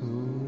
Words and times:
through. 0.00 0.47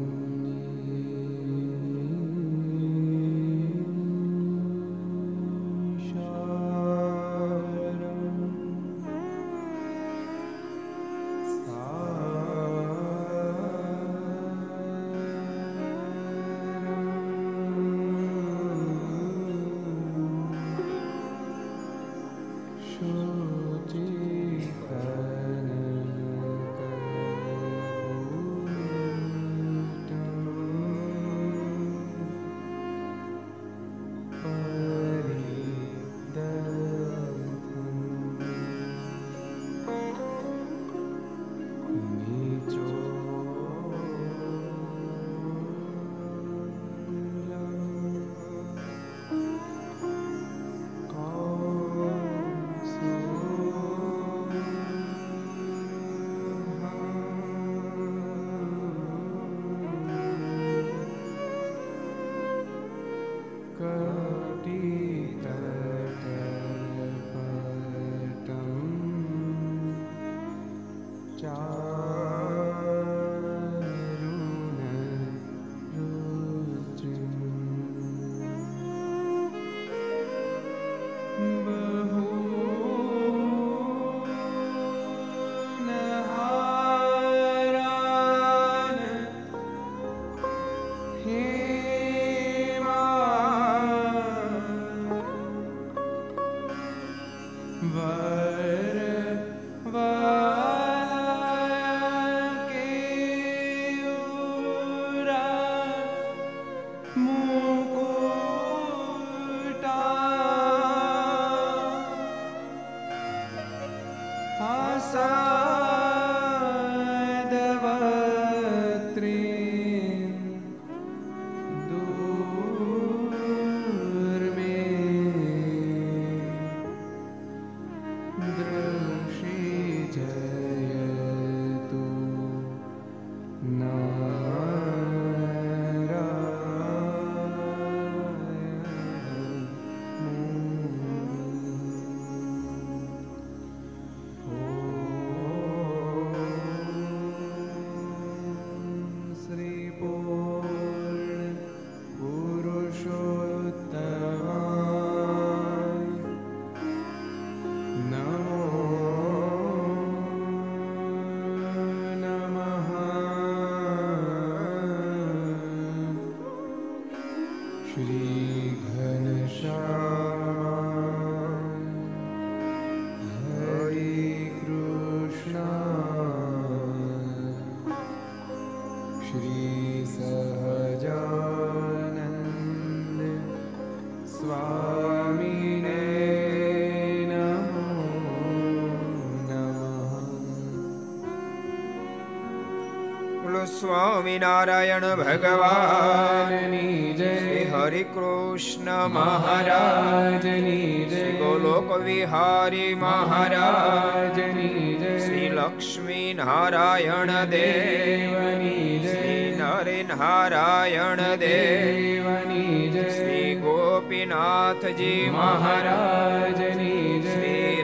Swaminarayan 194.31 195.15
ભગવાનની 195.15 197.13
જય। 197.13 197.65
હરિ 197.65 198.03
કૃષ્ણ 198.03 199.07
મહારાજની 199.07 201.07
જય। 201.09 201.31
ગોલોક 201.31 201.97
વિહારી 201.97 202.95
મહારાજની 202.95 204.97
જય। 204.99 205.19
શ્રી 205.19 205.49
લક્ષ્મી 205.49 206.33
નારાયણ 206.33 207.45
દેવની 207.45 208.99
જય। 208.99 209.55
નરે 209.55 210.03
નારાયણ 210.03 211.35
દેવની 211.35 212.89
જય। 212.89 213.09
શ્રી 213.09 213.55
ગોપીનાથજી 213.55 215.29
મહારાજની 215.33 217.21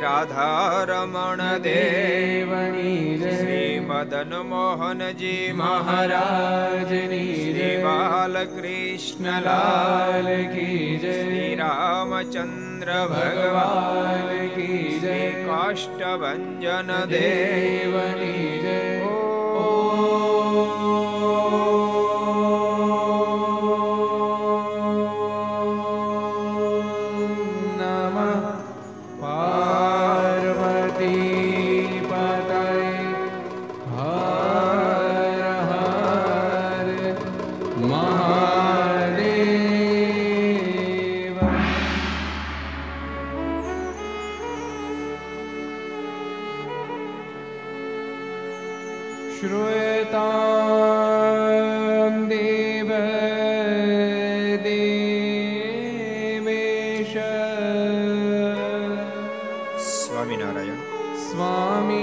શ્રી 0.08 0.26
રાધારમણ 0.30 1.42
દેવની 1.64 3.20
શ્રી 3.22 3.80
મદન 3.82 4.34
મોહનજી 4.46 5.54
મહારાજની 5.54 7.34
શ્રી 7.34 7.74
બાલકૃષ્ણ 7.84 9.28
લાલ 9.42 10.30
કી 10.54 10.86
જય 10.98 11.16
શ્રી 11.16 11.52
રામચંદ્ર 11.56 12.94
ભગવાન 13.10 14.32
કી 14.56 15.00
જય 15.02 15.18
કાષ્ટભન 15.44 16.96
દેવની 17.12 18.57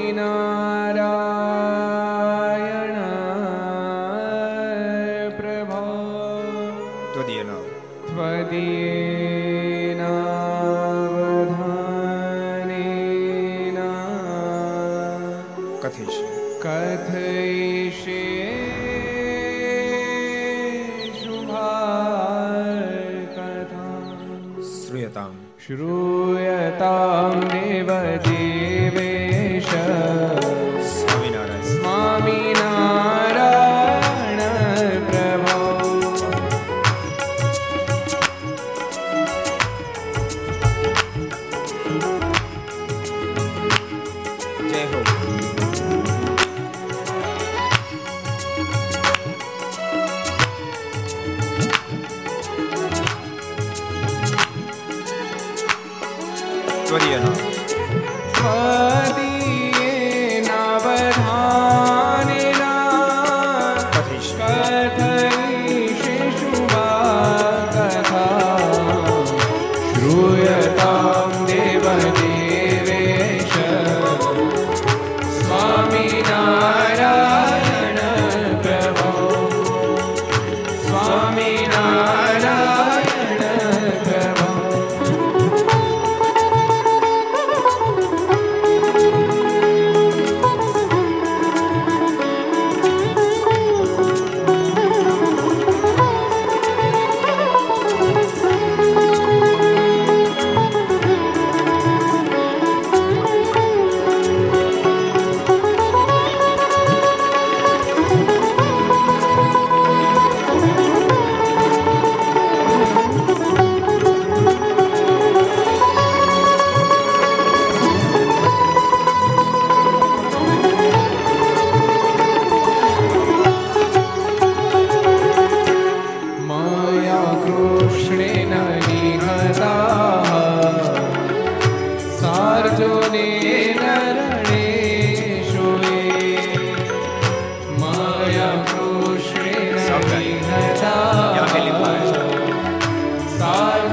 علينا 0.05 0.54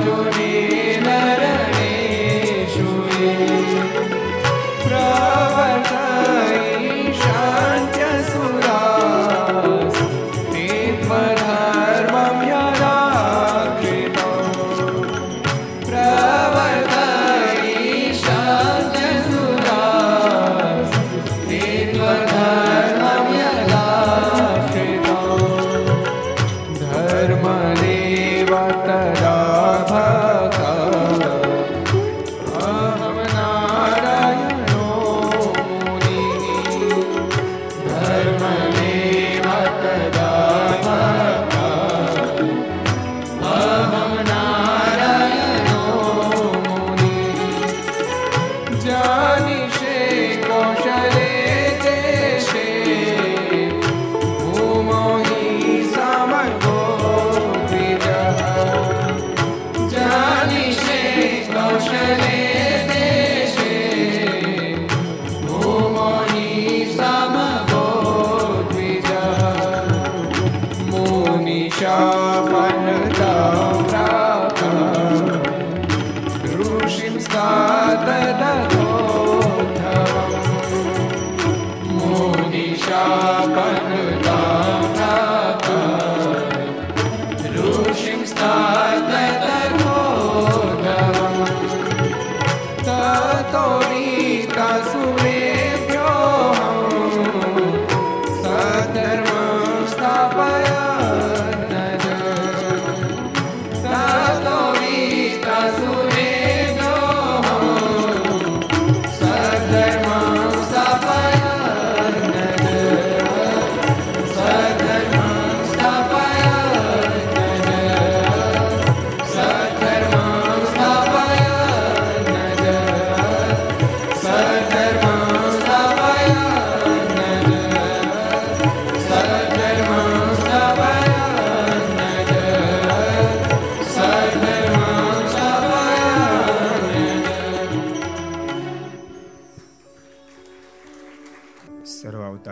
to 0.03 0.31
me. 0.37 0.70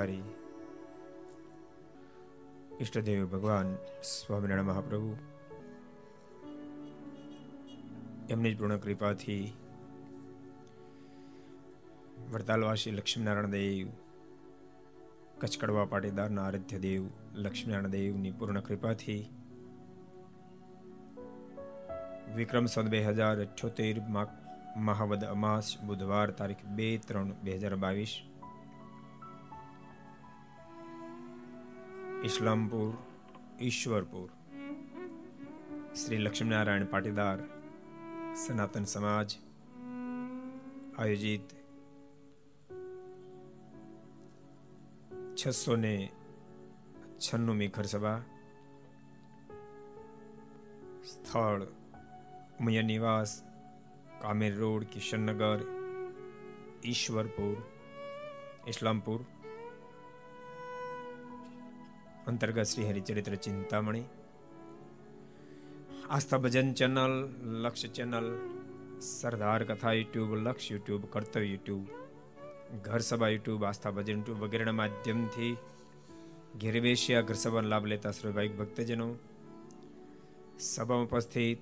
કરી. 0.10 0.24
ઈષ્ટદેવ 2.82 3.26
ભગવાન 3.26 3.76
સ્વામિનારાયણ 4.04 4.66
મહાપ્રભુ, 4.66 5.16
એમની 8.30 8.54
જ 8.54 8.58
પૂર્ણ 8.58 8.78
કૃપાથી 8.78 9.54
વડતાલવાસી 12.32 12.92
લક્ષ્મીનારાયણ 12.92 13.50
દેવ, 13.50 13.88
કચકડવા 15.40 15.86
પાટીદારના 15.86 16.46
આરાધ્ય 16.46 16.80
દેવ 16.80 17.10
લક્ષ્મીનારાયણ 17.34 17.90
દેવની 17.90 18.32
પૂર્ણ 18.32 18.60
કૃપાથી 18.60 19.22
વિક્રમ 22.36 22.66
સદ 22.66 22.88
બે 22.88 23.04
હજાર 23.04 23.42
અઠ્યોતેર 23.42 24.02
મહાવદ 24.78 25.24
અમાસ 25.24 25.78
બુધવાર 25.86 26.30
તારીખ 26.32 26.66
બે 26.66 26.98
ત્રણ 27.08 27.32
બે 27.44 27.58
હજાર 27.58 27.76
બાવીસ 27.76 28.14
ઇસ્લામપુર, 32.24 32.98
ઈશ્વરપુર. 33.62 34.30
શ્રી 35.94 36.18
લક્ષ્મીનારાયણ 36.18 36.86
પાટીદાર, 36.86 37.40
સનાતન 38.36 38.84
સમાજ, 38.84 39.36
આયોજિત 40.98 41.42
છસો 45.36 45.76
ને 45.76 46.12
છન્નુમી 47.20 47.68
ઘરસભા 47.68 48.22
સ્થળ 51.04 51.68
મય 52.62 52.82
નિવાસ 52.82 53.44
કામેર 54.22 54.56
રોડ 54.56 54.84
કિશનનગર 54.84 55.60
ઈશ્વરપુર, 56.86 57.58
ઇસ્લામપુર. 58.68 59.20
અંતર્ગત 62.30 62.64
Shri 62.64 62.88
Haricharitra 62.88 63.36
Chintamani, 63.36 64.06
Aastha 66.10 66.38
Bhajan 66.38 66.74
channel 66.74 67.14
Lakshya 67.44 67.88
channel, 67.88 68.28
Sardar 69.02 69.64
Katha 69.64 69.94
YouTube, 69.94 70.36
લક્ષ 70.36 70.72
યુટ્યુબ, 70.72 71.06
કર્તવ્ય 71.06 71.46
યુટ્યુબ, 71.46 71.88
ઘર 72.84 73.00
સભા 73.00 73.28
યુટ્યુબ, 73.28 73.64
આસ્થા 73.64 73.92
ભજન 73.92 74.18
યુટ્યુબ 74.18 74.38
વગેરેના 74.38 74.72
માધ્યમથી 74.72 75.58
ઘેરે 76.62 76.80
બેસ્યા 76.80 77.22
ઘર 77.22 77.34
સભાનો 77.34 77.68
લાભ 77.68 77.86
લેતા 77.86 78.12
સર્વભાવિક 78.12 78.58
ભક્તજનો. 78.58 79.10
સભામાં 80.60 81.06
ઉપસ્થિત 81.06 81.60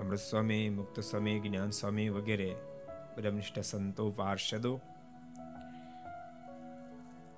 અમૃત 0.00 0.18
સ્વામી 0.18 0.70
મુક્ત 0.70 1.00
સ્વામી 1.00 1.40
જ્ઞાન 1.40 1.70
સ્વામી 1.70 2.08
વગેરે 2.08 2.50
બ્રહ્મનિષ્ઠ 3.16 3.60
સંતો, 3.60 4.10
પાર્ષદો 4.10 4.80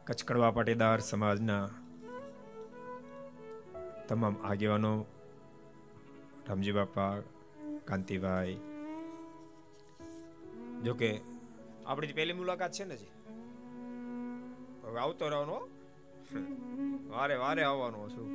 કચકડવા 0.07 0.51
પાટીદાર 0.51 1.01
સમાજના 1.01 1.65
તમામ 4.09 4.37
આગેવાનો, 4.49 4.93
રામજી 6.49 6.75
બાપા, 6.79 7.15
કાંતિભાઈ 7.89 8.59
જોકે 10.85 11.09
આપણી 11.87 12.17
પહેલી 12.19 12.39
મુલાકાત 12.41 12.73
છે 12.77 12.85
ને 12.85 12.97
જી, 13.01 13.13
હવે 14.85 14.99
આવતો 15.03 15.31
રહેવાનો 15.33 15.59
વારે 17.11 17.37
વારે 17.43 17.63
આવવાનો 17.65 18.09
છું. 18.15 18.31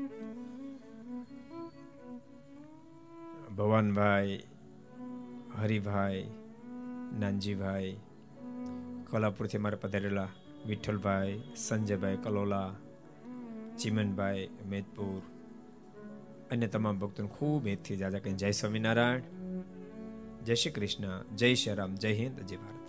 ભવાનભાઈ, 3.57 4.37
હરિભાઈ, 5.57 6.23
નાનજીભાઈ, 7.21 7.97
કોલ્હાપુરથી 9.09 9.63
મારે 9.65 9.83
પધારેલા 9.83 10.31
વિઠ્ઠલભાઈ, 10.67 11.41
સંજયભાઈ, 11.65 12.23
કલોલા, 12.25 12.71
ચિમનભાઈ, 13.79 14.49
મેદપુર 14.71 15.21
અને 16.51 16.67
તમામ 16.67 17.00
ભક્તોને 17.00 17.29
ખૂબ 17.29 17.67
એથી 17.67 17.98
જાજા 17.98 18.20
કહી 18.20 18.31
જય 18.31 18.51
સ્વામિનારાયણ. 18.51 19.22
જય 20.43 20.55
શ્રી 20.55 20.72
કૃષ્ણ. 20.72 21.24
જય 21.36 21.53
શ્રી 21.53 21.75
રામ. 21.75 21.96
જય 21.96 22.13
હિન્દ. 22.13 22.39
જય 22.39 22.58
ભારત. 22.58 22.81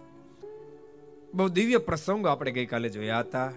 બહુ 1.35 1.49
દિવ્ય 1.49 1.79
પ્રસંગો 1.79 2.29
આપણે 2.29 2.51
ગઈકાલે 2.51 2.89
જોયા 2.89 3.19
હતા 3.19 3.53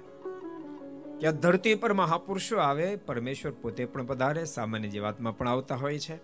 કે 1.19 1.31
ધરતી 1.31 1.75
પર 1.75 1.93
મહાપુરુષો 1.93 2.57
આવે, 2.57 2.95
પરમેશ્વર 2.95 3.51
પોતે 3.51 3.85
પણ 3.85 4.05
પધારે, 4.05 4.45
સામાન્ય 4.45 4.87
જીવાતમાં 4.87 5.37
પણ 5.37 5.47
આવતા 5.47 5.75
હોય 5.75 5.99
છે. 5.99 6.17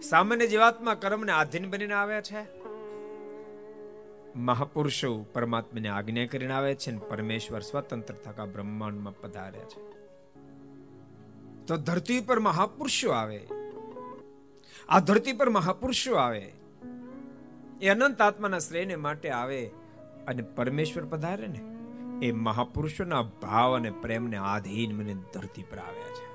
સામાન્ય 0.00 0.46
જીવાતમાં 0.46 1.00
કર્મને 1.00 1.32
આધીન 1.32 1.70
બનીને 1.70 1.94
આવ્યા 1.94 2.20
છે. 2.20 2.46
મહાપુરુષો 4.36 5.26
પરમાત્માને 5.32 5.88
આજ્ઞા 5.88 6.26
કરીને 6.26 6.52
આવે 6.52 6.74
છે 6.74 6.90
અને 6.90 7.00
પરમેશ્વર 7.08 7.60
સ્વતંત્ર 7.60 8.14
થકા 8.14 8.44
બ્રહ્માંડમાં 8.44 9.16
પધારે 9.16 9.58
છે. 9.58 9.97
તો 11.68 11.76
ધરતી 11.76 12.20
પર 12.20 12.38
મહાપુરુષો 12.38 13.10
આવે. 13.10 13.48
આ 14.88 15.00
ધરતી 15.00 15.32
પર 15.32 15.48
મહાપુરુષો 15.48 16.14
આવે. 16.14 16.52
એ 17.80 17.88
અનંત 17.88 18.20
આત્માના 18.20 18.58
શ્રેયને 18.58 18.96
માટે 18.96 19.30
આવે 19.30 19.66
અને 20.28 20.42
પરમેશ્વર 20.42 21.04
પધારે 21.04 21.46
ને, 21.46 21.60
એ 22.26 22.32
મહાપુરુષોના 22.32 23.22
ભાવ 23.22 23.76
અને 23.76 23.90
પ્રેમને 23.90 24.36
આધીન 24.36 24.96
મને 24.96 25.14
ધરતી 25.14 25.62
પર 25.62 25.78
આવ્યા 25.78 26.08
છે. 26.08 26.28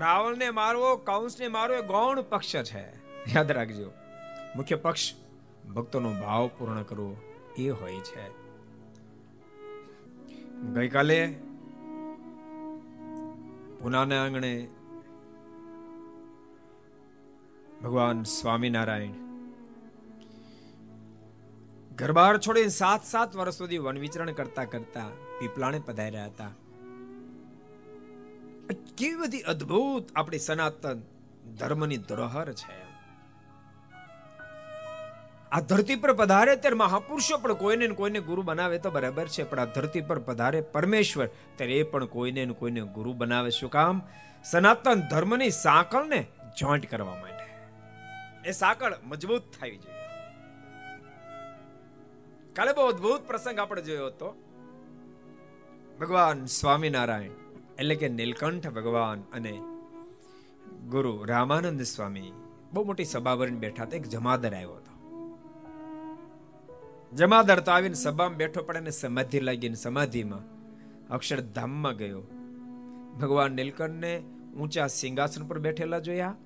રાવણને 0.00 0.50
મારવો, 0.50 0.96
કૌંસને 0.96 1.48
મારવો 1.48 1.76
એ 1.76 1.82
ગૌણ 1.82 2.22
પક્ષ 2.22 2.56
છે. 2.56 2.84
યાદ 3.36 3.50
રાખજો. 3.50 3.90
મુખ્ય 4.56 4.76
પક્ષ 4.76 5.14
ભક્તોનો 5.74 6.10
ભાવ 6.10 6.50
પૂર્ણ 6.58 6.82
કરવો 6.82 7.16
એ 7.58 7.68
હોય 7.68 8.00
છે. 8.00 8.39
ગઈકાલે 10.60 11.28
પુનાના 13.80 14.24
આંગણે 14.24 14.68
ભગવાન 17.84 18.22
સ્વામિનારાયણ 18.22 19.12
ઘરબાર 21.96 22.38
છોડીને 22.38 22.68
સાત 22.68 23.04
સાત 23.04 23.36
વર્ષ 23.36 23.54
સુધી 23.54 23.78
વન 23.78 23.98
વિચરણ 23.98 24.32
કરતા 24.32 24.64
કરતા 24.64 25.08
પીપલાણે 25.38 25.78
પધાર્યા 25.78 26.26
હતા. 26.26 26.52
કેવી 28.98 29.14
બધી 29.14 29.40
અદ્ભુત 29.40 30.04
આપણી 30.16 30.38
સનાતન 30.38 31.02
ધર્મની 31.58 31.96
ધરોહર 31.96 32.52
છે. 32.52 32.89
આ 35.52 35.60
ધરતી 35.60 35.94
પર 35.96 36.12
પધારે 36.12 36.56
ત્યારે 36.56 36.76
મહાપુરુષો 36.76 37.38
પણ 37.38 37.52
કોઈને 37.52 37.86
કોઈને 37.88 38.20
ગુરુ 38.20 38.42
બનાવે 38.42 38.78
તો 38.78 38.90
બરાબર 38.90 39.28
છે, 39.28 39.42
પણ 39.42 39.58
આ 39.58 39.64
ધરતી 39.64 40.00
પર 40.00 40.18
પધારે 40.18 40.60
પરમેશ્વર 40.60 41.26
ત્યારે 41.56 41.74
એ 41.74 41.82
પણ 41.82 42.04
કોઈને 42.06 42.42
કોઈને 42.54 42.80
ગુરુ 42.80 43.12
બનાવે. 43.12 43.50
શું 43.50 43.70
કામ? 43.70 44.02
સનાતન 44.44 45.00
ધર્મની 45.10 45.50
સાંકળને 45.50 46.20
જોઈન્ટ 46.58 46.86
કરવા 46.90 47.14
માટે. 47.14 47.46
એ 48.48 48.52
સાંકળ 48.52 48.94
મજબૂત 49.04 49.42
થવી 49.60 49.76
જોઈએ. 49.76 50.06
કાલે 52.56 52.72
બહુ 52.72 52.86
અદ્ભુત 52.86 53.26
પ્રસંગ 53.26 53.58
આપણે 53.58 53.82
જોયો 53.82 54.06
હતો. 54.06 54.30
ભગવાન 56.00 56.46
સ્વામિનારાયણ, 56.46 57.34
એટલે 57.78 57.94
કે 57.94 58.08
નીલકંઠ 58.08 58.68
ભગવાન 58.68 59.20
અને 59.32 59.54
ગુરુ 60.88 61.12
રામાનંદ 61.24 61.82
સ્વામી 61.82 62.32
બહુ 62.72 62.84
મોટી 62.84 63.04
સભા 63.04 63.36
ભરીને 63.36 63.58
બેઠા 63.58 63.82
હતા. 63.82 63.96
એક 63.96 64.06
જમાદર 64.08 64.54
આવ્યો 64.54 64.79
જમાદર 67.14 67.60
તો 67.60 67.72
આવીને 67.72 67.94
સભામાં 67.94 68.36
બેઠો 68.36 68.62
પડે 68.62 68.80
ને 68.80 68.90
સમાધિ 68.90 69.40
લાગીને 69.40 69.74
સમાધિમાં 69.74 70.60
અક્ષરધામમાં 71.08 71.96
ગયો. 71.96 72.20
ભગવાન 73.20 73.52
નીલકંઠને 73.52 74.22
ઊંચા 74.60 74.86
સિંહાસન 74.86 75.46
પર 75.46 75.58
બેઠેલા 75.58 75.98
જોયા 75.98 76.36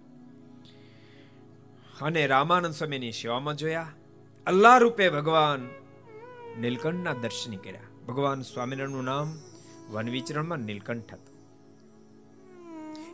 અને 2.02 2.26
રામાનંદ 2.26 2.74
સ્વામીની 2.74 3.12
સેવામાં 3.12 3.54
જોયા. 3.54 3.88
અલ્લાહ 4.46 4.78
રૂપે 4.78 5.10
ભગવાન 5.10 5.68
નીલકંઠના 6.60 7.12
દર્શન 7.12 7.56
કર્યા. 7.56 7.80
ભગવાન 8.08 8.42
સ્વામિનારાયણનું 8.42 9.04
નામ 9.04 9.38
વન 9.90 10.08
વિચરણમાં 10.08 10.58
નીલકંઠ 10.58 11.14
હતું. 11.14 11.34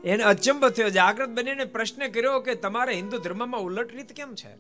એને 0.03 0.23
અચંબ 0.23 0.69
થયો. 0.69 0.91
જાગ્રત 0.91 1.29
બનીને 1.29 1.65
પ્રશ્ન 1.65 2.09
કર્યો 2.09 2.41
કે 2.41 2.55
તમારે 2.55 2.95
હિન્દુ 2.95 3.19
ધર્મમાં 3.19 3.61
ઉલટ 3.61 3.95
રીત 3.95 4.13
કેમ 4.13 4.35
છે? 4.35 4.57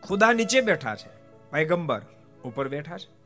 ખુદા 0.00 0.32
નીચે 0.32 0.60
બેઠા 0.60 0.94
છે. 0.94 1.17
પૈગંબર 1.52 2.02
ઉપર 2.44 2.68
બેઠા 2.68 2.98
છે. 2.98 3.18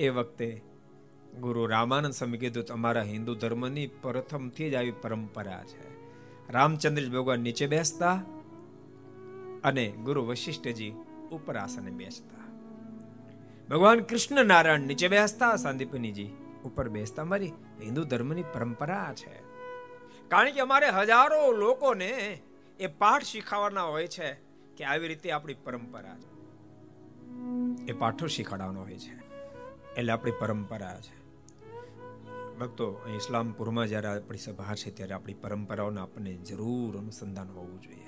એ 0.00 0.08
વખતે 0.08 0.62
ગુરુ 1.40 1.66
રામાનંદ 1.66 2.12
સ્વામી 2.12 2.38
કીધું, 2.38 2.64
તમારા 2.64 3.02
હિન્દુ 3.02 3.34
ધર્મની 3.34 3.86
પ્રથમથી 3.86 4.70
જ 4.70 4.74
આવી 4.74 4.90
પરંપરા 4.90 5.64
છે. 5.64 5.94
રામચંદ્ર 6.52 7.08
ભગવાન 7.08 7.40
નીચે 7.40 7.66
બેસતા 7.66 8.14
અને 9.64 9.88
ગુરુ 9.88 10.26
વશિષ્ઠજી 10.26 10.90
ઉપર 11.32 11.56
આસને 11.56 11.90
બેસતા. 11.90 12.44
ભગવાન 13.70 14.00
કૃષ્ણ 14.00 14.44
નારાયણ 14.44 14.80
નીચે 14.80 15.08
બેસતા, 15.08 15.56
સાંદીપનીજી 15.56 16.30
ઉપર 16.64 16.88
બેસતા. 16.88 17.24
મારી 17.24 17.52
હિન્દુ 17.82 18.04
ધર્મની 18.04 18.42
પરંપરા 18.42 19.14
છે. 19.14 19.42
કારણ 20.28 20.50
કે 20.50 20.60
અમારે 20.60 20.90
હજારો 20.90 21.52
લોકોને 21.52 22.42
એ 22.80 22.86
પાઠ 22.86 23.22
શીખવાના 23.22 23.82
હોય 23.82 24.06
છે. 24.06 24.43
કે 24.76 24.84
આવી 24.84 25.08
રીતે 25.08 25.30
આપણી 25.30 25.54
પરંપરા 25.54 26.16
છે. 26.18 26.34
એ 27.86 27.92
પાઠો 27.92 28.26
શીખવાડવાનો 28.26 28.80
હોય 28.80 28.98
છે. 28.98 29.24
એટલે 29.94 30.12
આપણી 30.12 30.32
પરંપરા 30.40 31.00
છે. 31.00 31.24
ભક્તો 32.58 33.00
ઇસ્લામપુરમાં 33.16 33.86
જ્યારે 33.86 34.08
આપણી 34.08 34.38
સભા 34.38 34.74
છે 34.74 34.90
ત્યારે 34.90 35.12
આપણી 35.12 35.34
પરંપરાઓને 35.34 36.00
આપણને 36.00 36.34
જરૂર 36.34 36.98
અનુસંધાન 36.98 37.50
હોવું 37.50 37.80
જોઈએ. 37.80 38.04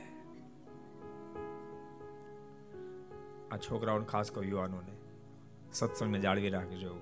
આ 3.50 3.56
છોકરાઓને, 3.56 4.04
ખાસ 4.04 4.30
કહું 4.30 4.44
યુવાનોને 4.44 4.96
સત્સંગને 5.72 6.20
જાળવી 6.20 6.50
રાખજો. 6.50 7.00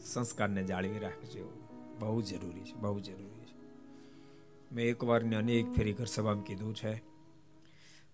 સંસ્કારને 0.00 0.64
જાળવી 0.64 0.98
રાખજો. 0.98 1.68
બહુ 1.98 2.22
જરૂરી 2.22 2.60
છે, 2.60 2.74
બહુ 2.74 3.00
જરૂરી 3.00 3.44
છે. 3.44 3.56
મેં 4.72 4.86
એક 4.86 5.04
વાર 5.04 5.24
ને 5.24 5.36
અનેક 5.36 5.72
ફેરી 5.72 5.92
ઘર 5.92 6.04
સભામાં 6.04 6.44
કીધું 6.44 6.74
છે. 6.74 7.15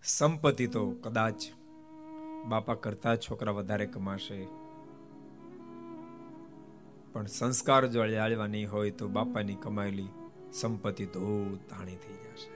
સંપત્તિ 0.05 0.67
તો 0.67 0.91
કદાચ 0.91 1.35
બાપા 2.47 2.75
કરતા 2.75 3.17
છોકરા 3.17 3.53
વધારે 3.53 3.87
કમાશે. 3.87 4.47
પણ 7.13 7.27
સંસ્કાર 7.27 7.87
જો 7.87 8.09
જાળવા 8.09 8.47
નહીં 8.47 8.73
હોય 8.73 8.91
તો 8.91 9.09
બાપાની 9.09 9.55
કમાયેલી 9.55 10.09
સંપત્તિ 10.53 11.07
તો 11.07 11.57
તાણી 11.71 11.97
થઈ 11.97 12.15
જશે. 12.15 12.51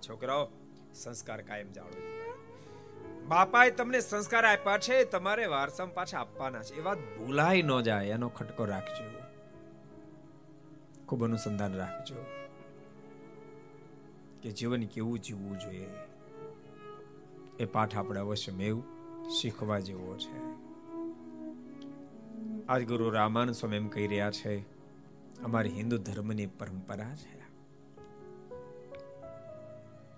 છોકરાઓ, 0.00 0.48
સંસ્કાર 0.94 1.42
કાયમ 1.42 1.72
જાળવો 1.72 2.02
બાપાએ 3.28 3.70
તમને 3.70 4.00
સંસ્કાર 4.00 4.44
આપ્યા 4.44 4.78
છે, 4.78 5.04
તમારે 5.04 5.46
વારસામાં 5.46 5.94
પાછા 5.94 6.20
આપવાના 6.20 6.62
છે. 6.62 6.74
એ 6.74 6.80
વાત 6.80 6.98
ભૂલાઈ 6.98 7.62
ન 7.62 7.80
જાય, 7.80 8.06
એનો 8.06 8.28
ખટકો 8.28 8.64
રાખજો. 8.64 9.20
ખૂબ 11.06 11.24
અનુસંધાન 11.24 11.74
રાખજો. 11.74 12.26
કે 14.42 14.50
જીવન 14.50 14.86
કેવું 14.86 15.18
જીવવું 15.18 15.58
જોઈએ. 15.58 15.88
એ 17.58 17.64
પાઠ 17.64 17.96
આપણે 17.96 18.20
અવશ્ય 18.20 18.52
મેવ 18.52 18.82
શીખવા 19.40 19.78
જેવો 19.78 20.16
છે. 20.18 20.38
આજ 22.66 22.88
ગુરુ 22.88 23.10
રામાન 23.10 23.52
સ્વામી 23.52 23.76
એમ 23.76 23.88
કહી 23.88 24.06
રહ્યા 24.06 24.30
છે, 24.30 24.60
અમારી 25.42 25.70
હિન્દુ 25.70 25.98
ધર્મની 25.98 26.46
પરંપરા 26.46 27.14
છે. 27.14 27.38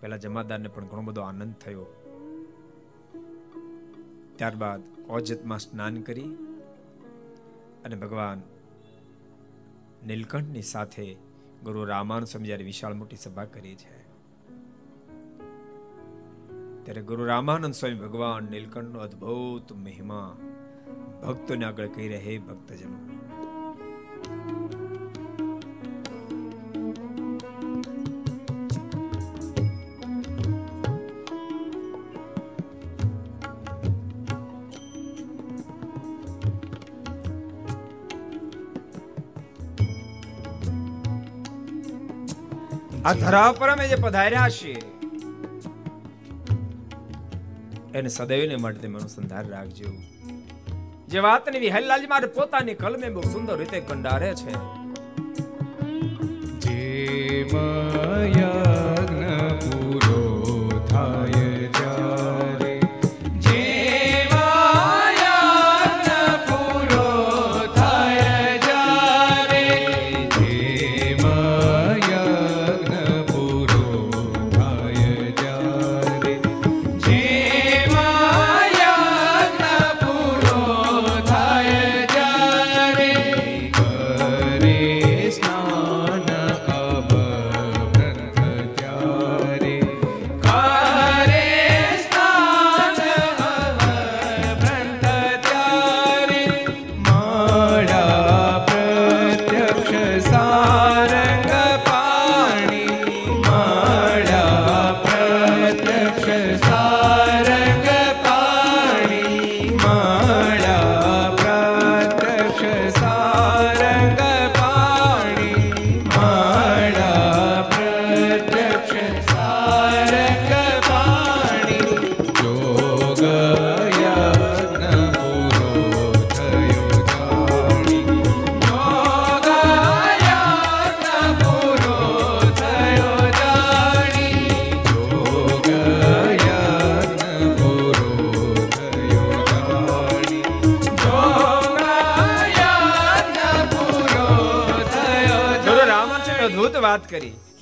પેલા 0.00 0.16
જમાદારને 0.16 0.68
પણ 0.68 0.86
ઘણો 0.86 1.02
બધો 1.02 1.20
આનંદ 1.20 1.54
થયો. 1.54 1.86
ત્યારબાદ 4.36 4.80
ઓજતમાં 5.08 5.58
સ્નાન 5.58 6.02
કરી 6.02 6.34
અને 7.84 7.96
ભગવાન 7.96 8.42
નીલકંઠની 10.06 10.62
સાથે 10.62 11.16
ગુરુ 11.64 11.84
રામાન 11.84 12.24
સ્વામી 12.24 12.46
જ્યારે 12.46 12.64
વિશાળ 12.64 12.94
મોટી 12.94 13.16
સભા 13.16 13.44
કરી 13.44 13.74
છે 13.74 13.99
ત્યારે 16.84 17.02
ગુરુ 17.02 17.24
રામાનંદ 17.24 17.74
સ્વામી 17.74 18.00
ભગવાન 18.00 18.44
નીલકંઠનો 18.44 19.00
અદ્ભુત 19.00 19.72
મહિમા 19.72 20.28
ભક્તોને 21.22 21.64
આગળ 21.64 21.86
કહી 21.86 22.08
રહે 22.08 22.18
હે 22.18 22.38
ભક્તજનો. 22.38 22.98
આ 43.04 43.14
ધરા 43.14 43.52
પર 43.52 43.68
અમે 43.68 43.84
જે 43.88 43.96
પધાર્યા 43.96 44.48
છીએ 44.48 44.80
એને 47.94 48.08
સદૈવને 48.08 48.56
માટે 48.56 48.78
તમે 48.78 48.98
અનુસંધાન 48.98 49.48
રાખજો. 49.48 49.92
જે 51.08 51.18
વાતની 51.18 51.58
વિહલ્લાલજી 51.58 52.06
મારે 52.06 52.26
પોતાની 52.26 52.74
કલમે 52.74 53.10
બહુ 53.10 53.22
સુંદર 53.22 53.58
રીતે 53.58 53.80
કંડારે 53.80 54.34
છે. 54.34 54.79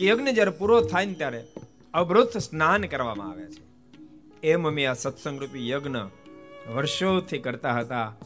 યજ્ઞ 0.08 0.28
જ્યારે 0.28 0.50
પૂરો 0.50 0.80
થાય 0.80 1.06
ને 1.06 1.14
ત્યારે 1.14 1.46
અવૃત 1.94 2.36
સ્નાન 2.36 2.82
કરવામાં 2.82 3.30
આવે 3.30 3.46
છે. 3.46 3.68
એમ 4.42 4.68
અમે 4.68 4.86
આ 4.86 4.92
સત્સંગ 4.92 5.40
રૂપી 5.40 5.70
યજ્ઞ 5.70 5.96
વર્ષોથી 6.74 7.38
કરતા 7.38 7.78
હતા. 7.78 8.16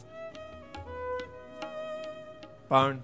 પણ 2.67 3.03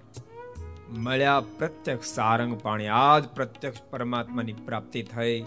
મળ્યા 0.90 1.40
પ્રત્યક્ષ 1.40 2.06
સારંગ 2.06 2.60
પાણી, 2.62 2.86
આજ 2.86 3.28
પ્રત્યક્ષ 3.28 3.82
પરમાત્માની 3.90 4.52
પ્રાપ્તિ 4.52 5.02
થઈ. 5.02 5.44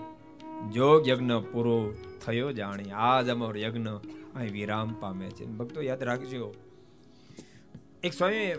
જોગ 0.73 1.07
યજ્ઞ 1.07 1.31
પૂરો 1.51 1.93
થયો 2.25 2.51
જાણી, 2.51 2.91
આજ 2.91 3.29
અમારો 3.29 3.55
યજ્ઞ 3.55 3.87
અહીં 4.35 4.51
વિરામ 4.51 4.93
પામે 4.99 5.29
છે. 5.29 5.45
ભક્તો, 5.45 5.81
યાદ 5.81 6.03
રાખજો, 6.03 6.53
એક 8.03 8.13
સ્વામી, 8.13 8.53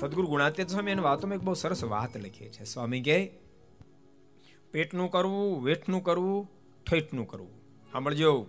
સદગુરુ 0.00 0.28
ગુણાત્ય 0.28 0.64
સ્વામી 0.64 0.90
એની 0.90 1.02
વાતોમાં 1.02 1.36
એક 1.36 1.42
બહુ 1.42 1.54
સરસ 1.54 1.84
વાત 1.84 2.16
લખી 2.16 2.48
છે. 2.48 2.64
સ્વામી 2.64 3.00
કહે 3.00 3.47
પેટનું 4.78 5.10
કરવું 5.10 5.64
વેઠનું 5.64 6.02
કરવું, 6.02 6.50
ઠેઠનું 6.90 7.28
કરવું. 7.28 7.62
સાંભળજો. 7.92 8.46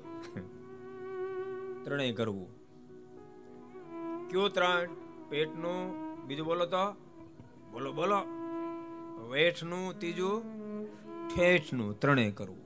ત્રણેય 1.84 2.14
કરવું. 2.14 2.48
કયું 4.30 4.50
ત્રણ? 4.54 4.90
પેટનું? 5.30 5.96
બીજું 6.28 6.46
બોલો 6.46 6.66
તો. 6.66 6.92
બોલો 7.72 7.92
બોલો. 7.92 8.18
વેઠનું 9.30 10.00
ત્રીજું, 10.00 10.44
ઠેઠનું. 11.36 12.00
ત્રણેય 12.00 12.32
કરવું. 12.32 12.62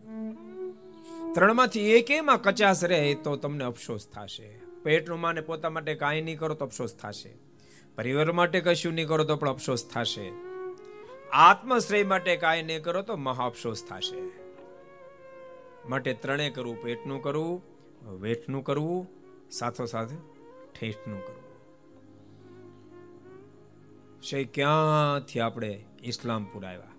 ત્રણમાંથી 1.33 1.91
એકેમાં 1.91 2.41
કચાસ 2.41 2.83
રહે 2.83 3.13
તો 3.13 3.35
તમને 3.35 3.63
અફસોસ 3.63 4.07
થશે. 4.07 4.59
પેટનું 4.83 5.19
માને 5.19 5.41
પોતા 5.41 5.69
માટે 5.69 5.95
કાંઈ 5.95 6.21
નહીં 6.21 6.39
કરો 6.39 6.53
તો 6.53 6.65
અફસોસ 6.65 6.95
થશે. 6.95 7.37
પરિવાર 7.95 8.31
માટે 8.31 8.61
કશું 8.61 8.93
નહીં 8.93 9.07
કરો 9.07 9.23
તો 9.23 9.35
પણ 9.35 9.49
અફસોસ 9.49 9.85
થશે. 9.85 10.52
આત્મશ્રેય 11.33 12.03
માટે 12.03 12.35
કાંઈ 12.37 12.63
નહીં 12.63 12.83
કરો 12.83 13.01
તો 13.01 13.15
મહાઅફસોસ 13.17 13.83
થશે. 13.83 14.19
માટે 15.89 16.13
ત્રણે 16.13 16.49
કરવું, 16.49 16.83
પેટનું 16.83 17.21
કરવું 17.21 17.63
વેઠનું 18.21 18.63
કરવું 18.63 19.07
સાથોસાથ 19.51 20.11
ઠેઠનું 20.79 21.25
કરવું. 21.25 21.43
છે 24.21 24.43
ક્યાંથી 24.43 25.39
આપણે 25.39 25.85
ઇસ્લામપુર 26.03 26.65
આવ્યા? 26.65 26.91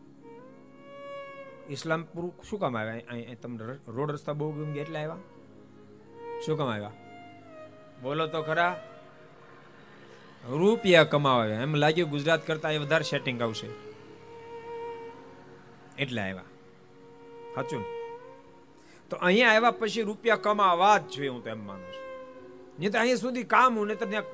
ઇસ્લામપુર 1.70 2.32
શું 2.50 2.60
કામ 2.60 2.78
આવ્યા? 2.78 3.34
તમને 3.42 3.64
રોડ 3.88 4.10
રસ્તા 4.10 4.32
બહુ 4.32 4.52
ગમ 4.52 4.76
એટલે 4.76 4.98
આવ્યા? 4.98 5.16
શું 6.46 6.58
કામ 6.58 6.68
આવ્યા? 6.68 6.92
બોલો 8.02 8.26
તો 8.26 8.42
ખરા. 8.42 8.88
રૂપિયા 10.48 11.04
કમાવા 11.04 11.46
એમ 11.46 11.74
લાગ્યું 11.74 12.10
ગુજરાત 12.10 12.46
કરતા 12.46 12.70
એ 12.70 12.78
વધારે 12.78 13.02
સેટિંગ 13.02 13.42
આવશે. 13.42 13.93
એટલે 15.98 16.20
આવ્યા 16.20 16.50
સાચું 17.54 17.84
તો 19.10 19.16
અહીંયા 19.26 19.54
આવ્યા 19.54 19.78
પછી 19.80 20.04
રૂપિયા 20.10 20.44
કમાવા 20.46 20.96
જ 20.98 21.12
જોઈએ 21.16 21.32
હું 21.34 21.42
તો 21.42 21.50
એમ 21.50 21.62
માનું 21.68 21.90
છું. 21.94 22.04
નહીં 22.78 22.92
તો 22.92 22.98
અહીંયા 22.98 23.24
સુધી 23.24 23.44
કામ 23.54 23.78
હું 23.78 23.88
ને 23.88 23.96
તો 23.96 24.06
ત્યાં 24.06 24.26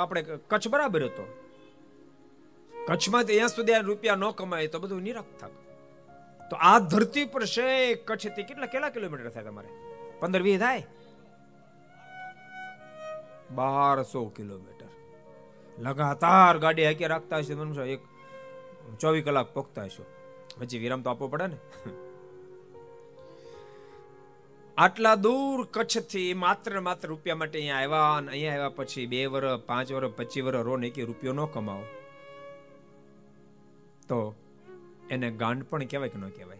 આપણે 0.00 0.22
કચ્છ 0.22 0.68
બરાબર 0.72 1.02
હતો. 1.08 1.24
કચ્છમાં 2.72 3.26
ત્યાં 3.26 3.54
સુધી 3.56 3.82
રૂપિયા 3.90 4.20
ન 4.22 4.26
કમાય 4.40 4.68
તો 4.74 4.80
બધું 4.80 5.02
નિરખ 5.08 5.30
થાત. 5.40 5.54
તો 6.50 6.54
આ 6.70 6.78
ધરતી 6.90 7.26
પર 7.34 7.44
છે 7.54 7.66
કચ્છથી 8.08 8.46
કેટલા 8.48 8.70
કેટલા 8.72 8.94
કિલોમીટર 8.96 9.30
થાય 9.30 9.50
તમારે? 9.50 9.70
પંદર, 10.20 10.42
વીસ 10.46 10.60
થાય? 10.64 10.82
બારસો 13.58 14.20
કિલોમીટર. 14.36 14.90
લગાતાર 15.78 16.54
ગાડી 16.64 16.86
હાકી 16.88 17.08
રાખતા 17.14 17.40
હશે 17.42 17.54
મને 17.54 17.88
એક 17.94 18.02
ચોવીસ 19.00 19.24
કલાક 19.26 19.48
પોખતા 19.56 19.86
હશો. 19.88 20.04
પછી 20.60 20.78
વિરામ 20.78 21.02
તો 21.02 21.10
આપવો 21.10 21.28
પડે 21.28 21.46
ને. 21.46 21.56
આટલા 24.78 25.14
દૂર 25.14 25.68
કચ્છથી 25.70 26.34
માત્ર 26.34 26.80
માત્ર 26.80 27.08
રૂપિયા 27.08 27.36
માટે 27.36 27.58
અહીંયા 27.58 27.76
આવ્યા 27.76 28.16
અને 28.16 28.30
અહીંયા 28.30 28.52
આવ્યા 28.52 28.68
પછી 28.68 29.06
બે 29.06 29.26
વર્ષ 29.26 29.60
પાંચ 29.66 29.92
વર્ષ 29.92 30.12
પચીસ 30.16 30.44
વર્ષ 30.44 30.64
રો 30.64 30.76
ને 30.76 30.92
રૂપિયો 30.98 31.32
ન 31.32 31.44
કમાવો. 31.44 31.84
તો 34.08 34.34
એને 35.10 35.30
ગાંડ 35.30 35.64
પણ 35.64 35.84
કહેવાય 35.84 36.08
કે 36.08 36.18
ન 36.18 36.28
કહેવાય? 36.28 36.58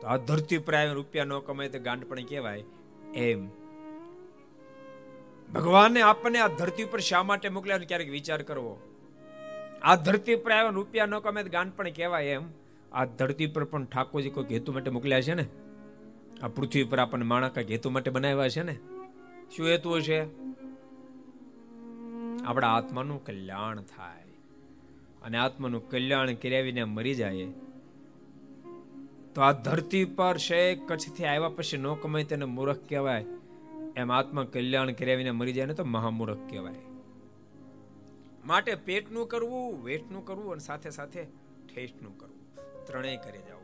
તો 0.00 0.06
આ 0.06 0.16
ધરતી 0.16 0.56
ઉપર 0.56 0.74
આવે 0.74 0.92
રૂપિયા 0.92 1.24
ન 1.24 1.38
કમાય 1.38 1.68
તો 1.68 1.78
ગાંડ 1.78 2.04
પણ 2.04 2.24
કહેવાય? 2.24 2.64
એમ. 3.14 3.48
ભગવાને 5.52 6.00
આપણને 6.00 6.38
આ 6.38 6.48
ધરતી 6.48 6.84
ઉપર 6.84 7.00
શા 7.00 7.22
માટે 7.22 7.48
મોકલ્યા 7.48 7.78
ક્યારેક 7.78 8.10
વિચાર 8.10 8.42
કરવો? 8.42 8.78
આ 9.82 9.96
ધરતી 9.96 10.36
પર 10.36 10.52
આવ્યા 10.52 10.70
રૂપિયા 10.70 11.06
ન 11.06 11.18
કમે 11.18 11.42
ગાન 11.42 11.70
પણ 11.70 11.90
કહેવાય 11.90 12.26
એમ. 12.26 12.42
આ 12.92 13.04
ધરતી 13.04 13.46
પર 13.46 13.64
પણ 13.64 13.84
ઠાકોરજી 13.84 14.30
કોઈ 14.30 14.44
હેતુ 14.44 14.72
માટે 14.72 14.90
મોકલ્યા 14.90 15.20
છે 15.20 15.34
ને? 15.34 15.46
આ 16.42 16.48
પૃથ્વી 16.48 16.84
પર 16.84 16.98
આપણને 16.98 17.24
માણસ 17.24 17.50
કંઈક 17.50 17.70
હેતુ 17.70 17.90
માટે 17.90 18.10
બનાવ્યા 18.10 18.48
છે 18.48 18.62
ને? 18.62 18.78
શું 19.56 19.66
હેતુ 19.66 20.00
છે 20.00 20.24
આપણા 22.44 22.68
આત્માનું 22.68 23.24
કલ્યાણ 23.24 23.80
થાય. 23.80 24.22
અને 25.22 25.38
આત્માનું 25.38 25.90
કલ્યાણ 25.90 26.34
કર્યા 26.34 26.86
મરી 26.86 27.14
જાય. 27.14 27.46
તો 29.34 29.40
આ 29.40 29.52
ધરતી 29.52 30.04
પર 30.04 30.38
છે, 30.38 30.74
કચ્છથી 30.74 31.24
આવ્યા 31.24 31.48
પછી 31.48 31.76
ન 31.76 31.94
કમાય 31.94 32.24
તેને 32.24 32.44
મૂર્ખ 32.44 32.78
કહેવાય. 32.88 33.24
એમ 33.96 34.12
આત્મા 34.12 34.44
કલ્યાણ 34.44 34.90
કર્યા 34.90 35.16
વિના 35.16 35.32
મરી 35.32 35.52
જાય 35.52 35.66
ને 35.66 35.74
તો 35.74 35.84
મહામૂર્ખ 35.84 36.38
કહેવાય. 36.50 36.89
માટે 38.46 38.74
પેટનું 38.74 39.26
કરવું, 39.26 39.84
વેટનું 39.84 40.24
કરવું 40.26 40.52
અને 40.52 40.60
સાથે 40.60 40.90
સાથે 40.90 41.24
ઠેઠનું 41.74 42.18
કરવું. 42.18 42.40
ત્રણેય 42.86 43.16
કરી 43.16 43.38
જાવ 43.38 43.60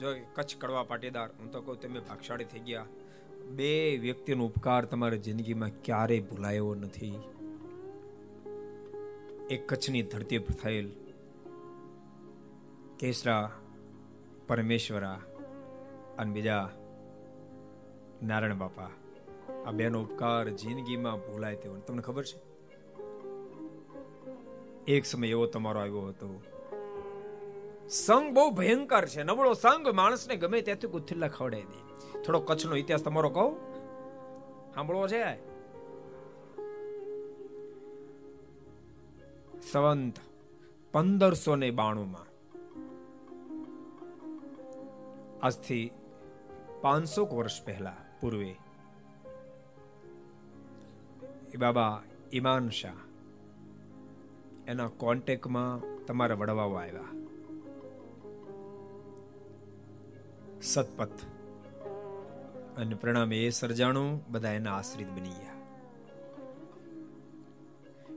જો 0.00 0.14
કચ્છ 0.34 0.56
કડવા 0.58 0.82
પાટીદાર, 0.82 1.28
હું 1.40 1.52
તો 1.52 1.62
કહું 1.62 1.80
તમે 1.80 2.00
ભાગશાળી 2.00 2.44
થઈ 2.44 2.60
ગયા. 2.60 2.86
બે 3.50 3.96
વ્યક્તિનો 3.96 4.44
ઉપકાર 4.44 4.84
તમારી 4.84 5.18
જિંદગીમાં 5.18 5.70
ક્યારેય 5.84 6.20
ભૂલાયો 6.20 6.74
નથી. 6.74 7.18
એક 9.50 9.68
કચ્છની 9.68 10.02
ધરતી 10.02 10.38
પર 10.38 10.54
થયેલ 10.54 10.90
કેસરા, 12.98 13.50
પરમેશ્વરા 14.46 15.20
અને 16.18 16.32
બીજા 16.32 16.70
નારાયણ 18.22 18.54
બાપા. 18.54 18.90
આ 19.66 19.70
બેનો 19.70 20.02
ઉપકાર 20.02 20.48
જિંદગીમાં 20.48 21.18
ભૂલાય 21.18 21.56
તેવો. 21.56 21.76
તમને 21.76 22.02
ખબર 22.02 22.24
છે? 22.24 22.49
એક 24.86 25.04
સમય 25.04 25.28
એવો 25.28 25.46
તમારો 25.46 25.80
આવ્યો 25.80 26.00
હતો. 26.00 26.42
સંઘ 27.88 28.34
બહુ 28.34 28.50
ભયંકર 28.50 29.06
છે. 29.06 29.22
નબળો 29.22 29.52
સંઘ 29.52 29.88
માણસને 29.88 30.36
ગમે 30.36 30.60
ત્યાંથી 30.60 30.88
ગુથિલ્લા 30.88 31.28
ખવડાવી 31.28 31.62
દે. 31.62 31.90
થોડો 32.22 32.40
કચ્છનો 32.40 32.76
ઇતિહાસ 32.76 33.02
તમારો 33.02 33.28
કહો. 33.28 33.74
સાંભળવો 34.74 35.08
છે 35.08 35.50
સંવંત 39.72 40.14
પંદરસો 40.92 41.56
ને 41.56 41.70
બાણુંમાં. 41.70 42.26
આજથી 45.46 45.90
પાંચસો 46.80 47.26
વર્ષ 47.26 47.62
પહેલા 47.64 47.96
પૂર્વે. 48.20 48.56
બાબા 51.58 52.02
ઈમાન 52.32 52.68
શાહ 52.68 53.09
એના 54.70 54.88
કોન્ટેક્ટમાં 54.88 56.04
તમારા 56.06 56.34
વડવાઓ 56.34 56.74
આવ્યા. 56.74 57.00
સતપથ. 60.62 61.10
અને 62.76 62.94
પ્રણામે 62.94 63.38
એ 63.38 63.50
સર્જાણું 63.50 64.24
બધા 64.28 64.52
એના 64.52 64.76
આશ્રિત 64.76 65.08
બની 65.08 65.30
ગયા. 65.30 65.54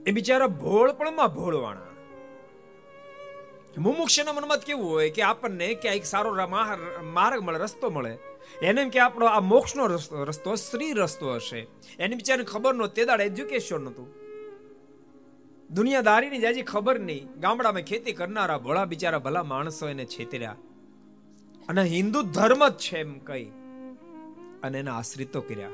એ 0.06 0.10
બિચારા 0.10 0.46
ભોળપણમાં 0.46 1.34
ભોળવાણા. 1.34 1.86
મુમુક્ષના 3.78 4.32
મનમાં 4.32 4.58
કેવું 4.58 4.90
હોય 4.90 5.10
કે 5.10 5.22
આપણને 5.22 5.74
ક્યાંક 5.74 6.04
સારો 6.04 6.36
માર્ગ 7.02 7.42
મળે, 7.42 7.58
રસ્તો 7.58 7.90
મળે. 7.90 8.18
એને 8.62 8.90
કે 8.90 8.98
આપણો 8.98 9.26
આ 9.26 9.40
મોક્ષનો 9.40 9.86
રસ્તો 10.24 10.54
શ્રી 10.54 10.92
રસ્તો 10.92 11.34
હશે. 11.34 11.66
એની 11.98 12.14
બિચારાને 12.14 12.44
ખબર 12.44 12.74
નો 12.74 12.86
તે 12.86 13.04
દાડે 13.04 13.24
એજ્યુકેશન 13.24 13.80
નહોતું. 13.80 14.23
દુનિયાદારીની 15.70 16.38
જાજી 16.38 16.62
ખબર 16.62 17.00
નહીં. 17.00 17.40
ગામડામાં 17.40 17.82
ખેતી 17.82 18.12
કરનારા 18.12 18.58
ભોળા 18.58 18.84
બિચારા 18.84 19.18
ભલા 19.18 19.42
માણસો 19.42 19.88
એને 19.88 20.04
છેતર્યા. 20.04 20.56
અને 21.68 21.82
હિન્દુ 21.82 22.22
ધર્મ 22.22 22.68
જ 22.68 22.76
છે 22.76 22.98
એમ 22.98 23.18
કઈ 23.18 23.44
અને 24.62 24.78
એના 24.78 24.98
આશ્રિતો 24.98 25.40
કર્યા. 25.40 25.70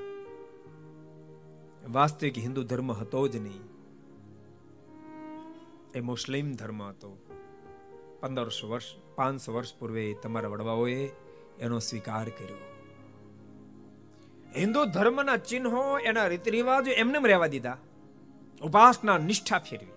વાસ્તવિક 1.89 2.39
હિન્દુ 2.39 2.63
ધર્મ 2.63 2.93
હતો 2.93 3.29
જ 3.29 3.37
નહીં. 3.37 3.61
એ 5.95 6.01
મુસ્લિમ 6.01 6.53
ધર્મ 6.53 6.83
હતો. 6.83 7.19
પંદરસો 8.21 8.69
વર્ષ, 8.69 8.85
પાંચસો 9.15 9.55
વર્ષ 9.55 9.75
પૂર્વે 9.75 10.17
તમારા 10.23 10.49
વડવાઓએ 10.49 11.11
એનો 11.61 11.79
સ્વીકાર 11.79 12.29
કર્યો. 12.29 12.57
હિન્દુ 14.57 14.85
ધર્મના 14.85 15.37
ચિહ્નો, 15.37 15.99
એના 15.99 16.27
રીત 16.27 16.49
રિવાજો 16.49 16.91
એમને 16.91 17.19
રહેવા 17.19 17.47
દીધા. 17.47 17.79
ઉપાસના 18.63 19.19
નિષ્ઠા 19.19 19.59
ફેરવી. 19.59 19.93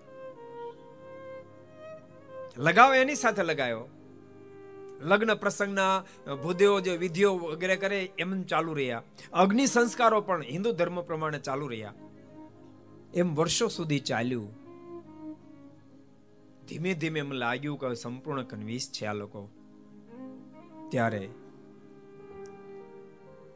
લગાવ 2.58 2.94
એની 2.94 3.14
સાથે 3.14 3.42
લગાયો. 3.42 3.88
લગ્ન 5.00 5.34
પ્રસંગના 5.34 6.04
ભૂદેવો 6.34 6.80
જે 6.80 6.96
વિધિઓ 6.96 7.34
વગેરે 7.34 7.76
કરે 7.76 8.12
એમ 8.18 8.42
ચાલુ 8.42 8.74
રહ્યા. 8.74 9.02
અગ્નિ 9.32 9.66
સંસ્કારો 9.66 10.20
પણ 10.20 10.42
હિન્દુ 10.42 10.72
ધર્મ 10.72 11.02
પ્રમાણે 11.02 11.38
ચાલુ 11.38 11.66
રહ્યા. 11.66 11.94
એમ 13.14 13.34
વર્ષો 13.34 13.68
સુધી 13.68 13.98
ચાલ્યું. 13.98 14.64
ધીમે 16.66 16.94
ધીમે 16.94 17.20
એમ 17.20 17.32
લાગ્યું 17.32 17.78
કે 17.78 17.94
સંપૂર્ણ 17.94 18.42
કન્વિન્સ 18.42 18.90
છે 18.92 19.06
આ 19.06 19.12
લોકો. 19.12 19.48
ત્યારે 20.88 21.28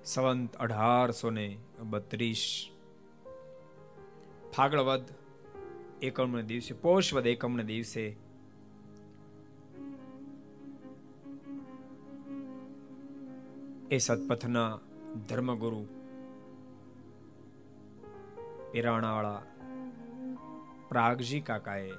સંવંત 0.04 0.56
અઢારસો 0.56 1.30
ને 1.30 1.58
બત્રીસ 1.80 2.68
ફાગળવદ 4.56 5.04
એકમને 6.02 6.42
દિવસે, 6.42 6.74
પોષવદ 6.74 7.26
એકમને 7.26 7.64
દિવસે. 7.64 8.16
એ 13.90 13.98
સતપથના 13.98 14.78
ધર્મગુરુ 15.28 15.84
પિરાણાવાળા 18.72 19.42
પ્રાગજી 20.88 21.40
કાકાએ 21.40 21.90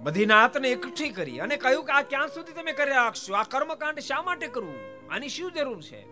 બધી 0.00 0.26
નાતને 0.26 0.68
એકઠી 0.68 1.10
કરી 1.10 1.38
અને 1.38 1.56
કહ્યું 1.56 1.84
કે 1.84 1.92
આ 1.92 2.02
ક્યાં 2.02 2.28
સુધી 2.28 2.52
તમે 2.52 2.72
કરી 2.72 2.90
રાખશો? 2.90 3.34
આ 3.34 3.42
કર્મકાંડ 3.42 3.98
શા 3.98 4.22
માટે 4.22 4.46
કરવું 4.46 4.80
આની 5.10 5.28
શું 5.28 5.52
જરૂર 5.52 5.82
છે? 5.82 6.02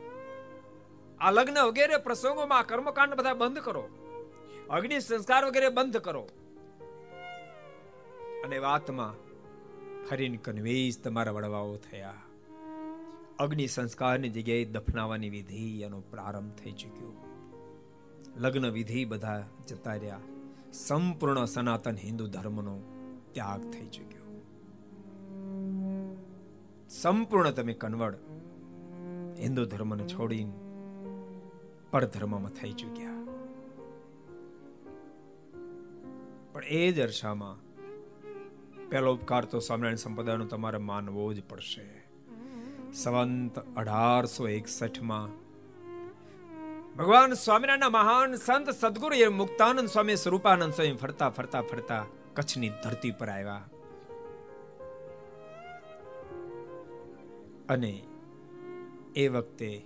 આ 1.21 1.31
લગ્ન 1.31 1.59
વગેરે 1.59 1.97
પ્રસંગોમાં 1.97 2.59
આ 2.59 2.63
કર્મકાંડ 2.63 3.15
બધા 3.15 3.35
બંધ 3.35 3.59
કરો. 3.59 4.00
અગ્નિ 4.71 5.01
સંસ્કાર 5.01 5.45
વગેરે 5.45 5.69
બંધ 5.69 5.97
કરો. 5.97 6.29
અને 8.45 8.59
વાતમાં 8.59 9.15
ફરીને 10.07 10.37
કન્વેઝ 10.37 11.03
તમારા 11.03 11.33
વડવાઓ 11.33 11.77
થયા. 11.77 12.15
અગ્નિ 13.39 13.67
સંસ્કારની 13.67 14.29
જગ્યાએ 14.29 14.65
દફનાવાની 14.65 15.29
વિધિ 15.29 15.81
એનો 15.81 16.01
પ્રારંભ 16.01 16.55
થઈ 16.55 16.73
ચૂક્યો. 16.73 17.25
લગ્ન 18.37 18.71
વિધિ 18.71 19.05
બધા 19.05 19.47
જતા 19.69 19.95
રહ્યા. 19.95 20.21
સંપૂર્ણ 20.73 21.45
સનાતન 21.45 21.97
હિન્દુ 21.97 22.27
ધર્મનો 22.27 22.81
ત્યાગ 23.33 23.71
થઈ 23.71 23.87
ચૂક્યો. 23.87 24.43
સંપૂર્ણ 26.89 27.51
તમે 27.51 27.73
કન્વર્ટ 27.73 28.17
હિન્દુ 29.39 29.65
ધર્મને 29.65 30.07
છોડીને 30.09 30.53
પરધર્મમાં 31.91 32.51
થઈ 32.51 32.73
ચૂક્યા. 32.73 33.20
પણ 36.61 36.67
એ 36.67 36.93
જ 36.93 37.01
અરસામાં 37.01 37.57
પહેલો 38.89 39.15
ઉપકાર 39.15 39.45
તો 39.45 39.59
સ્વામિનારાયણ 39.59 39.97
સંપ્રદાયનો 39.97 40.45
તમારે 40.45 40.79
માનવો 40.79 41.33
જ 41.33 41.43
પડશે. 41.45 42.05
સંવંત 42.93 43.59
અઢારસો 43.77 44.49
એકસઠમાં 44.49 45.29
ભગવાન 46.97 47.33
સ્વામિનારાયણના 47.33 47.89
મહાન 47.89 48.35
સંત 48.35 48.71
સદગુરુ 48.71 49.17
એ 49.17 49.29
મુક્તાનંદ 49.29 49.89
સ્વામી 49.89 50.17
સ્વરૂપાનંદ 50.17 50.73
સ્વામી 50.73 50.93
ફરતા 50.93 51.31
ફરતા 51.31 51.63
ફરતા 51.63 52.07
કચ્છની 52.35 52.69
ધરતી 52.69 53.11
પર 53.11 53.29
આવ્યા. 53.29 53.69
અને 57.69 58.05
એ 59.17 59.29
વખતે 59.29 59.83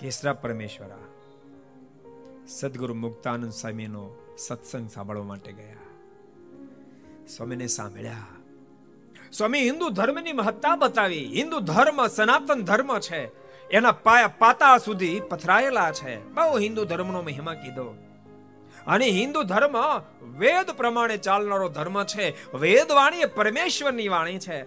કેસરા 0.00 0.32
પરમેશ્વરા 0.32 0.98
સદગુરુ 2.48 2.94
મુક્તાનંદ 2.94 3.52
સ્વામીનો 3.52 4.25
સત્સંગ 4.38 4.90
સાંભળવા 4.90 5.24
માટે 5.24 5.52
ગયા. 5.52 5.76
સ્વામીને 7.26 7.66
સાંભળ્યા. 7.66 8.16
સ્વામી, 9.32 9.60
હિન્દુ 9.60 9.88
ધર્મની 9.88 10.32
મહત્તા 10.32 10.76
બતાવી. 10.76 11.24
હિન્દુ 11.24 11.60
ધર્મ 11.60 12.06
સનાતન 12.06 12.62
ધર્મ 12.62 12.98
છે. 12.98 13.30
એના 13.68 13.92
પાયા 13.92 14.28
પાતા 14.28 14.78
સુધી 14.78 15.20
પથરાયેલા 15.20 15.92
છે. 15.92 16.28
બહુ 16.28 16.58
હિન્દુ 16.58 16.84
ધર્મનો 16.84 17.22
મહિમા 17.22 17.54
કીધો. 17.54 17.96
અને 18.86 19.06
હિન્દુ 19.06 19.42
ધર્મ 19.42 19.98
વેદ 20.38 20.70
પ્રમાણે 20.70 21.16
ચાલનારો 21.16 21.68
ધર્મ 21.68 22.04
છે. 22.04 22.56
વેદ 22.56 22.92
વાણી 22.92 23.20
એ 23.20 23.24
પરમેશ્વરની 23.24 24.08
વાણી 24.08 24.38
છે. 24.38 24.66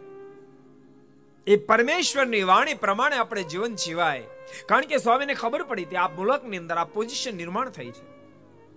એ 1.48 1.56
પરમેશ્વરની 1.56 2.44
વાણી 2.44 2.74
પ્રમાણે 2.74 3.16
આપણે 3.16 3.44
જીવન 3.44 3.76
જીવાય. 3.76 4.24
કારણ 4.66 4.82
કે 4.82 4.98
સ્વામીને 4.98 5.34
ખબર 5.34 5.64
પડી 5.64 5.84
હતી 5.84 5.96
આ 5.96 6.08
મુલકની 6.08 6.58
અંદર 6.58 6.76
આ 6.76 6.84
પોઝિશન 6.84 7.36
નિર્માણ 7.36 7.70
થઈ 7.70 7.92
છે. 7.92 8.09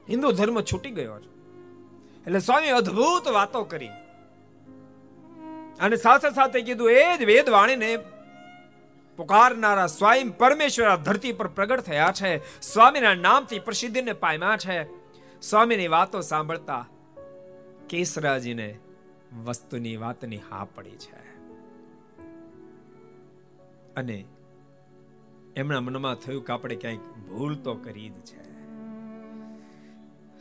હિન્દુ 0.09 0.33
ધર્મ 0.33 0.61
છૂટી 0.61 0.91
ગયો 0.91 1.21
છે. 1.21 1.33
એટલે 2.23 2.39
સ્વામી 2.39 2.69
અદ્ભુત 2.69 3.29
વાતો 3.29 3.65
કરી. 3.65 3.89
અને 5.81 5.97
સાથે 5.97 6.31
સાથે 6.31 6.61
કીધું, 6.61 6.91
એ 6.91 7.19
જ 7.19 7.25
વેદ 7.25 7.49
વાણીને 7.49 7.99
પુકારનારા 9.17 9.87
સ્વયં 9.87 10.31
પરમેશ્વર 10.31 10.97
ધરતી 10.97 11.33
પર 11.33 11.47
પ્રગટ 11.47 11.81
થયા 11.81 12.13
છે. 12.13 12.61
સ્વામીના 12.61 13.15
નામથી 13.15 13.59
પ્રસિદ્ધિને 13.59 14.13
પામ્યા 14.13 14.57
છે. 14.57 15.03
સ્વામીની 15.43 15.89
વાતો 15.89 16.21
સાંભળતા 16.21 16.89
કેસરાજીને 17.89 18.79
વસ્તુની 19.45 19.97
વાતની 19.97 20.37
હા 20.37 20.67
પડી 20.75 20.91
છે. 20.91 21.23
અને 23.95 24.25
એમના 25.57 25.81
મનમાં 25.81 26.15
થયું 26.15 26.45
કે 26.45 26.53
આપણે 26.53 26.75
ક્યાંક 26.75 27.01
ભૂલ 27.01 27.55
તો 27.57 27.75
કરી 27.75 28.09
જ 28.09 28.13
છે. 28.13 28.42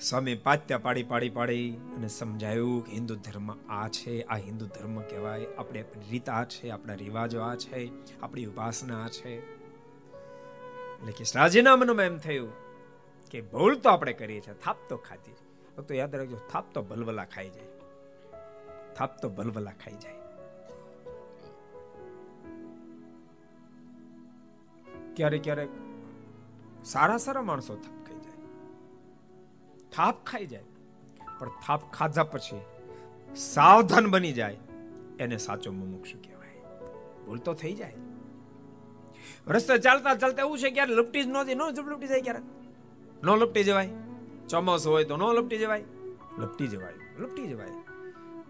સ્વામી 0.01 0.35
પાત્યા 0.35 0.77
પાડી 0.77 1.03
પાડી 1.03 1.29
પાડી 1.29 1.71
અને 1.97 2.07
સમજાયું 2.07 2.85
કે 2.85 2.91
હિન્દુ 2.91 3.15
ધર્મ 3.15 3.51
આ 3.51 3.87
છે, 3.87 4.21
આ 4.21 4.35
હિન્દુ 4.35 4.65
ધર્મ 4.65 5.01
કહેવાય. 5.01 5.45
આપણે 5.57 5.81
રીત 5.81 6.29
આ 6.29 6.43
છે, 6.43 6.69
આપણા 6.69 6.93
રિવાજો 6.93 7.41
આ 7.41 7.55
છે, 7.55 7.91
આપણી 8.21 8.45
ઉપાસના 8.45 9.05
આ 9.05 9.07
છે. 9.07 9.35
એટલે 9.35 11.11
કે 11.11 11.23
રાજીના 11.35 11.75
મનમાં 11.75 12.05
એમ 12.05 12.17
થયું 12.17 12.53
કે 13.31 13.41
ભૂલ 13.41 13.75
તો 13.75 13.89
આપણે 13.89 14.13
કરીએ 14.13 14.41
છીએ, 14.41 14.53
થાપ 14.53 14.77
તો 14.89 14.97
ખાતી 14.97 15.31
તો 15.87 15.93
યાદ 15.93 16.15
રાખજો, 16.15 16.37
થાપ 16.51 16.73
તો 16.73 16.81
ભલભલા 16.81 17.25
ખાઈ 17.25 17.49
જાય. 17.49 17.67
થાપ 18.95 19.21
તો 19.21 19.29
ભલભલા 19.29 19.71
ખાઈ 19.71 19.93
જાય. 19.93 20.13
ક્યારેક 25.15 25.43
ક્યારેક 25.43 25.69
સારા 26.85 27.17
સારા 27.17 27.41
માણસો 27.41 27.75
જાય 27.75 28.00
થાપ 29.95 30.23
ખાઈ 30.25 30.45
જાય. 30.45 30.63
પણ 31.39 31.49
થાપ 31.65 31.91
ખાધા 31.91 32.23
પછી 32.23 32.61
સાવધાન 33.35 34.07
બની 34.07 34.31
જાય, 34.31 34.57
એને 35.19 35.37
સાચો 35.37 35.71
મુમુક્ષુ 35.71 36.17
કહેવાય. 36.17 36.55
ભૂલ 37.25 37.39
તો 37.39 37.53
થઈ 37.53 37.73
જાય. 37.73 37.93
રસ્તે 39.47 39.77
ચાલતા 39.77 40.15
ચાલતા 40.15 40.43
એવું 40.43 40.59
છે 40.59 40.69
ક્યારે 40.69 40.93
લપટી 40.93 41.23
જ 41.23 41.27
નહોતી, 41.27 41.55
ન 41.55 41.61
લપટી 41.61 42.07
જાય 42.07 42.21
ક્યારેક 42.21 42.43
ન 43.23 43.29
લપટી 43.29 43.63
જવાય. 43.63 43.89
ચોમાસું 44.49 44.93
હોય 44.93 45.03
તો 45.03 45.17
ન 45.17 45.23
લપટી 45.33 45.57
જવાય. 45.57 45.83
લપટી 46.37 46.67
જવાય 46.67 46.93
લપટી 47.19 47.47
જવાય. 47.47 47.71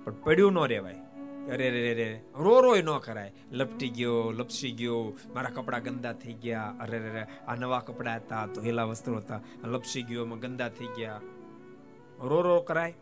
પણ 0.03 0.13
પડ્યું 0.13 0.53
ન 0.53 0.59
રહેવાય. 0.67 0.95
અરે 1.41 1.69
રે 1.69 1.93
રે 1.93 2.21
રો, 2.35 2.61
રોય 2.61 2.81
ન 2.81 2.97
કરાય. 2.97 3.33
લપટી 3.51 3.89
ગયો, 3.89 4.31
લપસી 4.31 4.71
ગયો, 4.71 5.13
મારા 5.33 5.49
કપડાં 5.49 5.83
ગંદા 5.83 6.13
થઈ 6.13 6.33
ગયા. 6.33 6.75
અરે 6.79 6.99
રે 6.99 7.25
આ 7.47 7.55
નવા 7.55 7.79
કપડાં 7.79 8.17
હતા, 8.17 8.45
ધોયેલા 8.45 8.83
વસ્ત્રો 8.83 9.17
હતા. 9.17 9.41
લપસી 9.63 10.01
ગયો, 10.01 10.25
એમાં 10.25 10.39
ગંદા 10.39 10.69
થઈ 10.69 10.89
ગયા. 10.97 11.21
રો 12.23 12.41
રો 12.41 12.61
કરાય, 12.61 12.93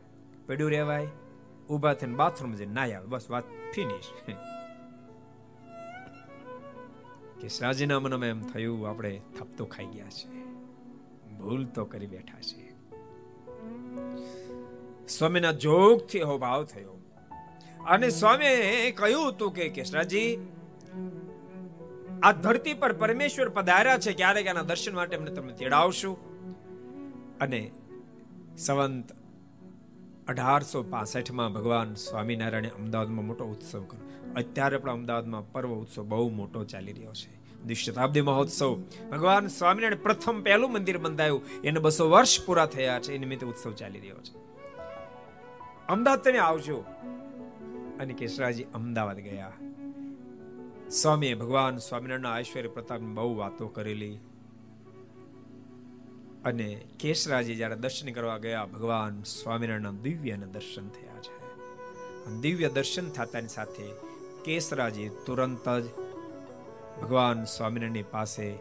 પડ્યું 0.47 0.69
રહેવાય, 0.69 1.07
ઊભા 1.69 1.93
થઈને 1.93 2.15
બાથરૂમ 2.15 2.53
જઈને 2.53 2.73
નાય 2.73 2.93
આવે, 2.93 3.07
બસ 3.07 3.29
વાત 3.29 3.43
ફિનિશ 3.75 4.33
કે 7.41 7.47
રાજીના 7.61 7.99
મનમાં 7.99 8.27
એમ 8.27 8.41
થયું, 8.41 8.89
આપણે 8.89 9.21
થપતો 9.39 9.65
ખાઈ 9.65 9.85
ગયા 9.85 10.09
છે. 10.09 10.29
ભૂલ 11.37 11.65
તો 11.65 11.85
કરી 11.85 12.07
બેઠા 12.07 12.41
છે. 12.41 12.69
સ્વામીના 15.07 15.51
જોગથી 15.51 16.23
ભાવ 16.23 16.63
થયો. 16.63 17.01
અને 17.87 18.09
સ્વામીએ 18.09 18.91
કહ્યું 18.91 19.29
હતું 19.29 19.51
કે 19.51 19.69
કેશરાજી 19.69 20.47
આ 22.23 22.31
ધરતી 22.31 22.73
પર 22.73 22.93
પરમેશ્વર 22.93 23.49
પધાર્યા 23.49 23.97
છે, 23.97 24.13
ક્યારેક 24.13 24.45
એના 24.45 24.61
દર્શન 24.61 24.95
માટે 24.95 25.17
અમને 25.17 25.31
તમે 25.31 25.53
તેડાવશું. 25.53 26.17
અને 27.39 27.71
સંવંત 28.59 29.11
અઢારસો 30.27 30.83
પાસઠમાં 30.83 31.53
ભગવાન 31.53 31.93
સ્વામિનારાયણે 31.93 32.69
અમદાવાદમાં 32.69 33.25
મોટો 33.25 33.45
ઉત્સવ 33.45 33.83
કર્યો. 33.83 34.33
અત્યારે 34.35 34.77
પણ 34.77 34.91
અમદાવાદમાં 34.91 35.51
પર્વ 35.51 35.69
ઉત્સવ 35.69 36.03
બહુ 36.03 36.29
મોટો 36.29 36.63
ચાલી 36.63 36.93
રહ્યો 36.93 37.13
છે. 37.13 37.61
દ્વિશતાબ્દી 37.63 38.21
મહોત્સવ. 38.21 38.83
ભગવાન 39.11 39.47
સ્વામિનારાયણ 39.47 40.03
પ્રથમ 40.03 40.41
પહેલું 40.41 40.71
મંદિર 40.71 40.97
બંધાયું. 40.97 41.41
એને 41.63 41.79
બસો 41.79 42.09
વર્ષ 42.09 42.45
પૂરા 42.45 42.65
થયા 42.65 42.99
છે. 42.99 43.13
એ 43.13 43.17
નિમિત્તે 43.17 43.45
ઉત્સવ 43.45 43.73
ચાલી 43.73 43.99
રહ્યો 43.99 44.15
છે. 44.15 44.37
અમદાવાદ 45.87 46.19
તમે 46.19 46.37
આવજો. 46.37 46.77
અને 47.99 48.13
કેશરાજી 48.13 48.63
અમદાવાદ 48.63 49.19
ગયા. 49.19 49.51
સ્વામીએ 50.89 51.35
ભગવાન 51.35 51.77
સ્વામિનારાયણના 51.77 52.39
ઐશ્વર્ય 52.39 52.67
પ્રતાપની 52.67 53.13
બહુ 53.13 53.37
વાતો 53.37 53.67
કરેલી. 53.67 54.17
અને 56.45 56.87
કેશરાજી 56.99 57.55
જ્યારે 57.55 57.75
દર્શન 57.75 58.11
કરવા 58.11 58.37
ગયા, 58.37 58.65
ભગવાન 58.65 59.23
સ્વામિનારાયણના 59.23 59.91
દિવ્ય 59.91 60.35
દર્શન 60.35 60.89
થયા 60.89 61.21
છે. 61.21 61.39
દિવ્ય 62.41 62.69
દર્શન 62.69 63.09
થતાની 63.09 63.47
સાથે 63.47 63.83
કેશરાજી 64.45 65.09
તુરંત 65.25 65.69
જ 65.69 65.85
ભગવાન 67.01 67.43
સ્વામિનારાયણની 67.43 68.03
પાસે 68.03 68.53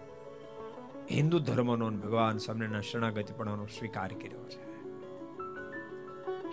હિન્દુ 1.10 1.38
ધર્મનો 1.38 1.90
ભગવાન 1.90 2.38
સ્વામિનારાયણ 2.38 2.80
શરણાગતિપણાનો 2.80 3.66
સ્વીકાર 3.66 4.12
કર્યો 4.12 4.48
છે. 4.48 4.64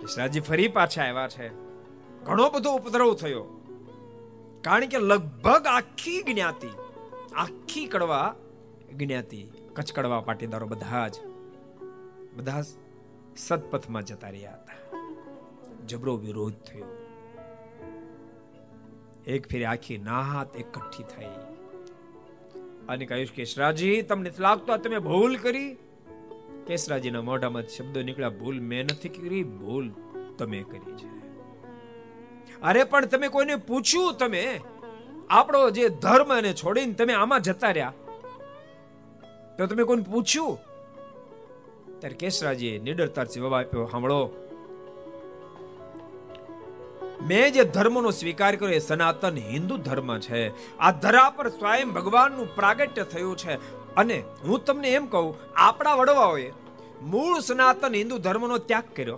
કેશરાજી 0.00 0.40
ફરી 0.40 0.68
પાછા 0.68 1.02
આવ્યા 1.02 1.28
છે. 1.28 1.48
ઘણો 2.24 2.50
બધો 2.50 2.72
ઉપદ્રવ 2.72 3.14
થયો. 3.14 3.44
કારણ 4.64 4.86
કે 4.86 4.98
લગભગ 4.98 5.66
આખી 5.66 6.22
જ્ઞાતિ, 6.22 6.68
આખી 7.34 7.86
કડવા 7.86 8.34
જ્ઞાતિ 8.96 9.46
કચ્છ 9.76 9.92
કડવા 9.92 10.20
પાટીદારો 10.20 10.66
બધા 10.66 11.08
જ, 11.08 11.14
બધા 12.36 12.62
સદપથમાં 13.36 14.02
જતા 14.02 14.28
રહ્યા 14.28 14.52
હતા. 14.52 15.02
જબરો 15.86 16.16
વિરોધ 16.16 16.52
થયો. 16.52 16.84
એક 19.26 19.48
ફેરી 19.48 19.64
આખી 19.64 19.98
નાહત 19.98 20.56
એકઠી 20.56 21.02
થઈ. 21.02 21.26
અને 22.88 23.06
કહ્યું, 23.06 23.26
કેશરાજી, 23.26 24.02
તમને 24.02 24.32
લાગતો 24.38 24.76
તમે 24.76 24.98
ભૂલ 24.98 25.36
કરી. 25.36 25.76
કેશરાજીના 26.66 27.22
મોઢામાં 27.22 27.62
શબ્દો 27.62 28.02
નીકળ્યા, 28.02 28.28
ભૂલ 28.28 28.60
મેં 28.60 28.84
નથી 28.84 29.08
કરી, 29.08 29.44
ભૂલ 29.44 29.90
તમે 30.38 30.62
કરી 30.62 30.92
છે. 30.92 31.08
અરે, 32.60 32.84
પણ 32.84 33.06
તમે 33.06 33.28
કોઈને 33.28 33.56
પૂછ્યું 33.56 34.14
તમે? 34.14 34.60
આપણો 35.28 35.70
જે 35.70 35.88
ધર્મ 35.88 36.32
એને 36.32 36.52
છોડીને 36.52 36.92
તમે 36.92 37.12
આમાં 37.12 37.40
જતા 37.40 37.70
રહ્યા. 37.70 37.92
તો 39.58 39.66
તમે 39.66 39.82
કોઈને 39.82 40.02
પૂછ્યું? 40.02 40.58
ત્યારે 41.98 42.16
કેશરાજીએ 42.16 42.78
નિડરતા 42.78 43.24
જવાબ 43.24 43.54
આપ્યો 43.54 43.86
સાંભળો 43.86 44.30
મેં 47.26 47.52
જે 47.52 47.64
ધર્મનો 47.64 48.10
સ્વીકાર 48.10 48.56
કર્યો 48.56 48.74
એ 48.74 48.78
સનાતન 48.78 49.36
હિન્દુ 49.36 49.76
ધર્મ 49.76 50.18
છે. 50.18 50.76
આ 50.78 50.90
ધરા 50.90 51.30
પર 51.30 51.48
સ્વયં 51.48 51.92
ભગવાનનું 51.92 52.54
પ્રાગટ્ય 52.54 53.02
થયું 53.02 53.36
છે. 53.36 53.54
અને 53.94 54.24
હું 54.44 54.64
તમને 54.64 54.88
એમ 54.88 55.06
કહું, 55.06 55.36
આપણા 55.56 55.94
વડવાઓએ 55.94 56.52
મૂળ 57.02 57.40
સનાતન 57.40 57.94
હિન્દુ 57.94 58.18
ધર્મનો 58.18 58.58
ત્યાગ 58.58 58.84
કર્યો. 58.96 59.16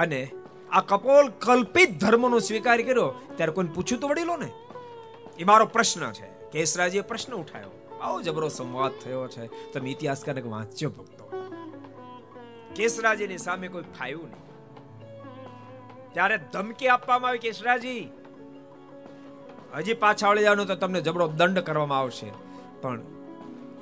અને 0.00 0.30
આ 0.70 0.80
કપોલ 0.80 1.28
કલ્પિત 1.28 1.90
ધર્મનો 1.90 2.38
સ્વીકાર 2.38 2.82
કર્યો. 2.82 3.14
ત્યારે 3.36 3.52
કોઈને 3.52 3.70
પૂછ્યું 3.74 4.00
તો 4.00 4.08
વડીલો 4.08 4.36
ને 4.36 4.52
એ 5.38 5.44
મારો 5.44 5.66
પ્રશ્ન 5.66 6.12
છે. 6.12 6.50
કેશરાજીએ 6.52 7.00
પ્રશ્ન 7.00 7.32
ઉઠાયો. 7.32 7.81
આવો 8.02 8.22
જબરો 8.22 8.48
સંવાદ 8.48 8.92
થયો 9.04 9.28
છે. 9.28 9.72
તમે 9.72 9.90
ઇતિહાસકારને 9.90 10.40
વાંચ્યો 10.40 10.90
ભક્તો. 10.90 11.24
કેસરાજીની 12.76 13.38
સામે 13.38 13.68
કોઈ 13.68 13.82
ફાયું 13.82 14.28
નહીં. 14.30 14.42
ત્યારે 16.12 16.38
ધમકી 16.52 16.88
આપવામાં 16.88 17.28
આવી 17.28 17.38
કેસરાજી. 17.38 18.08
હજી 19.76 19.94
પાછા 19.94 20.28
વળી 20.28 20.42
જવાનું 20.42 20.66
તો 20.66 20.74
તમને 20.74 21.00
જબરો 21.00 21.28
દંડ 21.28 21.58
કરવામાં 21.58 21.98
આવશે. 21.98 22.30
પણ 22.82 23.00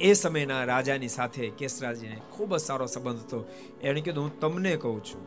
એ 0.01 0.13
સમયના 0.13 0.65
રાજાની 0.65 1.09
સાથે 1.09 1.51
કેસરાજીને 1.59 2.21
ખૂબ 2.31 2.57
જ 2.57 2.61
સારો 2.61 2.87
સંબંધ 2.87 3.19
હતો. 3.19 3.45
એણે 3.83 4.01
કીધું, 4.01 4.25
હું 4.25 4.41
તમને 4.41 4.77
કહું 4.77 5.05
છું, 5.05 5.23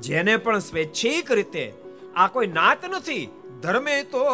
જેને 0.00 0.36
પણ 0.36 0.58
સ્વૈચ્છિક 0.58 1.32
રીતે 1.32 1.72
આ 2.16 2.28
કોઈ 2.28 2.46
નાત 2.46 2.84
નથી, 2.84 3.28
ધર્મે 3.62 4.02
તો 4.04 4.24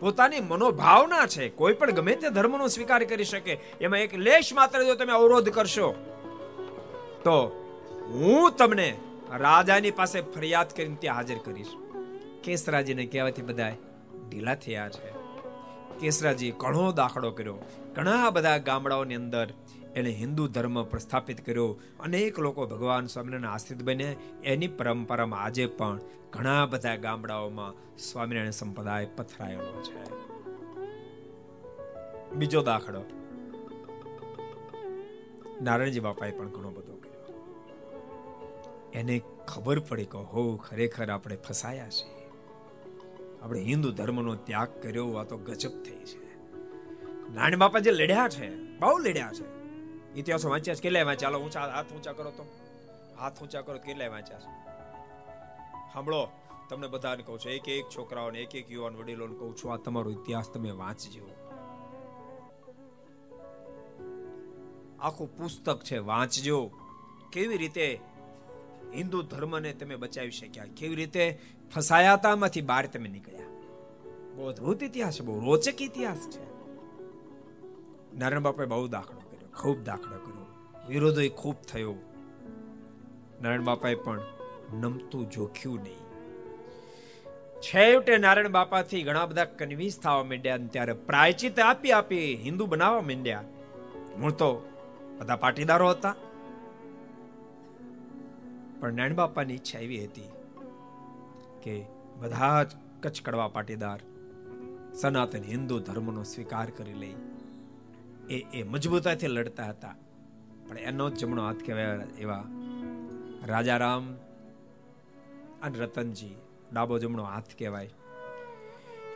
પોતાની 0.00 0.40
મનોભાવના 0.40 1.26
છે. 1.26 1.48
કોઈ 1.48 1.74
પણ 1.74 1.90
ગમે 1.90 2.14
તે 2.14 2.30
ધર્મનો 2.30 2.66
સ્વીકાર 2.66 3.04
કરી 3.04 3.24
શકે. 3.24 3.60
એમાં 3.80 3.98
એક 3.98 4.14
લેશ 4.14 4.52
માત્ર 4.52 4.84
જો 4.84 4.94
તમે 4.94 5.12
અવરોધ 5.12 5.48
કરશો. 5.48 5.92
તો 7.24 7.62
હું 8.06 8.56
તમને 8.56 8.96
રાજાની 9.36 9.90
પાસે 9.90 10.20
ફરિયાદ 10.20 10.72
કરીને 10.72 10.96
ત્યાં 11.00 11.16
હાજર 11.16 11.38
કરીશ. 11.38 11.66
કેસરાજીને 12.44 13.06
કહેવાથી 13.06 13.42
બધા 13.42 13.72
ઢીલા 14.28 14.54
થયા 14.54 14.88
છે. 14.88 15.10
કેસરાજી 16.00 16.50
ઘણો 16.50 16.92
દાખલો 16.92 17.30
કર્યો. 17.30 17.58
ઘણા 17.94 18.30
બધા 18.30 18.58
ગામડાઓની 18.58 19.14
અંદર 19.14 19.48
એણે 19.96 20.10
હિન્દુ 20.10 20.46
ધર્મ 20.46 20.82
પ્રસ્થાપિત 20.82 21.46
કર્યો. 21.46 21.80
અનેક 22.00 22.38
લોકો 22.38 22.66
ભગવાન 22.66 23.06
સ્વામિનારાયણ 23.06 23.54
આશ્રિત 23.54 23.82
બને. 23.82 24.16
એની 24.44 24.68
પરંપરામાં 24.68 25.42
આજે 25.42 25.66
પણ 25.66 26.00
ઘણા 26.32 26.66
બધા 26.66 26.96
ગામડાઓમાં 26.96 27.98
સ્વામિનારાયણ 27.98 28.50
સંપ્રદાય 28.50 29.06
પથરાયેલો 29.06 29.82
છે. 29.82 30.26
બીજો 32.34 32.62
દાખલો. 32.62 33.04
નારાયણજી 35.62 36.00
બાપાએ 36.00 36.30
પણ 36.30 36.48
ઘણો 36.48 36.70
બધો 36.70 36.96
કર્યો. 36.96 37.50
એને 38.94 39.22
ખબર 39.48 39.78
પડી 39.78 40.04
કે 40.04 40.18
હો, 40.18 40.56
ખરેખર 40.56 41.10
આપણે 41.10 41.36
ફસાયા 41.36 41.88
છીએ. 41.88 42.30
આપણે 43.42 43.60
હિન્દુ 43.60 43.90
ધર્મનો 43.90 44.34
ત્યાગ 44.34 44.68
કર્યો, 44.82 45.12
આ 45.12 45.24
તો 45.24 45.36
ગજબ 45.36 45.70
થઈ 45.70 46.04
છે. 46.04 46.44
નારાયણ 47.34 47.56
બાપા 47.56 47.78
જે 47.78 47.90
લડ્યા 47.90 48.28
છે, 48.28 48.78
બહુ 48.78 48.98
લડ્યા 48.98 49.32
છે. 49.32 49.55
ઇતિહાસો 50.16 50.48
વાંચ્યા 50.50 50.74
છે? 50.74 50.80
કેટલાય 50.80 51.02
વાંચ્યા? 51.02 51.30
ચાલો 51.30 51.44
ઊંચા 51.44 51.60
હાથ 51.60 51.92
ઊંચા 51.92 52.12
કરો 52.12 52.30
તો. 52.30 52.44
હાથ 53.18 53.42
ઊંચા 53.42 53.60
કરો 53.60 53.78
કેટલાય 53.78 54.08
વાંચ્યા 54.08 54.38
છે? 54.38 54.66
સાંભળો, 55.92 56.28
તમને 56.68 56.86
બધાને 56.86 57.22
કહું 57.22 57.38
છું 57.38 57.52
એક 57.52 57.68
એક 57.68 57.84
છોકરાઓને 57.84 58.38
એક 58.38 58.54
એક 58.54 58.70
યુવાન 58.70 58.96
વડીલોને 58.96 59.38
કહું 59.38 59.56
છું, 59.56 59.72
આ 59.72 59.76
તમારો 59.76 60.10
ઇતિહાસ 60.10 60.48
તમે 60.48 60.70
વાંચજો. 60.70 61.26
આખું 65.00 65.36
પુસ્તક 65.36 65.82
છે, 65.82 65.98
વાંચજો. 65.98 66.70
કેવી 67.32 67.56
રીતે 67.56 68.00
હિન્દુ 68.94 69.22
ધર્મને 69.22 69.72
તમે 69.72 69.96
બચાવી 69.96 70.30
શક્યા? 70.30 70.64
કેવી 70.76 70.94
રીતે 70.94 71.38
ફસાયાતામાંથી 71.74 72.60
બહાર 72.60 72.86
તમે 72.86 73.08
નીકળ્યા? 73.08 73.46
બહુ 74.36 74.46
અદભુત 74.46 74.82
ઇતિહાસ 74.82 75.20
છે, 75.20 75.24
બહુ 75.24 75.40
રોચક 75.40 75.82
ઇતિહાસ 75.82 76.18
છે. 76.18 76.56
નારાયણ 78.18 78.40
બાપાએ 78.40 78.66
બહુ 78.66 78.86
દાખલો 78.88 79.15
ખૂબ 79.56 79.84
દાખલો 79.84 80.16
કર્યો 80.16 80.46
વિરોધો 80.88 81.28
ખૂબ 81.28 81.56
થયો. 81.56 81.94
નારાયણ 83.42 83.62
બાપાએ 83.62 83.94
પણ 83.94 84.20
નમતું 84.74 85.30
જોખ્યું 85.30 85.80
નહીં. 85.82 86.06
છેવટે 87.60 88.18
નારાયણ 88.18 88.48
બાપાથી 88.48 89.02
ઘણા 89.02 89.26
બધા 89.26 89.44
કન્વિન્સ 89.44 90.00
થવા 90.00 90.22
માંડ્યા 90.22 90.56
ત્યારે 90.56 90.92
પ્રાયચિત 90.92 91.60
આપી 91.60 91.92
આપી 91.92 92.36
હિન્દુ 92.36 92.66
બનાવવા 92.66 93.00
માંડ્યા. 93.00 93.44
મૂળ 94.18 94.32
તો 94.32 94.68
બધા 95.18 95.36
પાટીદારો 95.36 95.90
હતા. 95.90 96.14
પણ 98.80 98.92
નારાયણ 98.92 99.14
બાપાની 99.14 99.54
ઈચ્છા 99.54 99.78
એવી 99.78 100.04
હતી 100.04 100.28
કે 101.62 101.84
બધા 102.16 102.62
જ 102.62 102.70
કચ્છ 103.02 103.22
કડવા 103.22 103.48
પાટીદાર, 103.48 104.00
સનાતન 104.94 105.42
હિન્દુ 105.42 105.78
ધર્મનો 105.78 106.22
સ્વીકાર 106.22 106.70
કરી 106.70 106.92
લઈ. 106.92 107.14
એ 108.30 108.46
એ 108.54 108.62
મજબૂતાથી 108.62 109.26
લડતા 109.26 109.64
હતા. 109.64 109.94
પણ 110.68 110.78
એનો 110.78 111.10
જમણો 111.10 111.46
હાથ 111.46 111.56
કહેવાય 111.66 111.84
એવા 112.18 112.44
રાજારામ 113.46 114.14
અને 115.62 115.78
રતનજી, 115.78 116.34
ડાબો 116.72 116.98
જમણો 116.98 117.22
હાથ 117.22 117.44
કહેવાય. 117.58 117.90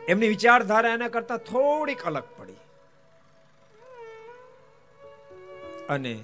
એમની 0.07 0.27
વિચારધારા 0.27 0.93
એના 0.93 1.07
કરતા 1.07 1.37
થોડીક 1.37 2.01
અલગ 2.01 2.23
પડી. 2.37 2.53
અને 5.89 6.23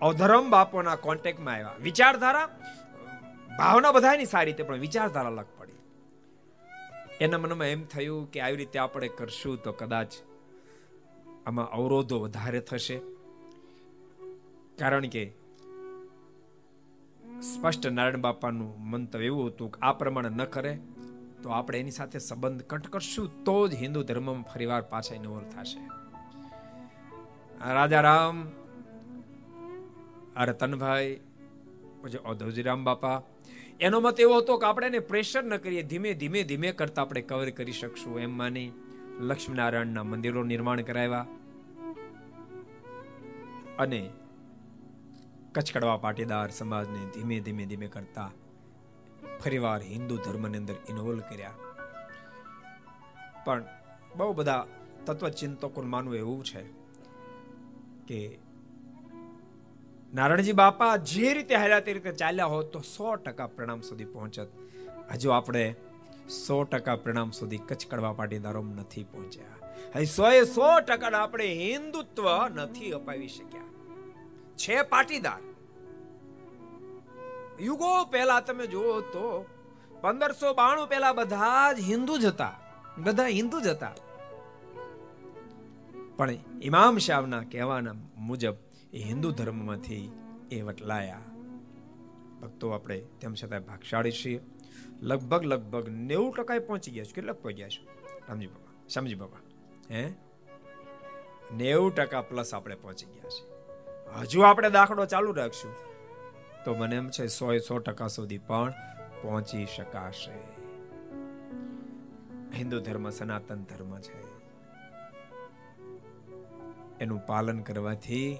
અવધરમ 0.00 0.50
બાપોના 0.50 0.96
કોન્ટેક્ટમાં 0.96 1.54
આવ્યા. 1.54 1.74
વિચારધારા, 1.82 2.60
ભાવના 3.58 3.92
બધાની 3.92 4.24
સારી 4.24 4.44
રીતે, 4.44 4.62
પણ 4.62 4.76
વિચારધારા 4.76 5.28
અલગ 5.28 5.46
પડી. 5.58 5.72
એના 7.20 7.38
મનમાં 7.38 7.66
એમ 7.66 7.84
થયું 7.84 8.30
કે 8.30 8.40
આવી 8.40 8.56
રીતે 8.56 8.78
આપણે 8.78 9.08
કરશું 9.08 9.62
તો 9.62 9.72
કદાચ 9.72 10.12
આમાં 11.46 11.68
અવરોધો 11.70 12.16
વધારે 12.18 12.60
થશે. 12.60 12.98
કારણ 14.78 15.08
કે 15.08 15.24
સ્પષ્ટ 17.42 17.86
નારાયણ 17.86 18.20
બાપાનું 18.20 18.70
મંતવ્ય 18.90 19.26
એવું 19.26 19.46
હતું 19.46 19.72
કે 19.72 19.78
આ 19.82 19.92
પ્રમાણે 19.92 20.30
ન 20.30 20.44
કરે 20.44 20.72
તો 21.42 21.48
આપણે 21.50 21.80
એની 21.80 21.90
સાથે 21.90 22.18
સંબંધ 22.18 22.62
કટ 22.62 22.86
કરશું, 22.88 23.26
તો 23.44 23.56
જ 23.68 23.74
હિન્દુ 23.74 24.00
ધર્મમાં 24.02 24.42
ફરીવાર 24.42 24.82
પાછા 24.92 25.14
ઇન્વોલ્વ 25.14 25.48
થશે. 25.54 25.80
રાજા 27.72 28.00
રામ 28.00 28.36
રતનભાઈ 30.48 31.12
પછી 32.02 32.22
ઔધવજીરામ 32.26 32.80
બાપા, 32.84 33.18
એનો 33.80 34.00
મત 34.00 34.20
એવો 34.20 34.34
હતો 34.40 34.58
કે 34.58 34.66
આપણે 34.66 34.86
એને 34.86 35.00
પ્રેશર 35.10 35.44
ન 35.44 35.56
કરીએ, 35.56 35.82
ધીમે 35.82 36.10
ધીમે 36.14 36.40
ધીમે 36.42 36.72
કરતા 36.72 37.02
આપણે 37.02 37.22
કવર 37.22 37.50
કરી 37.50 37.72
શકશું, 37.72 38.20
એમ 38.20 38.32
માની 38.36 38.68
લક્ષ્મીનારાયણના 39.20 40.02
મંદિરો 40.02 40.42
નિર્માણ 40.42 40.80
કરાવ્યા 40.80 41.26
અને 43.78 44.10
કચકડવા 45.52 45.96
પાટીદાર 45.96 46.50
સમાજને 46.50 47.10
ધીમે 47.14 47.40
ધીમે 47.40 47.66
ધીમે 47.66 47.86
કરતા 47.86 48.32
ફરીવાર 49.44 49.82
હિન્દુ 49.82 50.16
ધર્મની 50.16 50.58
અંદર 50.58 50.74
ઇન્વોલ્વ 50.88 51.20
કર્યા. 51.20 51.52
પણ 53.44 53.64
બહુ 54.16 54.32
બધા 54.32 54.66
તત્વચિંતકોનું 55.06 55.90
માનવું 55.90 56.16
એવું 56.16 56.44
છે 56.44 56.62
કે 58.06 58.38
નારાયણજી 60.14 60.52
બાપા 60.52 60.96
જે 60.96 61.34
રીતે 61.34 61.54
હાલ્યા 61.54 61.80
તે 61.80 61.92
રીતે 61.92 62.12
ચાલ્યા 62.12 62.46
હોત 62.46 62.72
તો 62.72 62.78
સો 62.78 63.16
ટકા 63.16 63.46
પ્રણામ 63.46 63.80
સુધી 63.80 64.04
પહોંચત. 64.04 64.48
હજુ 65.12 65.30
આપણે 65.30 65.74
સો 66.28 66.64
ટકા 66.64 66.96
પરિણામ 66.96 67.30
સુધી 67.30 67.58
કચ્છ 67.58 67.86
કડવા 67.86 68.12
પાટીદારો 68.12 68.62
નથી 68.62 69.04
પહોંચ્યા. 69.04 69.44
હવે 69.94 70.04
સો 70.04 70.30
એ 70.30 70.44
સો 70.44 70.80
ટકા 70.80 71.18
આપણે 71.18 71.54
હિન્દુત્વ 71.54 72.48
નથી 72.48 72.90
અપાવી 72.90 73.28
શક્યા. 73.28 73.62
છે 74.56 74.82
પાટીદાર. 74.82 75.40
યુગો 77.60 78.04
પહેલા 78.04 78.40
તમે 78.40 78.66
જુઓ 78.66 79.00
તો 79.00 79.46
પંદરસો 80.00 80.54
બાણું 80.54 80.88
પહેલા 80.88 81.12
બધા 81.12 81.72
જ 81.72 81.80
હિન્દુ 81.80 82.18
જ 82.18 82.24
હતા. 82.24 82.60
બધા 82.98 83.26
હિન્દુ 83.26 83.60
જ 83.60 83.66
હતા. 83.66 83.94
પણ 86.16 86.30
ઇમામ 86.62 86.98
શાહના 86.98 87.40
કહેવાના 87.40 87.92
મુજબ 88.16 88.54
એ 88.92 88.98
હિન્દુ 88.98 89.30
ધર્મમાંથી 89.30 90.12
એ 90.50 90.62
વટલાયા. 90.62 91.20
ભક્તો 92.42 92.70
આપણે 92.70 93.00
તેમ 93.20 93.34
છતાં 93.34 93.60
ભાગશાળી 93.60 94.12
છીએ. 94.12 94.40
લગભગ 95.00 95.44
લગભગ 95.44 95.88
નેવું 95.88 96.34
ટકા 96.34 96.58
પહોંચી 96.58 96.90
ગયા 96.90 97.04
છે. 97.04 97.12
કેટલાક 97.12 97.36
પહોંચ્યા 97.36 97.68
છો? 97.68 97.86
રામજી 98.28 98.46
બાબા 98.46 98.88
સમજી 98.88 99.14
બાબા 99.14 99.36
હે? 99.90 100.12
નેવું 101.54 101.94
ટકા 101.94 102.20
પ્લસ 102.20 102.54
આપણે 102.54 102.74
પહોંચી 102.74 103.06
ગયા 103.06 103.22
છે. 103.22 103.56
હજુ 104.20 104.40
આપણે 104.40 104.70
દાખલો 104.70 105.06
ચાલુ 105.06 105.32
રાખશું. 105.32 105.74
તો 106.64 106.74
મને 106.74 106.96
એમ 106.96 107.08
છે 107.08 107.26
સો 107.26 107.58
સો 107.58 107.78
ટકા 107.78 108.06
સુધી 108.06 108.38
પણ 108.38 108.72
પહોંચી 109.22 109.66
શકાશે. 109.66 110.56
હિન્દુ 112.56 112.80
ધર્મ, 112.80 113.10
સનાતન 113.10 113.62
ધર્મ 113.62 114.00
છે. 114.00 114.36
એનું 116.98 117.26
પાલન 117.26 117.62
કરવાથી 117.62 118.38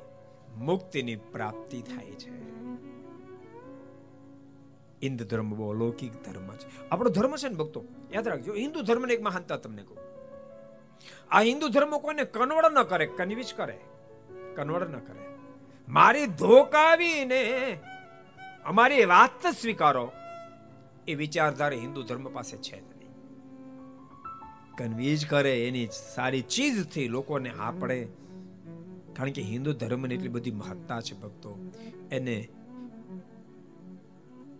મુક્તિની 0.56 1.16
પ્રાપ્તિ 1.16 1.82
થાય 1.82 2.10
છે. 2.10 2.56
હિન્દુ 5.02 5.24
ધર્મ 5.24 5.50
બહુ 5.50 5.70
અલૌકિક 5.70 6.12
ધર્મ 6.24 6.48
છે. 6.56 6.88
આપણો 6.90 7.10
ધર્મ 7.10 7.36
છે 7.36 7.48
ને 7.48 7.54
ભક્તો, 7.54 7.84
યાદ 8.12 8.28
રાખજો, 8.28 8.54
હિન્દુ 8.54 8.82
ધર્મને 8.82 9.14
એક 9.14 9.22
મહાનતા 9.22 9.56
તમને 9.56 9.82
કહું. 9.82 9.98
આ 11.30 11.40
હિન્દુ 11.40 11.68
ધર્મ 11.68 11.98
કોઈને 11.98 12.24
કન્વર્ટ 12.24 12.72
ન 12.72 12.82
કરે 12.82 13.06
કન્વિન્સ 13.06 13.54
કરે 13.54 13.78
કન્વર્ટ 14.56 14.90
ન 14.90 14.98
કરે. 14.98 15.22
મારી 15.88 16.26
ધોકાવીને 16.26 17.42
અમારી 18.64 19.04
વાત 19.04 19.46
સ્વીકારો, 19.46 20.12
એ 21.08 21.14
વિચારધારા 21.14 21.76
હિન્દુ 21.76 22.02
ધર્મ 22.02 22.28
પાસે 22.32 22.56
છે 22.56 22.78
જ 22.80 22.88
નહીં. 22.96 23.12
કન્વિન્સ 24.78 25.26
કરે 25.26 25.68
એની 25.68 25.88
સારી 26.14 26.42
ચીજથી 26.42 27.08
લોકોને 27.08 27.50
આપણે, 27.60 27.98
કારણ 29.16 29.30
કે 29.30 29.42
હિન્દુ 29.42 29.72
ધર્મની 29.72 30.14
એટલી 30.14 30.28
બધી 30.28 30.50
મહત્તા 30.50 31.00
છે 31.00 31.14
ભક્તો, 31.14 31.50
એને 32.10 32.48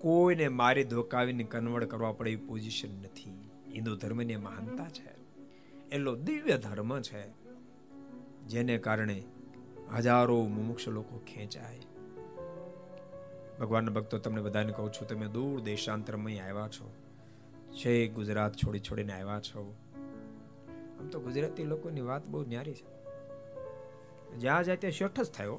કોઈને 0.07 0.49
મારી 0.49 0.85
ધોકાવીને 0.85 1.45
કન્વર્ટ 1.45 1.85
કરવા 1.85 2.13
પડે 2.13 2.31
એવી 2.31 2.47
પોઝિશન 2.47 2.99
નથી. 3.03 3.51
હિન્દુ 3.75 3.97
ધર્મની 3.97 4.37
મહાનતા 4.37 4.89
છે. 4.89 5.11
એટલો 5.89 6.17
દિવ્ય 6.17 6.57
ધર્મ 6.57 7.01
છે, 7.01 7.29
જેને 8.41 8.79
કારણે 8.79 9.25
હજારો 9.97 10.47
મુમુક્ષ 10.47 10.89
લોકો 10.89 11.19
ખેંચાય. 11.19 11.81
ભગવાનના 13.61 13.93
ભક્તો, 13.93 14.19
તમને 14.19 14.43
બધાને 14.43 14.73
કહું 14.73 14.93
છું, 14.93 15.09
તમે 15.09 15.27
દૂર 15.27 15.61
દેશાંતરમાં 15.61 16.45
આવ્યા 16.45 16.69
છો. 16.69 16.93
છે, 17.73 18.09
ગુજરાત 18.09 18.57
છોડી 18.57 18.81
છોડીને 18.81 19.13
આવ્યા 19.13 19.41
છો. 19.41 19.77
આમ 21.01 21.09
તો 21.09 21.21
ગુજરાતી 21.21 21.65
લોકોની 21.65 22.01
વાત 22.01 22.27
બહુ 22.27 22.45
ન્યારી 22.45 22.75
છે. 22.75 22.87
જ્યાં 24.37 24.65
જાય 24.65 24.77
ત્યાં 24.77 24.93
શેઠ 24.93 25.21
જ 25.21 25.31
થયો 25.31 25.55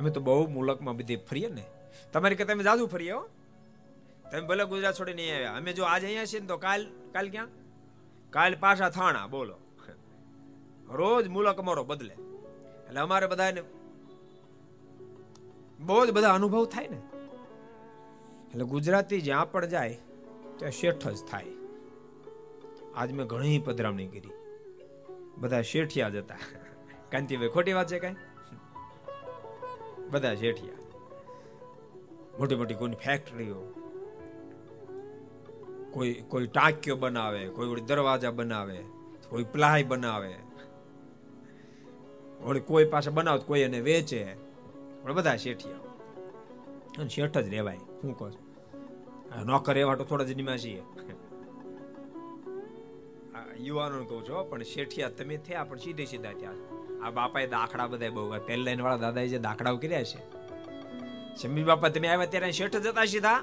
અમે 0.00 0.10
તો 0.10 0.20
બહુ 0.20 0.48
મુલકમાં 0.48 0.96
બધી 0.96 1.16
ફરીએ 1.16 1.48
ને 1.48 1.64
તમારી 2.12 2.36
કે 2.36 2.44
તમે 2.44 2.64
જાજુ 2.64 2.86
ફરીએ 2.86 3.12
હો. 3.12 3.28
તમે 4.30 4.40
ભલે 4.40 4.64
ગુજરાત 4.64 4.98
છોડી 5.00 5.14
નહીં 5.14 5.34
આવ્યા. 5.34 5.52
અમે 5.52 5.72
જો 5.72 5.84
આજે 5.84 6.06
અહીંયા 6.06 6.24
છીએ 6.24 6.40
ને 6.40 6.46
તો 6.46 6.56
કાલ 6.56 6.86
કાલ 7.12 7.30
ક્યાં? 7.30 7.48
કાલ 8.30 8.56
પાછા 8.60 8.90
થાણા, 8.90 9.26
બોલો. 9.26 9.56
રોજ 10.88 11.28
મુલક 11.28 11.58
અમારો 11.58 11.84
બદલે. 11.84 12.14
એટલે 12.88 13.00
અમારે 13.00 13.26
બધાને 13.26 13.62
બહુ 15.80 16.06
જ 16.06 16.10
બધા 16.10 16.34
અનુભવ 16.34 16.66
થાય 16.66 16.88
ને. 16.88 16.96
એટલે 18.46 18.64
ગુજરાતી 18.64 19.20
જ્યાં 19.20 19.52
પણ 19.52 19.66
જાય, 19.66 19.98
ત્યાં 20.56 20.72
શેઠ 20.72 21.08
જ 21.08 21.24
થાય. 21.30 21.44
આજ 22.94 23.12
મેં 23.12 23.26
ઘણી 23.26 23.58
પધરામણી 23.58 24.06
કરી. 24.06 24.30
બધા 25.38 25.62
શેઠિયા 25.62 26.08
જ 26.08 26.16
હતા. 26.16 26.36
કાંતિભાઈ, 27.10 27.48
ખોટી 27.48 27.72
વાત 27.72 27.86
છે 27.86 27.98
કઈ? 27.98 28.14
બધા 30.10 30.34
શેઠિયા. 30.34 30.85
મોટી 32.38 32.56
મોટી 32.56 32.74
કોઈની 32.74 32.96
ફેક્ટરીઓ 32.96 33.60
કોઈ 35.90 36.12
કોઈ 36.28 36.46
ટાંકીઓ 36.46 36.96
બનાવે, 36.96 37.48
કોઈ 37.48 37.80
દરવાજા 37.80 38.30
બનાવે, 38.30 38.78
કોઈ 39.28 39.44
પ્લાય 39.44 39.82
બનાવે. 39.82 40.34
વળી 42.42 42.60
કોઈ 42.60 42.84
પાસે 42.84 43.10
બનાવ 43.10 43.38
કોઈ 43.38 43.60
એને 43.60 43.80
વેચે. 43.80 44.22
પણ 45.02 45.14
બધા 45.14 45.36
શેઠિયા. 45.36 45.76
અને 46.98 47.08
શેઠ 47.08 47.38
જ 47.38 47.48
રેવાય, 47.48 47.76
શું 47.76 48.18
કહો 48.18 48.30
નોકર 49.44 49.78
એવા 49.78 49.94
તો 49.94 50.04
થોડા 50.04 50.24
જ 50.24 50.34
નિમા 50.34 50.56
છીએ. 50.56 50.82
યુવાનો 53.58 54.04
કહું 54.04 54.24
છો 54.28 54.44
પણ 54.44 54.62
શેઠિયા 54.62 55.08
તમે 55.08 55.36
થયા, 55.36 55.64
પણ 55.64 55.76
સીધે 55.76 56.04
સીધા 56.04 56.32
ત્યાં 56.32 56.56
આ 57.04 57.10
બાપાએ 57.10 57.46
દાખલા 57.46 57.86
બધા 57.86 58.10
બહુ 58.10 58.30
પહેલા 58.46 58.64
લાઈન 58.64 58.82
વાળા 58.82 58.96
દાદાએ 58.96 59.28
જે 59.28 59.38
દાખલાઓ 59.38 59.76
કર્યા 59.76 60.02
છે 60.02 60.35
શમી 61.42 61.62
બાપા 61.62 61.88
તમે 61.88 62.08
આવ્યા 62.08 62.26
ત્યારે 62.26 62.52
શેઠ 62.52 62.76
જતા 62.76 63.04
સીધા? 63.04 63.42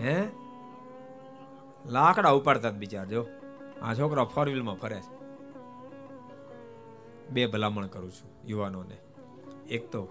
હે? 0.00 0.26
લાકડા 1.86 2.30
ઉપાડતા 2.30 2.70
બિચાર, 2.70 3.06
જો. 3.06 3.26
આ 3.82 3.94
છોકરા 3.94 4.24
ફોર 4.24 4.48
વ્હીલમાં 4.48 4.74
ફરે 4.74 5.00
છે. 5.00 5.16
બે 7.30 7.46
ભલામણ 7.46 7.86
કરું 7.86 8.12
છું 8.12 8.30
યુવાનોને. 8.48 8.96
એક 9.68 9.90
તો 9.90 10.02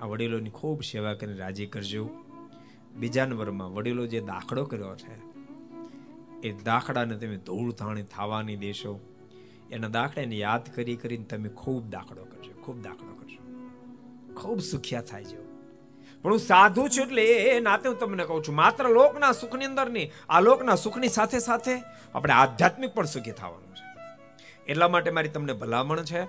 આ 0.00 0.06
વડીલોની 0.06 0.50
ખૂબ 0.50 0.82
સેવા 0.82 1.14
કરીને 1.14 1.36
રાજી 1.36 1.66
કરજો. 1.66 2.08
બીજા 2.94 3.26
નંબરમાં 3.26 3.74
વડીલો 3.74 4.06
જે 4.06 4.20
દાખલો 4.20 4.64
કર્યો 4.64 4.96
છે, 4.96 5.14
એ 6.48 6.52
દાખલાને 6.52 7.16
તમે 7.16 7.36
ધૂળ 7.36 7.72
ધાણી 7.72 8.02
થવાની 8.02 8.56
દેશો. 8.56 9.00
એના 9.70 9.88
દાખલાને 9.88 10.36
યાદ 10.36 10.74
કરી 10.74 10.96
કરીને 10.96 11.24
તમે 11.24 11.48
ખૂબ 11.48 11.90
દાખલો 11.90 12.24
કરજો, 12.24 12.52
ખૂબ 12.62 12.82
દાખલો 12.82 13.14
કરજો. 13.14 13.43
ખૂબ 14.36 14.60
સુખ્યા 14.62 15.02
થાય 15.02 15.24
છે. 15.24 15.40
પણ 16.22 16.30
હું 16.30 16.38
સાધુ 16.38 16.82
છું 16.88 17.04
એટલે 17.04 17.24
એ 17.24 17.60
નાતે 17.60 17.88
હું 17.88 17.98
તમને 17.98 18.24
કહું 18.24 18.44
છું, 18.44 18.54
માત્ર 18.54 18.88
લોકના 18.88 19.32
સુખની 19.32 19.64
અંદર 19.64 19.88
નહીં 19.90 20.12
આ 20.28 20.40
લોકના 20.40 20.76
સુખની 20.76 21.08
સાથે 21.08 21.38
સાથે 21.38 21.74
આપણે 22.14 22.32
આધ્યાત્મિક 22.32 22.94
પણ 22.94 23.04
સુખી 23.06 23.30
થવાનું 23.30 23.74
છે. 23.74 23.86
એટલા 24.66 24.88
માટે 24.88 25.10
મારી 25.10 25.28
તમને 25.28 25.52
ભલામણ 25.52 26.04
છે, 26.04 26.22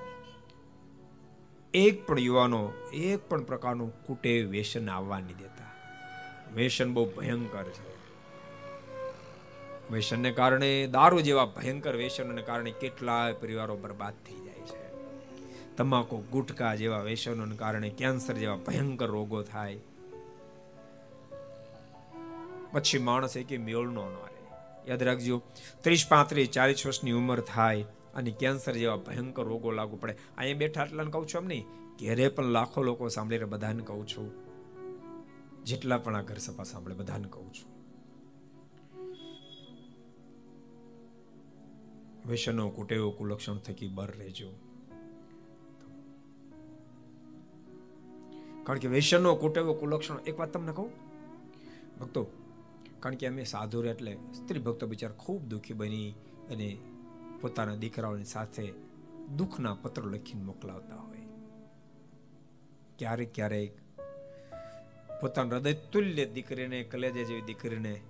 એક 1.74 2.06
પણ 2.08 2.20
યુવાનો 2.20 2.62
એક 2.94 3.30
પણ 3.30 3.44
પ્રકારનું 3.44 3.92
કુટે 4.06 4.34
વ્યસન 4.44 4.90
આવવા 4.90 5.20
નહીં 5.20 5.38
દેતા. 5.38 5.70
વ્યસન 6.56 6.94
બહુ 6.94 7.06
ભયંકર 7.06 7.68
છે. 7.70 7.86
વ્યસનને 9.92 10.32
કારણે 10.32 10.70
દારૂ 10.88 11.20
જેવા 11.20 11.46
ભયંકર 11.46 11.96
વેસનને 11.96 12.42
કારણે 12.42 12.72
કેટલાય 12.82 13.34
પરિવારો 13.34 13.76
બરબાદ 13.78 14.14
થઈ 14.28 14.40
તમાકુ, 15.78 16.18
ગુટકા 16.32 16.76
જેવા 16.76 17.02
વ્યસનોને 17.02 17.56
કારણે 17.56 17.90
કેન્સર 17.90 18.34
જેવા 18.34 18.56
ભયંકર 18.68 19.08
રોગો 19.08 19.42
થાય. 19.42 19.80
પછી 22.74 23.00
માણસ 23.00 23.36
કે 23.50 23.58
મેળનો 23.58 24.04
ન 24.10 24.16
રહે 24.24 24.32
યાદ 24.88 25.04
રાખજો, 25.04 25.42
ત્રીસ 25.84 26.08
પાંત્રીસ 26.08 26.50
ચાલીસ 26.50 26.86
વર્ષની 26.86 27.12
ઉંમર 27.12 27.40
થાય 27.40 27.86
અને 28.16 28.32
કેન્સર 28.32 28.74
જેવા 28.74 28.98
ભયંકર 28.98 29.44
રોગો 29.44 29.72
લાગુ 29.72 29.96
પડે. 29.96 30.16
અહીંયા 30.38 30.58
બેઠા 30.58 30.82
આટલાને 30.82 31.12
કહું 31.12 31.28
છું 31.28 31.42
એમ 31.42 31.48
નહીં, 31.48 31.66
ઘેરે 32.00 32.28
પણ 32.28 32.44
લાખો 32.44 32.84
લોકો 32.84 33.10
સાંભળીને 33.10 33.46
બધાને 33.46 33.84
કહું 33.84 34.08
છું. 34.08 34.30
જેટલા 35.64 35.98
પણ 35.98 36.16
આ 36.16 36.22
ઘર 36.22 36.38
સભા 36.38 36.64
સાંભળે, 36.64 36.96
બધાને 36.96 37.28
કહું 37.28 37.50
છું. 37.54 37.70
વ્યસનો 42.28 42.70
કુટેવો, 42.70 43.12
કુલક્ષણ 43.12 43.58
થકી 43.58 43.88
બર 43.88 44.12
રહેજો. 44.20 44.50
કારણ 48.66 48.80
કે 48.80 48.88
વ્યસનો 48.88 49.36
કુટેવો 49.36 49.74
કુલક્ષણ, 49.74 50.18
એક 50.28 50.40
વાત 50.40 50.54
તમને 50.54 50.72
કહું? 50.72 50.90
ભક્તો, 52.00 52.24
કારણ 53.00 53.16
કે 53.16 53.28
અમે 53.28 53.44
સાધુ 53.44 53.84
એટલે 53.84 54.18
સ્ત્રી 54.34 54.60
ભક્તો 54.60 54.88
બિચાર 54.88 55.12
ખૂબ 55.12 55.44
દુઃખી 55.44 55.74
બની 55.74 56.12
અને 56.52 56.78
પોતાના 57.42 57.76
દીકરાઓની 57.76 58.24
સાથે 58.24 58.74
દુઃખના 59.38 59.74
પત્રો 59.74 60.10
લખીને 60.10 60.44
મોકલાવતા 60.44 60.96
હોય. 60.96 61.18
ક્યારેક 63.00 63.34
ક્યારેક 63.34 63.78
પોતાના 65.22 65.56
હૃદય 65.56 65.74
તુલ્ય 65.74 66.26
દીકરીને, 66.26 66.84
કલેજે 66.84 67.24
જેવી 67.24 67.42
દીકરીને 67.42 68.02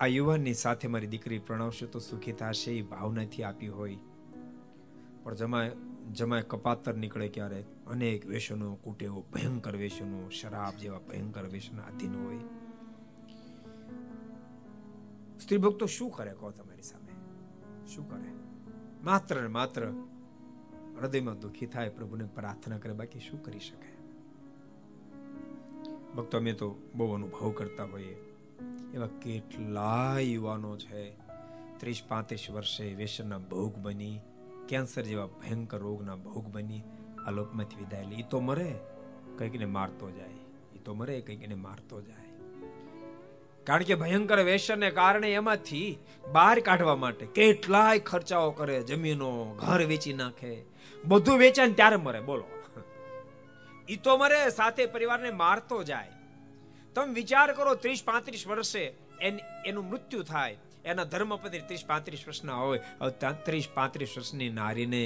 આ 0.00 0.06
યુવાનની 0.06 0.54
સાથે 0.54 0.88
મારી 0.88 1.06
દીકરી 1.06 1.38
પ્રણવશે 1.38 1.86
તો 1.86 1.98
સુખી 1.98 2.32
થશે 2.32 2.70
એ 2.70 2.82
ભાવનાથી 2.82 3.42
આપી 3.42 3.68
હોય. 3.68 3.96
પણ 5.22 5.34
જમાય 5.34 5.70
જમાય 6.12 6.42
કપાતર 6.42 6.94
નીકળે 6.94 7.28
ક્યારે 7.28 7.64
અનેક 7.86 8.26
વેસનો 8.26 8.74
કુટેવો, 8.74 9.24
ભયંકર 9.32 9.76
વેસનો 9.76 10.28
શરાબ 10.28 10.78
જેવા 10.78 10.98
ભયંકર 10.98 11.44
વેસનો 11.44 11.82
આધીન 11.82 12.14
હોય. 12.24 12.38
સ્ત્રી 15.40 15.56
ભક્તો 15.56 15.86
શું 15.86 16.10
કરે 16.10 16.34
કહો 16.34 16.50
તમારી 16.50 16.82
સામે? 16.82 17.12
શું 17.86 18.10
કરે? 18.10 18.32
માત્ર 19.04 19.40
ને 19.40 19.48
માત્ર 19.48 19.92
હૃદયમાં 21.00 21.40
દુઃખી 21.40 21.66
થાય, 21.66 21.88
પ્રભુને 21.88 22.24
પ્રાર્થના 22.24 22.78
કરે, 22.78 22.92
બાકી 22.92 23.18
શું 23.18 23.42
કરી 23.42 23.58
શકે? 23.58 23.98
ભક્તો, 26.16 26.38
અમે 26.38 26.52
તો 26.52 26.76
બહુ 26.94 27.14
અનુભવ 27.14 27.50
કરતા 27.50 27.84
હોઈએ. 27.84 28.16
એવા 28.94 29.06
કેટલા 29.06 30.18
યુવાનો 30.18 30.76
છે, 30.76 31.10
ત્રીસ 31.78 32.02
પાંત્રીસ 32.08 32.50
વર્ષે 32.50 32.94
વેસનના 32.94 33.38
ભોગ 33.38 33.76
બની 33.76 34.20
કેન્સર 34.68 35.02
જેવા 35.02 35.26
ભયંકર 35.26 35.78
રોગના 35.78 36.16
ભોગ 36.16 36.46
બની 36.46 36.82
આ 37.26 37.30
લોકમાંથી 37.30 37.76
વિદાય 37.76 38.04
લે. 38.04 38.16
એ 38.16 38.22
તો 38.22 38.40
મરે 38.40 38.74
કંઈકને 39.38 39.64
મારતો 39.64 40.10
જાય. 40.10 40.34
એ 40.74 40.78
તો 40.84 40.94
મરે 40.94 41.20
કંઈકને 41.20 41.54
મારતો 41.54 42.00
જાય. 42.02 42.28
કારણ 43.64 43.82
કે 43.82 43.94
ભયંકર 43.94 44.40
વેસનને 44.40 44.90
કારણે 44.90 45.32
એમાંથી 45.32 45.98
બહાર 46.32 46.60
કાઢવા 46.60 46.96
માટે 46.96 47.26
કેટલાય 47.26 47.98
ખર્ચાઓ 47.98 48.50
કરે, 48.50 48.82
જમીનો, 48.82 49.56
ઘર 49.60 49.84
વેચી 49.84 50.12
નાખે. 50.12 50.64
બધું 51.04 51.38
વેચાય 51.38 51.70
ત્યારે 51.70 51.96
મરે, 51.96 52.20
બોલો. 52.20 52.44
ઈ 53.88 53.96
તો 53.96 54.16
મરે, 54.16 54.50
સાથે 54.50 54.86
પરિવારને 54.86 55.30
મારતો 55.30 55.82
જાય. 55.82 56.10
તમે 56.94 57.14
વિચાર 57.14 57.52
કરો, 57.52 57.74
ત્રીસ 57.74 58.02
પાંત્રીસ 58.04 58.46
વર્ષે 58.46 58.94
એનું 59.66 59.84
મૃત્યુ 59.84 60.22
થાય. 60.22 60.56
એના 60.84 61.04
ધર્મપતિ 61.04 61.58
ત્રીસ 61.60 61.84
પાંત્રીસ 61.86 62.24
વર્ષના 62.26 62.54
હોય. 62.54 62.80
ત્રીસ 63.44 63.68
પાંત્રીસ 63.74 64.12
વર્ષની 64.16 64.50
નારીને 64.50 65.02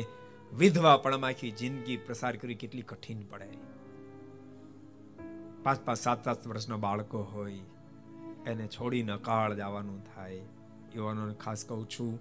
વિધવા 0.52 0.96
પણ 0.96 1.24
આખી 1.24 1.50
જિંદગી 1.50 1.96
પ્રસાર 1.96 2.36
કરવી 2.36 2.54
કેટલી 2.54 2.82
કઠિન 2.82 3.20
પડે. 3.30 3.48
પાંચ 5.62 5.80
પાંચ 5.80 5.98
સાત 5.98 6.24
સાત 6.24 6.46
વર્ષના 6.46 6.76
બાળકો 6.76 7.22
હોય, 7.32 7.62
એને 8.46 8.66
છોડીને 8.68 9.16
કાળ 9.22 9.54
જવાનું 9.54 10.00
થાય. 10.14 10.42
યુવાનોને 10.94 11.34
ખાસ 11.34 11.64
કહું 11.64 11.84
છું, 11.88 12.14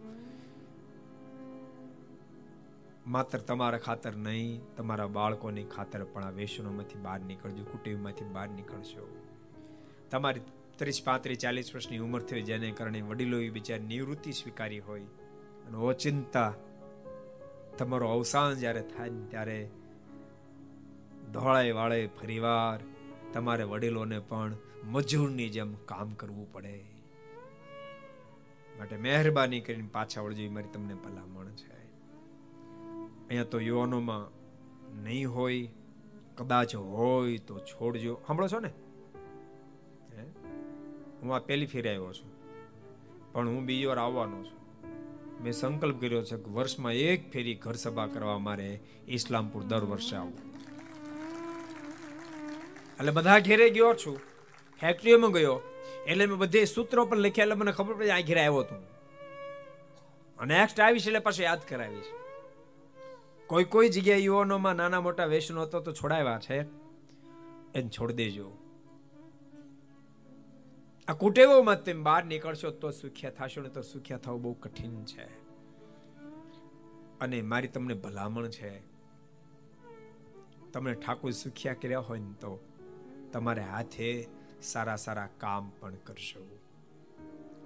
માત્ર 3.07 3.39
તમારા 3.39 3.77
ખાતર 3.77 4.13
નહીં, 4.15 4.61
તમારા 4.75 5.07
બાળકોની 5.07 5.67
ખાતર 5.75 6.03
પણ 6.03 6.23
આ 6.23 6.29
વેસનોમાંથી 6.29 6.99
બહાર 6.99 7.19
નીકળજો, 7.19 7.63
કુટુંબમાંથી 7.63 8.29
બહાર 8.33 8.49
નીકળશો. 8.49 9.05
તમારી 10.11 10.41
ત્રીસ, 10.81 11.03
પાંત્રીસ, 11.03 11.37
ચાલીસ 11.37 11.75
વર્ષની 11.75 11.97
ઉંમર 11.97 12.21
થઈ 12.21 12.41
જેને 12.41 12.71
કારણે 12.71 13.01
વડીલો 13.01 13.37
બિચારી 13.53 13.83
નિવૃત્તિ 13.83 14.31
સ્વીકારી 14.31 14.79
હોય 14.79 15.03
અને 15.67 15.77
ઓચિંતા 15.77 16.53
તમારો 17.77 18.07
અવસાન 18.07 18.53
જ્યારે 18.53 18.81
થાય 18.81 19.09
ત્યારે 19.29 19.69
ધોળાય 21.33 21.71
વાળે 21.71 22.07
ફરીવાર 22.07 22.79
તમારે 23.33 23.63
વડીલોને 23.63 24.19
પણ 24.19 24.57
મજૂરની 24.83 25.49
જેમ 25.49 25.73
કામ 25.73 26.13
કરવું 26.13 26.53
પડે. 26.53 26.85
માટે 28.79 28.97
મહેરબાની 28.97 29.61
કરીને 29.61 29.89
પાછા 29.93 30.21
વળજો 30.21 30.51
મારી 30.51 30.67
તમને 30.73 30.93
ભલામણ 30.93 31.51
છે. 31.51 31.81
અહીંયા 33.29 33.43
તો 33.43 33.59
યુવાનોમાં 33.59 34.29
નહીં 35.03 35.33
હોય, 35.33 35.67
કદાચ 36.35 36.75
હોય 36.75 37.37
તો 37.37 37.59
છોડજો. 37.59 38.21
સાંભળો 38.27 38.47
છો 38.47 38.59
ને? 38.59 38.71
હું 41.21 41.35
આ 41.35 41.39
પહેલી 41.39 41.65
ફેરી 41.65 41.89
આવ્યો 41.89 42.13
છું. 42.13 42.31
પણ 43.33 43.47
હું 43.47 43.65
બીજી 43.65 43.85
વાર 43.85 43.97
આવવાનો 43.97 44.43
છું. 44.43 44.59
મેં 45.43 45.53
સંકલ્પ 45.53 46.01
કર્યો 46.01 46.23
છે 46.23 46.37
કે 46.37 46.51
વર્ષમાં 46.51 46.93
એક 46.93 47.31
ફેરી 47.31 47.55
ઘર 47.55 47.73
સભા 47.73 48.07
કરવા 48.07 48.37
મારે 48.37 48.79
ઇસ્લામપુર 49.07 49.63
દર 49.63 49.83
વર્ષે 49.83 50.15
આવું. 50.15 50.37
એટલે 52.99 53.11
બધા 53.11 53.39
ઘેરે 53.39 53.69
ગયો 53.69 53.93
છું. 53.93 54.19
ફેક્ટરીઓમાં 54.81 55.31
ગયો. 55.31 55.61
એટલે 56.07 56.25
મેં 56.25 56.37
બધે 56.37 56.65
સૂત્રો 56.65 57.05
પર 57.05 57.17
લખ્યા 57.17 57.45
એટલે 57.45 57.55
મને 57.55 57.71
ખબર 57.71 57.93
પડી 57.93 58.09
આ 58.09 58.19
ઘેરે 58.19 58.39
આવ્યો 58.39 58.59
હતો 58.59 58.75
અને 60.39 60.57
નેક્સ્ટ 60.57 60.79
આવીશ 60.79 61.07
એટલે 61.07 61.19
પાછું 61.19 61.45
યાદ 61.45 61.59
કરાવીશ. 61.69 62.05
કોઈ 63.47 63.63
કોઈ 63.63 63.89
જગ્યાએ 63.89 64.19
યુવાનોમાં 64.19 64.75
નાના 64.75 65.01
મોટા 65.01 65.25
વેસનો 65.25 65.61
હતો 65.61 65.79
તો 65.79 65.91
છોડાવ્યા 65.93 66.39
છે. 66.39 66.61
એને 67.75 67.89
છોડી 67.89 68.13
દેજો. 68.13 68.60
આ 71.11 71.13
કુટેવોમાં 71.13 71.83
તેમ 71.83 72.03
બહાર 72.03 72.23
નીકળશો 72.23 72.71
તો 72.71 72.91
સુખ્યા 72.91 73.31
થશો 73.31 73.61
ને 73.61 73.69
તો 73.69 73.81
સુખ્યા 73.81 74.17
થવું 74.17 74.41
બહુ 74.41 74.53
કઠિન 74.53 75.05
છે. 75.05 75.23
અને 77.19 77.41
મારી 77.41 77.67
તમને 77.67 77.93
ભલામણ 77.93 78.47
છે. 78.47 78.79
તમને 80.73 80.93
ઠાકોર 80.93 81.31
સુખ્યા 81.31 81.73
કર્યા 81.73 81.99
હોય 81.99 82.19
ને 82.19 82.33
તો 82.33 82.59
તમારે 83.31 83.61
હાથે 83.61 84.27
સારા 84.61 84.95
સારા 84.95 85.27
કામ 85.37 85.71
પણ 85.79 85.95
કરશો 85.95 86.59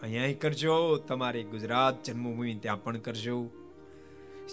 અહીંયા 0.01 0.39
કરજો, 0.41 0.97
તમારી 0.97 1.43
ગુજરાત 1.43 2.03
જન્મભૂમિ 2.03 2.55
ત્યાં 2.55 2.83
પણ 2.83 2.97
કરજો. 2.97 3.49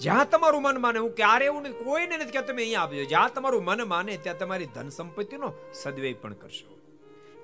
જ્યાં 0.01 0.31
તમારું 0.31 0.63
મન 0.63 0.81
માને, 0.81 0.99
હું 0.99 1.15
ક્યારે 1.15 1.45
એવું 1.45 1.63
નથી 1.63 1.85
કોઈને 1.85 2.17
નથી 2.17 2.31
કે 2.31 2.43
તમે 2.43 2.63
અહીંયા 2.63 2.81
આપજો 2.81 3.05
જ્યાં 3.05 3.35
તમારું 3.35 3.65
મન 3.65 3.89
માને, 3.89 4.17
ત્યાં 4.17 4.39
તમારી 4.39 4.67
ધન 4.67 4.89
સંપત્તિનો 4.89 5.53
સદવ્યય 5.73 6.15
પણ 6.15 6.35
કરશો. 6.35 6.82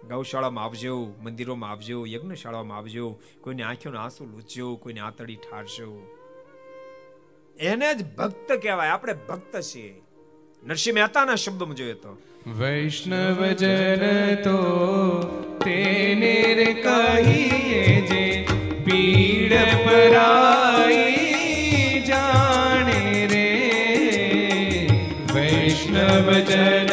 ગૌશાળામાં 0.07 0.65
આવજો, 0.65 1.15
મંદિરોમાં 1.23 1.71
આવજો, 1.71 2.07
યજ્ઞશાળામાં 2.07 2.79
આવજો, 2.79 3.21
કોઈને 3.41 3.63
આંખોના 3.63 4.01
આંસુ 4.01 4.25
લૂચજો 4.25 4.77
કોઈને 4.77 5.01
આંતળી 5.01 5.37
ઠારજો 5.37 6.15
એને 7.61 7.95
જ 7.95 8.05
ભક્ત 8.05 8.53
કહેવાય, 8.53 8.89
આપણે 8.89 9.13
ભક્ત 9.13 9.61
છીએ. 9.61 10.03
નરસિંહ 10.65 10.99
મહેતાના 10.99 11.35
શબ્દમાં 11.35 11.75
જોઈએ 11.75 11.95
તો. 11.95 12.19
વૈષ્ણવજન 12.47 14.35
તો 14.35 14.59
તેને 15.65 16.65
કહીએ 16.83 18.01
જે 18.01 18.49
પીડ 18.85 19.53
પરાઈ 19.85 21.15
જાણે 22.09 23.27
રે. 23.27 23.49
વૈષ્ણવજન 25.35 26.87
તો 26.87 26.88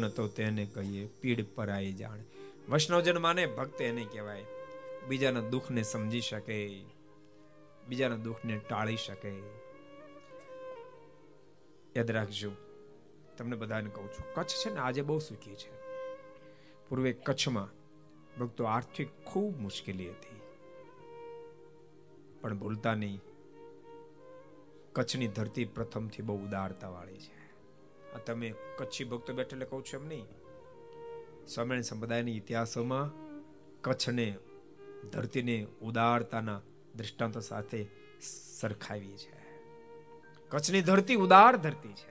વૈષ્ણવજન 0.00 0.16
તો 0.16 0.28
તેને 0.28 0.66
કહીએ, 0.66 1.06
પીડ 1.06 1.46
પરાઈ 1.54 1.92
જાણે. 1.92 2.24
વૈષ્ણવજન 2.68 3.18
માને, 3.18 3.46
ભક્ત 3.46 3.80
એને 3.80 4.04
કહેવાય. 4.04 4.44
બીજાના 5.08 5.40
દુઃખને 5.40 5.82
સમજી 5.82 6.20
શકે, 6.20 6.84
બીજાના 7.88 8.16
દુઃખને 8.16 8.56
ટાળી 8.56 8.96
શકે. 8.96 9.38
યાદ 11.96 12.10
રાખજો, 12.10 12.52
તમને 13.36 13.56
બધાને 13.56 13.90
કહું 13.90 14.08
છું, 14.08 14.34
કચ્છ 14.34 14.48
છે 14.48 14.74
ને 14.74 14.80
આજે 14.80 15.02
બહુ 15.02 15.18
સુખી 15.18 15.54
છે. 15.54 15.70
પૂર્વે 16.88 17.12
કચ્છમાં 17.12 17.68
ભક્તો 18.40 18.64
આર્થિક 18.64 19.08
ખૂબ 19.24 19.58
મુશ્કેલી 19.58 20.10
હતી. 20.10 20.40
પણ 22.40 22.58
ભૂલતા 22.58 22.94
નહીં, 22.94 23.20
કચ્છની 24.92 25.28
ધરતી 25.28 25.64
પ્રથમથી 25.64 26.22
બહુ 26.22 26.38
ઉદારતા 26.38 26.88
વાળી 26.88 27.18
છે. 27.18 27.39
તમે 28.18 28.54
કચ્છી 28.78 29.04
ભક્તો 29.04 29.32
બેઠે 29.32 29.56
કહું 29.56 29.84
છું 29.84 30.00
એમ 30.00 30.08
નહીં? 30.08 30.26
સ્વામિનારાયણ 31.46 31.82
સંપ્રદાયના 31.82 32.30
ઇતિહાસોમાં 32.30 33.10
કચ્છને 33.80 34.36
ધરતીને 35.12 35.66
ઉદારતાના 35.82 36.60
દ્રષ્ટાંતો 36.96 37.40
સાથે 37.40 37.86
સરખાવી 38.60 39.16
છે. 39.16 39.40
કચ્છની 40.48 40.80
ધરતી 40.80 41.14
ઉદાર 41.14 41.56
ધરતી 41.56 41.92
છે. 41.92 42.10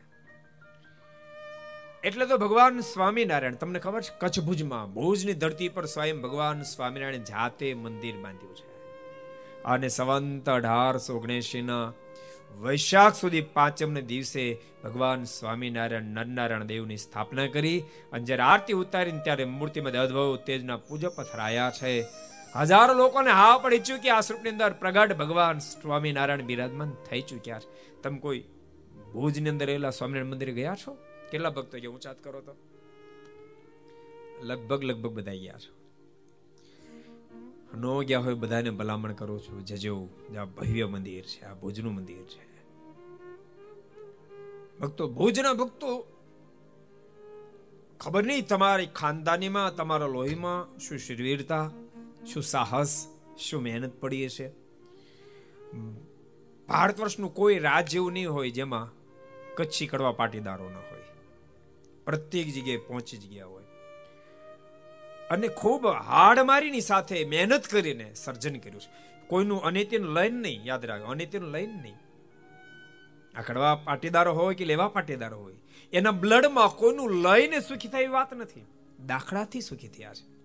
એટલે 2.04 2.26
તો 2.26 2.38
ભગવાન 2.38 2.80
સ્વામિનારાયણ, 2.80 3.56
તમને 3.56 3.80
ખબર 3.80 4.02
છે 4.02 4.16
કચ્છ 4.20 4.40
ભુજમાં 4.40 4.94
ભુજની 4.94 5.34
ધરતી 5.34 5.70
પર 5.70 5.86
સ્વયં 5.86 6.22
ભગવાન 6.22 6.62
સ્વામિનારાયણ 6.62 7.24
જાતે 7.24 7.74
મંદિર 7.74 8.18
બાંધ્યું 8.18 8.56
છે. 8.56 8.70
અને 9.64 9.88
સંવંત 9.88 10.50
અઢારસો 10.50 11.18
ઓગણએંશી 11.18 11.62
વૈશાખ 12.58 13.16
સુધી 13.16 13.42
પાંચમને 13.42 14.02
દિવસે 14.02 14.62
ભગવાન 14.84 15.24
સ્વામિનારાયણ, 15.24 16.04
નરનારાયણ 16.04 16.64
દેવની 16.64 16.98
સ્થાપના 16.98 17.48
કરી 17.48 17.84
અને 18.12 18.26
જ્યારે 18.26 18.44
આરતી 18.44 18.74
ઉતારીને 18.74 19.20
ત્યારે 19.24 19.46
મૂર્તિમાં 19.46 19.92
અદ્ભુત 19.92 20.46
તેજના 20.46 20.78
પૂજા 20.78 21.10
પથરાયા 21.10 21.72
છે. 21.72 22.06
હજારો 22.56 22.94
લોકોને 22.94 23.32
હા 23.32 23.58
પડી 23.58 23.80
ચૂકી 23.80 24.10
આ 24.10 24.22
સ્વરૂપની 24.22 24.50
અંદર 24.50 24.74
પ્રગટ 24.74 25.18
ભગવાન 25.18 25.58
સ્વામિનારાયણ 25.58 26.42
બિરાજમાન 26.42 26.96
થઈ 27.10 27.22
ચૂક્યા 27.22 27.60
છે. 27.60 28.02
તમે 28.02 28.20
કોઈ 28.20 28.44
ભુજની 29.14 29.50
અંદર 29.50 29.66
રહેલા 29.66 29.90
સ્વામિનારાયણ 29.90 30.32
મંદિરે 30.32 30.52
ગયા 30.52 30.76
છો? 30.88 30.98
કેટલા 31.32 31.50
ભક્તો 31.50 31.80
ગયા 31.80 31.92
ઊંચાત 31.92 32.24
કરો 32.24 32.42
તો? 32.42 32.56
લગભગ 34.42 34.84
લગભગ 34.84 35.12
બધા 35.12 35.34
ગયા 35.34 35.54
છો. 35.54 35.79
નો 37.78 38.00
ગયા 38.00 38.20
હોય 38.20 38.34
બધાને 38.34 38.70
ભલામણ 38.70 39.14
કરું 39.14 39.40
છું. 39.40 39.66
જજો 39.66 40.08
આ 40.40 40.46
ભવ્ય 40.46 40.86
મંદિર 40.86 41.24
છે, 41.24 41.42
આ 41.42 41.54
ભુજનું 41.54 41.96
મંદિર 41.96 42.18
છે. 42.18 42.50
ભક્તો, 44.80 45.08
ભુજના 45.08 45.54
ભક્તો, 45.54 46.08
ખબર 48.00 48.26
નહીં 48.26 48.48
તમારી 48.48 48.86
ખાનદાનીમાં, 48.86 49.76
તમારા 49.76 50.06
લોહીમાં 50.06 50.80
શું 50.80 50.98
શિરવીરતા, 50.98 51.72
શું 52.34 52.44
સાહસ, 52.44 53.08
શું 53.38 53.64
મહેનત 53.64 53.94
પડી 54.00 54.26
હશે? 54.26 54.52
ભારત 56.68 57.00
વર્ષનું 57.00 57.34
કોઈ 57.34 57.60
રાજ્ય 57.60 57.98
એવું 57.98 58.14
નહીં 58.14 58.32
હોય 58.32 58.50
જેમાં 58.50 58.94
કચ્છી 59.56 59.88
કડવા 59.88 60.12
પાટીદારો 60.12 60.70
ન 60.70 60.76
હોય. 60.76 61.02
પ્રત્યેક 62.06 62.48
જગ્યાએ 62.48 62.78
પહોંચી 62.78 63.18
જ 63.18 63.30
ગયા 63.30 63.46
હોય. 63.46 63.59
અને 65.30 65.48
ખૂબ 65.48 65.88
હાડમારીની 65.88 66.82
સાથે 66.82 67.26
મહેનત 67.26 67.68
કરીને 67.68 68.14
સર્જન 68.14 68.56
કર્યું 68.56 68.82
છે. 68.82 69.10
કોઈનું 69.28 69.62
અનિત્યનું 69.62 70.14
લઈને 70.14 70.40
નહીં, 70.40 70.66
યાદ 70.66 70.86
રાખો 70.86 71.12
અનિત્યનું 71.12 71.50
લઈને 71.50 71.74
નહીં. 71.74 71.96
આ 73.40 73.76
પાટીદારો 73.76 74.34
હોય 74.34 74.56
કે 74.56 74.66
લેવા 74.66 74.88
પાટીદારો 74.88 75.40
હોય, 75.40 75.56
એના 75.94 76.12
બ્લડમાં 76.12 76.68
કોઈનું 76.68 77.12
લઈને 77.12 77.60
સુખી 77.60 77.88
થાય 77.88 78.02
એવી 78.02 78.14
વાત 78.14 78.34
નથી. 78.34 78.66
દાખલાથી 79.06 79.62
સુખી 79.62 79.88
થયા 79.88 80.14
છે. 80.14 80.40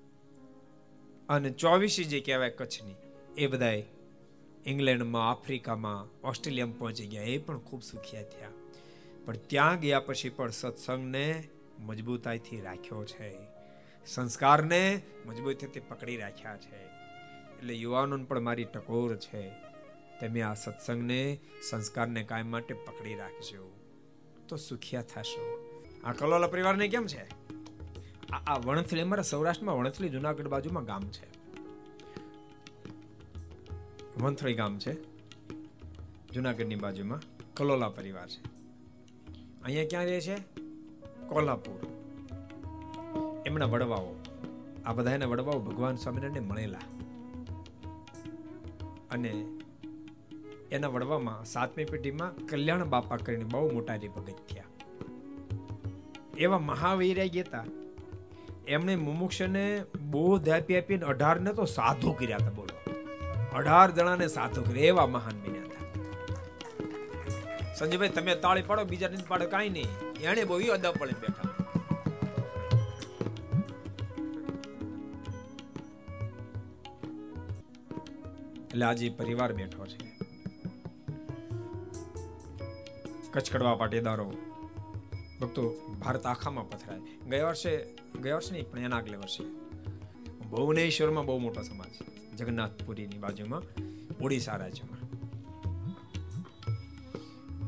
અને 1.28 1.50
ચોવીસી 1.50 2.04
જે 2.04 2.20
કહેવાય 2.20 2.50
કચ્છની, 2.50 2.94
એ 3.36 3.46
બધાય 3.46 3.84
ઇંગ્લેન્ડમાં, 4.66 5.30
આફ્રિકામાં, 5.30 6.26
ઓસ્ટ્રેલિયામાં 6.28 6.78
પહોંચી 6.78 7.06
ગયા, 7.06 7.22
એ 7.22 7.38
પણ 7.38 7.58
ખૂબ 7.58 7.82
સુખિયા 7.82 8.22
થયા. 8.22 8.48
પણ 9.24 9.36
ત્યાં 9.36 9.80
ગયા 9.80 10.00
પછી 10.00 10.28
પણ 10.28 10.50
સત્સંગને 10.50 11.44
મજબૂતાઈથી 11.78 12.60
રાખ્યો 12.60 13.04
છે. 13.04 13.53
સંસ્કારને 14.06 15.02
મજબૂતીથી 15.26 15.80
પકડી 15.80 16.16
રાખ્યા 16.16 16.56
છે. 16.56 16.84
એટલે 17.56 17.74
યુવાનોને 17.74 18.24
પણ 18.24 18.40
મારી 18.40 18.64
ટકોર 18.64 19.16
છે. 19.16 19.50
તમે 20.20 20.42
આ 20.42 20.54
સત્સંગને 20.54 21.40
સંસ્કારને 21.70 22.22
કાયમ 22.22 22.50
માટે 22.50 22.74
પકડી 22.74 23.14
રાખજો. 23.14 23.76
તો 24.48 24.56
સુખિયા 24.56 25.02
થશો. 25.02 25.74
આ 26.04 26.12
કલોલા 26.12 26.46
પરિવારને 26.46 26.88
કેમ 26.88 27.06
છે? 27.06 27.26
આ 28.32 28.58
વણથલી, 28.58 29.00
અમારા 29.00 29.22
સૌરાષ્ટ્રમાં 29.22 29.76
વણથલી 29.76 30.08
જુનાગઢ 30.08 30.46
બાજુમાં 30.46 30.84
ગામ 30.84 31.02
છે. 31.02 31.34
વંથળી 34.18 34.54
ગામ 34.54 34.78
છે. 34.78 34.92
જુનાગઢની 36.32 36.74
બાજુમાં 36.74 37.20
કલોલા 37.54 37.88
પરિવાર 37.88 38.28
છે. 38.28 38.42
અહીંયા 39.62 39.88
ક્યાં 39.88 40.04
રહે 40.04 40.20
છે? 40.20 40.36
કોલ્હાપુર. 41.28 42.03
એમના 43.46 43.64
વડવાઓ. 43.64 44.14
આ 44.86 44.92
બધા 44.92 45.10
એના 45.10 45.26
વડવાઓ 45.26 45.58
ભગવાન 45.58 45.96
સ્વામિનારાયણને 45.96 46.40
મળેલા. 46.40 46.78
અને 49.10 49.44
એના 50.70 50.88
વડવામાં 50.88 51.44
સાતમી 51.44 51.84
પેઢીમાં 51.84 52.46
કલ્યાણ 52.46 52.84
બાપા 52.84 53.16
કરીને 53.16 53.44
બહુ 53.44 53.72
મોટા 53.72 53.96
ભગત 53.96 54.32
થયા. 54.32 54.64
એવા 56.38 56.58
મહાવીર 56.58 57.28
ગયા 57.28 57.64
એમણે 58.66 58.96
મુમુક્ષને 58.96 59.84
બોધ 60.10 60.48
આપી 60.48 60.78
આપીને 60.78 61.04
અઢાર 61.04 61.40
ને 61.40 61.52
તો 61.52 61.64
સાધુ 61.64 62.12
કર્યા 62.12 62.36
હતા, 62.36 62.50
બોલો. 62.50 62.94
અઢાર 63.56 63.90
જણાને 63.90 64.26
સાધુ 64.26 64.62
કર્યા, 64.62 64.84
એવા 64.84 65.06
મહાન 65.06 65.40
બન્યા 65.40 65.62
હતા. 65.62 66.04
સંજયભાઈ, 67.74 68.08
તમે 68.08 68.34
તાળી 68.34 68.62
પાડો, 68.62 68.84
બીજા 68.84 69.08
નથી 69.08 69.22
પાડો, 69.28 69.46
કાંઈ 69.46 69.68
નહીં. 69.68 69.86
એને 70.22 70.44
બહુ 70.44 70.60
અદા 70.60 70.92
પડે 70.92 71.12
બેઠા. 71.12 71.53
એટલે 78.74 78.84
આજે 78.84 79.08
પરિવાર 79.08 79.52
બેઠો 79.52 79.86
છે. 79.86 79.98
કચકડવા 83.30 83.74
પાટીદારો, 83.74 84.32
ભક્તો 85.40 85.94
ભારત 86.00 86.26
આખામાં 86.26 86.70
પથરાય. 86.70 86.98
ગયા 86.98 87.46
વર્ષે 87.46 87.96
ગયા 88.22 88.34
વર્ષે 88.34 88.52
નહીં, 88.52 88.70
પણ 88.70 88.78
એના 88.78 88.96
આગલે 88.96 89.16
વર્ષે. 89.16 89.44
ભુવનેશ્વરમાં 90.50 91.26
બહુ 91.26 91.38
મોટો 91.38 91.62
સમાજ. 91.62 91.90
જગન્નાથપુરીની 92.36 93.18
બાજુમાં, 93.18 93.62
ઓડિશા 94.24 94.56
રાજ્યમાં. 94.56 94.98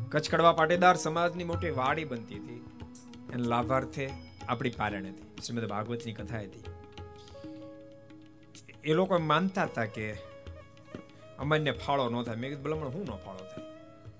કચકડવા 0.09 0.53
પાટીદાર 0.53 0.97
સમાજની 0.97 1.45
મોટી 1.45 1.71
વાડી 1.71 2.05
બનતી 2.05 2.35
હતી. 2.35 2.65
એના 3.33 3.49
લાભાર્થે 3.49 4.11
આપણી 4.49 4.71
પારણ 4.71 5.07
હતી. 5.07 5.43
શ્રીમદ 5.47 5.69
ભાગવતની 5.69 6.13
કથા 6.13 6.39
હતી. 6.39 6.65
એ 8.85 8.93
લોકો 8.93 9.19
માનતા 9.19 9.63
હતા 9.63 9.85
કે 9.85 10.36
અમારને 11.39 11.71
ફાળો 11.71 12.11
ન 12.11 12.23
થાય. 12.23 12.37
મેં 12.37 12.51
કીધું 12.51 12.65
ભલામણ 12.65 12.87
હું 12.87 13.03
ન 13.03 13.11
ફાળો 13.11 13.39
થાય? 13.39 13.65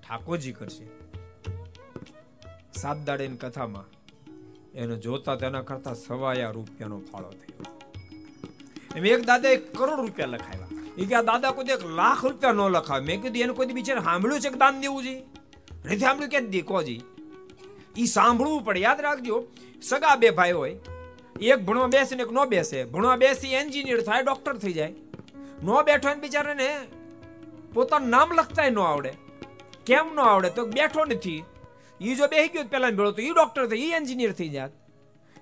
ઠાકોરજી 0.07 0.51
કરશે. 0.51 0.87
સાત 2.73 2.97
દાડેની 2.97 3.37
કથામાં 3.37 3.85
એને 4.71 4.95
જોતા 4.95 5.35
તેના 5.35 5.61
કરતા 5.61 5.93
સવાયા 5.93 6.49
રૂપિયાનો 6.49 6.99
ફાળો 6.99 7.29
થયો. 7.29 7.65
એમ 8.95 9.05
એક 9.05 9.25
દાદા 9.25 9.49
એક 9.49 9.77
કરોડ 9.77 9.99
રૂપિયા 9.99 10.27
લખાવ્યા. 10.27 10.67
એ 10.97 11.05
કે 11.05 11.15
દાદા 11.15 11.51
કોઈ 11.51 11.65
એક 11.65 11.85
લાખ 11.85 12.25
રૂપિયા 12.25 12.53
ન 12.53 12.57
લખાવે. 12.57 13.05
મેં 13.05 13.21
કીધું, 13.21 13.37
એને 13.37 13.53
કોઈ 13.53 13.65
બિચારે 13.65 13.99
સાંભળ્યું 13.99 14.41
છે 14.41 14.49
કે 14.49 14.55
દાન 14.55 14.79
દેવું 14.79 15.03
છે? 15.03 15.19
નથી 15.85 15.97
સાંભળ્યું 15.97 16.29
કે 16.29 16.41
દીકો 16.41 16.83
જી. 16.83 17.01
એ 17.97 18.05
સાંભળવું 18.05 18.65
પડે. 18.65 18.79
યાદ 18.79 19.01
રાખજો, 19.01 19.47
સગા 19.81 20.15
બે 20.15 20.29
ભાઈ 20.29 20.51
હોય. 20.51 20.79
એક 21.41 21.65
ભણવા 21.65 21.87
બેસે 21.87 22.15
એક 22.15 22.31
નો 22.31 22.45
બેસે. 22.45 22.83
ભણવા 22.83 23.15
બેસી 23.15 23.53
એન્જિનિયર 23.53 24.01
થાય 24.01 24.23
ડોક્ટર 24.23 24.57
થઈ 24.57 24.73
જાય. 24.73 24.93
નો 25.63 25.83
બેઠો 25.83 26.09
ને 26.09 26.15
બિચારાને 26.15 26.77
પોતાનું 27.77 28.09
નામ 28.09 28.33
લખતાય 28.39 28.69
ન 28.69 28.79
આવડે. 28.79 29.13
કેમ 29.85 30.07
ન 30.15 30.19
આવડે 30.19 30.49
તો 30.57 30.65
બેઠો 30.65 31.05
નથી. 31.05 31.41
એ 32.01 32.15
જો 32.15 32.27
બેસી 32.27 32.51
ગયો 32.53 32.67
પેલા 32.73 32.91
ભેળો 32.97 33.11
તો 33.11 33.21
એ 33.21 33.29
ડોક્ટર 33.29 33.65
થઈ 33.67 33.85
એ 33.87 33.95
એન્જિનિયર 33.95 34.33
થઈ 34.39 34.49
જાત. 34.49 34.73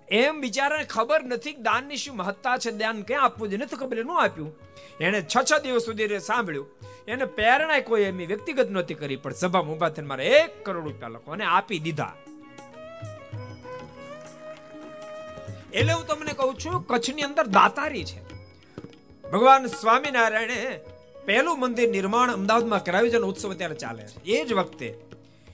એમ 0.09 0.41
બિચારાને 0.41 0.83
ખબર 0.83 1.21
નથી 1.23 1.53
દાનની 1.67 1.97
શું 1.97 2.17
મહત્તા 2.17 2.57
છે, 2.57 2.71
દાન 2.71 3.01
ક્યાં 3.01 3.23
આપવું 3.23 3.49
જોઈએ 3.49 3.63
નથી 3.63 3.75
ખબર 3.75 4.03
ન 4.05 4.11
આપ્યું. 4.23 4.51
એને 4.99 5.19
છ 5.21 5.35
છ 5.51 5.51
દિવસ 5.63 5.85
સુધી 5.85 6.19
સાંભળ્યું. 6.19 6.67
એને 7.07 7.25
પ્રેરણા 7.37 7.79
કોઈ 7.79 8.01
એમની 8.01 8.25
વ્યક્તિગત 8.25 8.69
નહોતી 8.69 8.93
કરી, 8.93 9.15
પણ 9.15 9.33
સભા 9.33 9.63
ઊભા 9.71 9.89
થઈને 9.89 10.07
મારે 10.07 10.25
એક 10.39 10.53
કરોડ 10.65 10.85
રૂપિયા 10.85 11.09
લખો 11.09 11.31
અને 11.31 11.45
આપી 11.45 11.79
દીધા. 11.79 12.13
એટલે 15.73 15.93
હું 15.93 16.05
તમને 16.07 16.33
કહું 16.33 16.55
છું, 16.65 16.75
કચ્છની 16.87 17.21
અંદર 17.21 17.47
દાતારી 17.47 18.03
છે. 18.03 18.19
ભગવાન 19.29 19.65
સ્વામિનારાયણે 19.65 20.59
પહેલું 21.25 21.59
મંદિર 21.59 21.89
નિર્માણ 21.89 22.31
અમદાવાદમાં 22.31 22.83
કરાવ્યું 22.83 23.13
છે 23.13 23.17
ઉત્સવ 23.17 23.51
અત્યારે 23.51 23.75
ચાલે 23.75 24.03
છે. 24.03 24.23
એ 24.23 24.45
જ 24.45 24.53
વખતે 24.53 24.97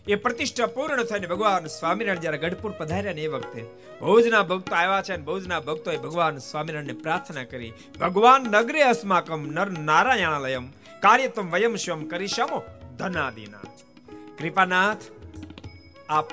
એ 0.08 0.16
પ્રતિષ્ઠા 0.16 0.66
પૂર્ણ 0.66 1.04
થઈને 1.04 1.28
ભગવાન 1.28 1.66
સ્વામિનારાયણ 1.66 2.20
જ્યારે 2.20 2.38
ગઢપુર 2.38 2.72
પધાર્યા 2.72 3.14
ને 3.14 3.22
એ 3.22 3.28
વખતે 3.28 3.66
ભોજના 4.00 4.44
ભક્તો 4.44 4.76
આવ્યા 4.76 5.02
છે 5.02 5.14
અને 5.14 5.24
ભોજના 5.24 5.60
ભક્તોએ 5.60 5.98
ભગવાન 5.98 6.38
સ્વામિનારાયણને 6.38 6.94
પ્રાર્થના 6.94 7.44
કરી, 7.44 7.74
ભગવાન 8.00 8.42
નગરે 8.42 8.84
અસ્માકમ 8.84 9.46
નર 9.46 9.70
નારાયણાલયમ, 9.70 10.68
કાર્યતમ 11.00 11.52
વયમ 11.52 11.76
શમ 11.76 12.04
કરીશમો 12.04 12.64
ધનાદિના. 12.98 13.58
કૃપાનાથ, 14.40 14.98
આપ 16.10 16.26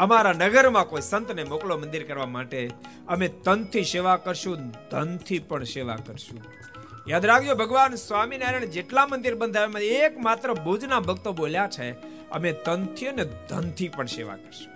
અમારા 0.00 0.32
નગરમાં 0.32 0.88
કોઈ 0.88 1.00
સંતને 1.00 1.44
મોકલો 1.44 1.78
મંદિર 1.78 2.04
કરવા 2.06 2.26
માટે. 2.26 2.70
અમે 3.08 3.28
તનથી 3.28 3.84
સેવા 3.84 4.16
કરશું, 4.16 4.58
ધનથી 4.90 5.38
પણ 5.38 5.64
સેવા 5.64 5.96
કરશું. 5.96 6.61
યાદ 7.08 7.26
રાખજો, 7.26 7.54
ભગવાન 7.54 7.94
સ્વામિનારાયણ 7.94 8.64
જેટલા 8.64 9.06
મંદિર 9.06 9.34
બંધાવ્યા 9.34 9.80
એક 9.80 10.18
માત્ર 10.18 10.52
ભુજના 10.52 11.00
ભક્તો 11.00 11.32
બોલ્યા 11.32 11.68
છે, 11.68 11.92
અમે 12.30 12.52
તનથી 12.52 13.06
અને 13.06 13.24
ધનથી 13.24 13.88
પણ 13.88 14.06
સેવા 14.06 14.36
કરશું. 14.36 14.72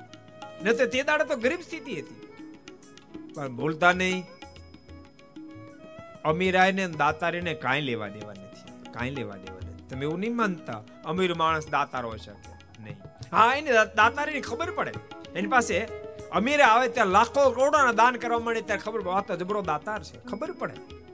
ન 0.65 0.73
તો 0.73 0.85
દાડે 0.85 1.25
તો 1.25 1.37
ગરીબ 1.37 1.61
સ્થિતિ 1.61 1.93
હતી. 2.01 2.29
પણ 3.35 3.57
ભૂલતા 3.57 3.93
નહીં. 3.93 4.25
અમીરાય 6.25 6.73
ને 6.73 6.89
દાતારીને 6.89 7.55
કાંઈ 7.55 7.81
લેવા 7.81 8.09
દેવા 8.09 8.33
નથી. 8.33 8.93
કાંઈ 8.93 9.11
લેવા 9.11 9.37
દેવા 9.37 9.57
નથી. 9.57 9.85
તમે 9.89 10.03
એવું 10.03 10.19
નહીં 10.19 10.37
માનતા, 10.37 10.83
અમીર 11.05 11.35
માણસ 11.35 11.69
દાતાર 11.69 12.05
હોય 12.05 12.19
શકે. 12.19 12.83
નહીં. 12.83 12.97
હા, 13.37 13.55
એને 13.55 13.71
દાતારીની 13.73 14.41
ખબર 14.41 14.71
પડે. 14.71 14.93
એની 15.37 15.47
પાસે 15.47 15.89
અમીરે 16.33 16.63
આવે 16.63 16.89
ત્યાં 16.89 17.07
લાખો 17.07 17.51
કરોડોના 17.51 17.93
દાન 17.93 18.17
કરવા 18.17 18.39
મળે, 18.39 18.61
ત્યારે 18.61 18.83
ખબર 18.83 19.01
પડે, 19.01 19.11
આ 19.11 19.21
તો 19.21 19.37
જબરો 19.37 19.63
દાતાર 19.63 20.03
છે. 20.03 20.25
ખબર 20.25 20.51
પડે. 20.51 21.06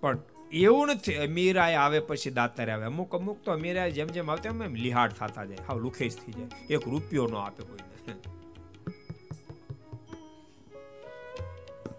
પણ 0.00 0.18
એવું 0.52 0.86
નથી. 0.86 1.14
અમીરાય 1.14 1.74
આવે 1.74 2.00
પછી 2.00 2.30
દાતારે 2.30 2.72
આવે. 2.72 2.84
અમુક 2.84 3.14
અમુક 3.14 3.42
તો 3.44 3.52
અમીરાય 3.52 3.90
જેમ 3.90 4.06
જેમ 4.06 4.30
આવતા 4.30 4.48
એમ 4.48 4.74
લિહાડ 4.74 5.12
થતા 5.12 5.44
જાય. 5.44 5.58
હાવ 5.68 5.78
લુખેજ 5.78 6.16
થઈ 6.16 6.32
જાય. 6.32 6.74
એક 6.74 6.88
રૂપિયો 6.88 7.26
નો 7.26 7.36
આપે 7.36 7.62
કોઈને. 7.62 7.90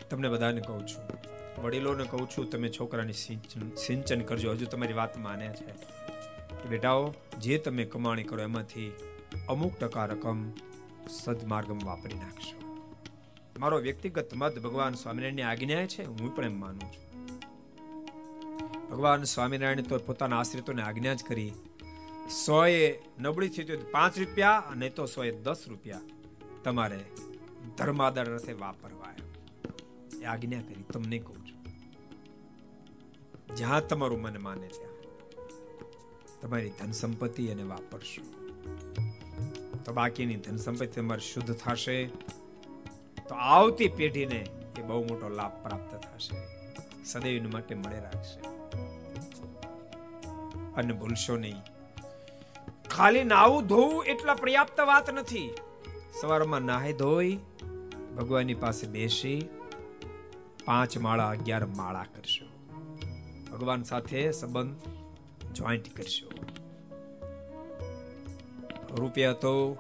તમને 0.10 0.30
બધાને 0.30 0.62
કહું 0.62 0.88
છું, 0.88 1.04
વડીલોને 1.64 2.04
કહું 2.04 2.30
છું, 2.30 2.50
તમે 2.50 2.70
છોકરાની 2.70 3.14
સિંચન 3.14 3.76
સિંચન 3.76 4.22
કરજો. 4.22 4.52
હજુ 4.52 4.66
તમારી 4.66 4.94
વાત 4.94 5.18
માને 5.18 5.48
છે. 5.48 5.74
બેટાઓ, 6.70 7.14
જે 7.40 7.58
તમે 7.58 7.86
કમાણી 7.86 8.24
કરો 8.24 8.44
એમાંથી 8.44 8.92
અમુક 9.50 9.80
ટકા 9.80 10.06
રકમ 10.06 10.52
સદમાર્ગમાં 11.10 11.88
વાપરી 11.88 12.16
નાખશો. 12.16 12.58
મારો 13.60 13.80
વ્યક્તિગત 13.80 14.34
મત 14.36 14.60
ભગવાન 14.60 14.94
સ્વામિનારાયણની 14.94 15.42
આજ્ઞા 15.42 15.86
છે, 15.86 16.04
હું 16.04 16.36
પણ 16.36 16.46
એમ 16.46 16.60
માનું 16.60 16.82
છું. 16.82 17.11
ભગવાન 18.92 19.24
સ્વામિનારાયણ 19.24 19.82
તો 19.82 19.98
પોતાના 19.98 20.40
આશ્રિતોને 20.40 20.82
આજ્ઞા 20.82 21.14
જ 21.14 21.24
કરી. 21.24 21.54
સોએ 22.46 23.00
નબળી 23.20 23.50
થઈ 23.50 23.64
તો 23.64 23.78
પાંચ 23.92 24.20
રૂપિયા 24.20 24.52
અને 24.52 24.90
તો 24.90 25.06
સોએ 25.06 25.32
દસ 25.32 25.66
રૂપિયા. 25.68 26.02
તમારે 26.64 27.00
ધર્માદર 27.78 28.34
અર્થે 28.34 28.54
વાપરવા 28.54 29.14
એ 30.22 30.24
આજ્ઞા 30.24 30.62
કરી, 30.62 30.84
તમને 30.94 31.20
કહું 31.20 31.36
છું. 31.36 31.64
જ્યાં 33.56 33.88
તમારું 33.88 34.22
મન 34.22 34.44
માને 34.44 34.68
ત્યાં 34.68 34.92
તમારી 36.42 36.70
ધન 36.70 36.92
સંપત્તિ 36.92 37.48
એને 37.48 37.64
વાપરશો. 37.64 38.24
તો 39.86 39.94
બાકીની 39.94 40.36
ધન 40.36 40.58
સંપત્તિ 40.58 41.02
તમારી 41.02 41.22
શુદ્ધ 41.22 41.54
થશે. 41.54 42.06
તો 43.30 43.36
આવતી 43.36 43.88
પેઢીને 43.88 44.48
એ 44.80 44.82
બહુ 44.82 45.04
મોટો 45.04 45.30
લાભ 45.30 45.64
પ્રાપ્ત 45.64 45.96
થશે. 45.96 46.36
સદૈવ 47.04 47.50
માટે 47.54 47.76
મળે 47.76 48.00
રાખશે. 48.00 48.61
અને 50.76 50.94
ભૂલશો 50.94 51.38
નહીં. 51.38 51.62
ખાલી 52.90 53.24
નાવું 53.24 53.68
ધોવું 53.68 54.06
એટલા 54.06 54.34
પર્યાપ્ત 54.34 54.80
વાત 54.80 55.10
નથી. 55.10 55.54
સવારમાં 56.22 56.60
નાહી 56.60 56.94
ધોઈ, 56.94 57.40
ભગવાનની 58.18 58.54
પાસે 58.54 58.88
બેસી, 58.88 59.50
પાંચ 60.66 60.98
માળા 60.98 61.30
અગિયાર 61.30 61.66
માળા 61.66 62.04
કરશો. 62.04 62.46
ભગવાન 63.52 63.84
સાથે 63.84 64.32
સંબંધ 64.32 64.76
જોઈન્ટ 65.54 65.98
કરશો. 65.98 66.32
રૂપિયા 68.96 69.34
તો 69.34 69.78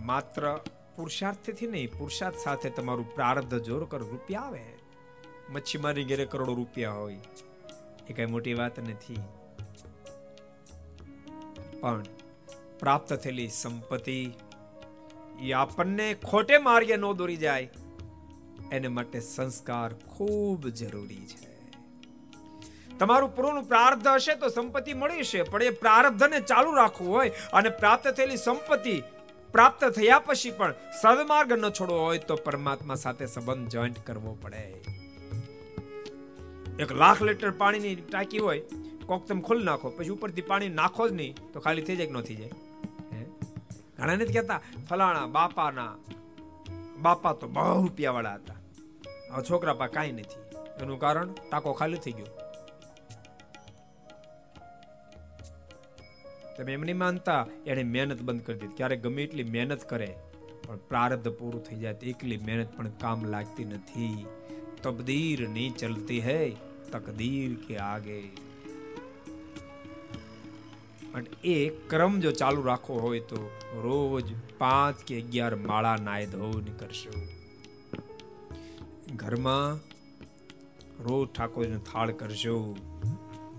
માત્ર 0.00 0.56
પુરુષાર્થથી 0.96 1.66
નહીં, 1.66 1.92
પુરુષાર્થ 1.92 2.36
સાથે 2.36 2.70
તમારું 2.70 3.14
પ્રારબ્ધ 3.14 3.58
જોર 3.58 3.84
કર, 3.84 3.98
રૂપિયા 3.98 4.40
આવે. 4.40 4.64
મચ્છીમારી 5.50 6.04
ઘેરે 6.04 6.26
કરોડો 6.26 6.54
રૂપિયા 6.54 6.92
હોય. 6.92 7.18
એ 8.08 8.12
કઈ 8.12 8.26
મોટી 8.26 8.54
વાત 8.54 8.78
નથી. 8.78 9.16
પણ 11.82 12.02
પ્રાપ્ત 12.80 13.12
થયેલી 13.14 13.48
સંપત્તિ 13.48 14.18
એ 15.42 15.52
આપણને 15.52 16.08
ખોટે 16.24 16.58
માર્ગે 16.58 16.96
ન 16.96 17.06
દોરી 17.12 17.36
જાય. 17.36 17.70
એને 18.72 18.88
માટે 18.88 19.20
સંસ્કાર 19.20 19.94
ખૂબ 19.94 20.68
જરૂરી 20.68 21.26
છે. 21.26 21.50
તમારું 22.98 23.30
પૂર્ણ 23.36 23.62
પ્રાર્ધ 23.62 24.06
હશે 24.08 24.34
તો 24.34 24.48
સંપત્તિ 24.48 24.94
મળી 24.94 25.22
છે, 25.22 25.42
પણ 25.42 25.62
એ 25.62 25.70
પ્રારબ્ધને 25.70 26.40
ચાલુ 26.40 26.74
રાખવું 26.74 27.10
હોય 27.10 27.32
અને 27.52 27.70
પ્રાપ્ત 27.80 28.08
થયેલી 28.08 28.36
સંપત્તિ 28.36 28.96
પ્રાપ્ત 29.52 29.82
થયા 29.84 30.18
પછી 30.18 30.50
પણ 30.50 30.74
સદમાર્ગ 31.02 31.52
ન 31.52 31.68
છોડવો 31.70 31.98
હોય 31.98 32.18
તો 32.18 32.36
પરમાત્મા 32.36 32.94
સાથે 32.94 33.26
સંબંધ 33.26 33.68
જોઈન્ટ 33.68 33.98
કરવો 34.06 34.36
પડે. 34.42 34.62
એક 36.80 36.92
લાખ 36.92 37.22
લીટર 37.22 37.50
પાણીની 37.50 37.94
ટાંકી 37.94 38.38
હોય 38.38 38.62
કોક 39.06 39.22
તમે 39.26 39.42
ખોલી 39.48 39.66
નાખો, 39.70 39.86
પછી 39.96 40.14
ઉપરથી 40.16 40.48
પાણી 40.50 40.72
નાખો 40.80 41.02
જ 41.08 41.12
નહીં, 41.20 41.32
તો 41.52 41.58
ખાલી 41.64 41.84
થઈ 41.86 41.96
જાય 41.98 42.10
કે 42.10 42.14
ન 42.18 42.20
થઈ 42.28 42.38
જાય? 42.40 42.54
ઘણા 43.96 44.16
નથી 44.16 44.36
કહેતા, 44.36 44.60
ફલાણા 44.88 45.26
બાપાના, 45.36 45.92
બાપા 47.04 47.34
તો 47.40 47.46
બહુ 47.48 47.64
રૂપિયા 47.82 48.16
વાળા 48.16 48.38
હતા. 48.40 48.58
આ 49.32 49.42
છોકરા 49.48 49.76
પા 49.80 49.90
કાંઈ 49.96 50.16
નથી. 50.18 50.42
એનું 50.82 50.98
કારણ 51.04 51.30
ટાંકો 51.40 51.72
ખાલી 51.80 52.02
થઈ 52.04 52.16
ગયો. 52.18 52.30
તમે 56.56 56.72
એમ 56.76 56.84
નહીં 56.88 57.00
માનતા 57.02 57.42
એને 57.66 57.82
મહેનત 57.94 58.20
બંધ 58.22 58.44
કરી 58.46 58.58
દીધી. 58.60 58.76
ક્યારેક 58.78 59.00
ગમે 59.04 59.20
એટલી 59.26 59.48
મહેનત 59.54 59.84
કરે, 59.92 60.10
પણ 60.64 60.80
પ્રારબ્ધ 60.90 61.30
પૂરું 61.38 61.62
થઈ 61.66 61.80
જાય 61.82 62.10
એકલી 62.12 62.40
મહેનત 62.48 62.70
પણ 62.76 62.94
કામ 63.02 63.18
લાગતી 63.34 63.68
નથી. 63.72 64.18
તબદીર 64.82 65.40
નહીં 65.48 65.72
ચલતી 65.80 66.20
હૈ, 66.20 66.50
તકદીર 66.92 67.52
કે 67.66 67.74
આગે. 67.90 68.20
અને 71.14 71.30
એ 71.44 71.68
ક્રમ 71.68 72.20
જો 72.20 72.30
ચાલુ 72.30 72.62
રાખવો 72.62 72.98
હોય 72.98 73.20
તો 73.20 73.50
રોજ 73.82 74.34
પાંચ 74.58 75.04
કે 75.04 75.22
અગિયાર 75.22 75.56
માળા 75.56 75.96
નાય 75.96 76.26
ધોન 76.26 76.64
કરશો. 76.64 77.28
ઘરમાં 79.16 79.76
રોજ 81.02 81.28
ઠાકોરને 81.28 81.78
થાળ 81.92 82.12
કરશો 82.12 82.76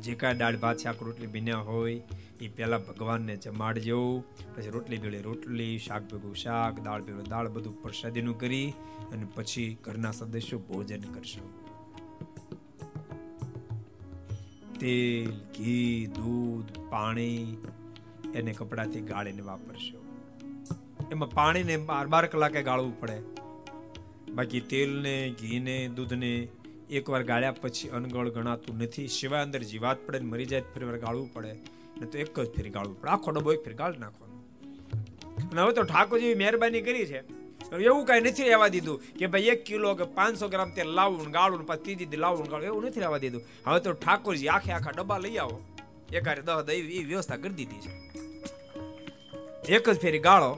જે 0.01 0.15
કાંઈ 0.15 0.35
દાળ 0.35 0.57
ભાત, 0.57 0.77
શાક, 0.77 1.03
રોટલી 1.03 1.27
બીન્યા 1.27 1.57
હોય 1.57 2.01
એ 2.41 2.47
પહેલા 2.47 2.77
ભગવાનને 2.77 3.35
જમાડજો. 3.35 4.23
પછી 4.55 4.69
રોટલી 4.69 4.97
ભેળી 4.97 5.21
રોટલી, 5.21 5.77
શાક 5.77 6.01
ભેગું 6.01 6.35
શાક, 6.35 6.79
દાળ 6.79 7.01
ભેગું 7.01 7.23
દાળ 7.23 7.49
બધું 7.49 7.81
પ્રસાદીનું 7.83 8.39
કરી 8.39 8.73
અને 9.11 9.27
પછી 9.35 9.77
ઘરના 9.81 10.11
સદસ્યો 10.11 10.59
ભોજન 10.59 11.01
કરશો. 11.01 11.62
તેલ, 14.83 15.31
ઘી, 15.31 16.09
દૂધ, 16.15 16.89
પાણી 16.89 17.57
એને 18.35 18.53
કપડાથી 18.53 19.01
ગાળીને 19.01 19.41
વાપરશો. 19.41 20.05
એમાં 21.11 21.29
પાણીને 21.29 21.77
બાર 21.77 22.07
બાર 22.07 22.27
કલાકે 22.27 22.63
ગાળવું 22.63 22.99
પડે. 22.99 23.21
બાકી 24.33 24.59
તેલને, 24.59 25.35
ઘીને, 25.41 25.87
દૂધને 25.87 26.47
એકવાર 26.89 27.23
ગાળ્યા 27.23 27.51
પછી 27.51 27.89
અનગળ 27.89 28.29
ગણાતું 28.29 28.77
નથી. 28.77 29.07
સિવાય 29.07 29.41
અંદર 29.41 29.63
જીવાત 29.63 30.07
પડે 30.07 30.19
મરી 30.19 30.45
જાય 30.45 30.61
ફરી 30.61 30.85
વાર 30.85 30.97
ગાળવું 30.97 31.33
પડે. 31.33 31.53
ને 32.01 32.05
તો 32.05 32.17
એક 32.17 32.39
જ 32.39 32.49
ફેરી 32.49 32.69
ગાળવું 32.69 33.01
પડે. 33.01 33.11
આખો 33.11 33.31
ડબ્બો 33.31 33.53
એક 33.53 33.63
ફેરી 33.63 33.75
ગાળ 33.75 33.97
નાખવાનો. 33.97 35.61
હવે 35.61 35.73
તો 35.73 35.83
ઠાકોરજી 35.83 36.35
મહેરબાની 36.35 36.81
કરી 36.81 37.05
છે. 37.05 37.42
એવું 37.71 38.05
કઈ 38.05 38.21
નથી 38.21 38.43
રહેવા 38.43 38.67
દીધું 38.67 39.01
કે 39.19 39.27
ભાઈ 39.27 39.41
એક 39.41 39.63
કિલો 39.65 39.95
કે 39.95 40.03
પાંચસો 40.03 40.47
ગ્રામ 40.47 40.69
તે 40.75 40.83
લાવવું 40.83 41.31
ગાળું 41.31 41.65
પછી 41.67 41.83
ત્રીજી 41.83 42.05
દી 42.05 42.17
લાવવું 42.17 42.49
ગાળું, 42.49 42.65
એવું 42.65 42.85
નથી 42.85 42.99
રહેવા 42.99 43.17
દીધું. 43.17 43.43
હવે 43.65 43.79
તો 43.79 43.93
ઠાકોરજી 43.93 44.47
આખે 44.47 44.71
આખા 44.71 44.91
ડબ્બા 44.91 45.17
લઈ 45.17 45.37
આવો. 45.37 45.61
એકારે 46.13 46.41
દહ 46.41 46.61
દઈ 46.61 46.81
એ 46.97 47.03
વ્યવસ્થા 47.03 47.35
કરી 47.35 47.49
દીધી 47.49 47.81
છે. 47.85 47.91
એક 49.75 49.89
જ 49.89 49.99
ફેરી 49.99 50.19
ગાળો 50.19 50.51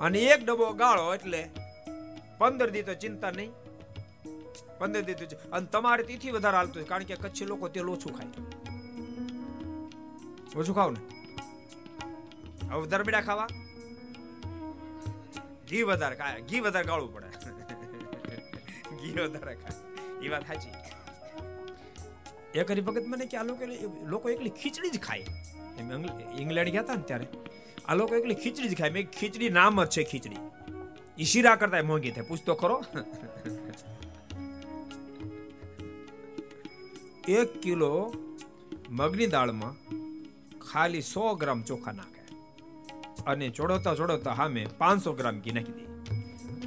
અને 0.00 0.18
એક 0.18 0.40
ડબ્બો 0.44 0.72
ગાળો 0.72 1.14
એટલે 1.14 1.50
પંદર 2.38 2.70
દી 2.70 2.82
તો 2.82 2.94
ચિંતા 2.94 3.30
નહીં. 3.30 3.52
પંદર 4.78 5.02
દી 5.02 5.14
તો 5.14 5.24
અને 5.52 5.66
તમારે 5.66 6.02
તેથી 6.02 6.30
વધારે 6.30 6.56
હાલતું 6.56 6.84
કારણ 6.84 7.04
કે 7.04 7.14
કચ્છી 7.14 7.44
લોકો 7.44 7.68
તેલ 7.68 7.88
ઓછું 7.88 8.12
ખાય. 8.18 8.28
ઓછું 10.56 10.74
ખાવ 10.74 10.90
ને. 10.90 11.00
હવે 12.70 12.86
દરબીડા 12.86 13.20
ખાવા? 13.20 13.48
ઘી 15.70 15.84
વધારે 15.90 16.16
ખાય 16.16 16.40
ઘી 16.50 16.60
વધારે 16.60 16.86
ગાળવું 16.90 17.12
પડે. 17.14 17.28
ઘી 19.00 19.12
વધારે 19.16 19.54
ખાય 19.62 19.80
એ 20.22 20.28
વાત 20.28 20.44
સાચી. 20.46 20.72
એક 22.54 22.66
કરી 22.68 22.84
ભગત 22.88 23.06
મને 23.06 23.26
કે 23.26 23.36
આ 23.36 23.46
લોકો 23.50 23.64
લોકો 24.06 24.26
એકલી 24.34 24.54
ખીચડી 24.60 24.90
જ 24.90 24.98
ખાય. 24.98 25.26
એમ 25.78 25.86
ઇંગ્લેન્ડ 26.42 26.70
ગયા 26.72 26.84
હતા 26.84 26.98
ને 27.00 27.04
ત્યારે. 27.10 27.26
આ 27.88 27.94
લોકો 27.94 28.12
એકલી 28.20 28.38
ખીચડી 28.42 28.70
જ 28.72 28.74
ખાય. 28.80 28.92
મેં 28.96 29.04
ખીચડી 29.18 29.50
નામ 29.58 29.76
જ 29.84 29.86
છે 29.88 30.02
ખીચડી. 30.04 30.42
ઈ 31.18 31.28
શીરા 31.32 31.56
કરતા 31.56 31.82
મોંઘી 31.82 32.12
થાય. 32.16 32.28
પૂછતો 32.30 32.52
ખરો. 32.54 32.76
એક 37.38 37.50
કિલો 37.62 37.92
મગની 38.90 39.26
દાળમાં 39.26 39.74
ખાલી 40.60 41.04
સો 41.12 41.24
ગ્રામ 41.40 41.60
ચોખા 41.62 41.92
નાખે. 41.92 42.17
અને 43.26 43.48
ચોડોતા 43.48 43.94
ચોડોતા 43.94 44.34
સામે 44.34 44.66
પાંચસો 44.78 45.12
ગ્રામ 45.12 45.40
ઘી 45.40 45.50
નાખી 45.50 45.72
દે 45.72 45.84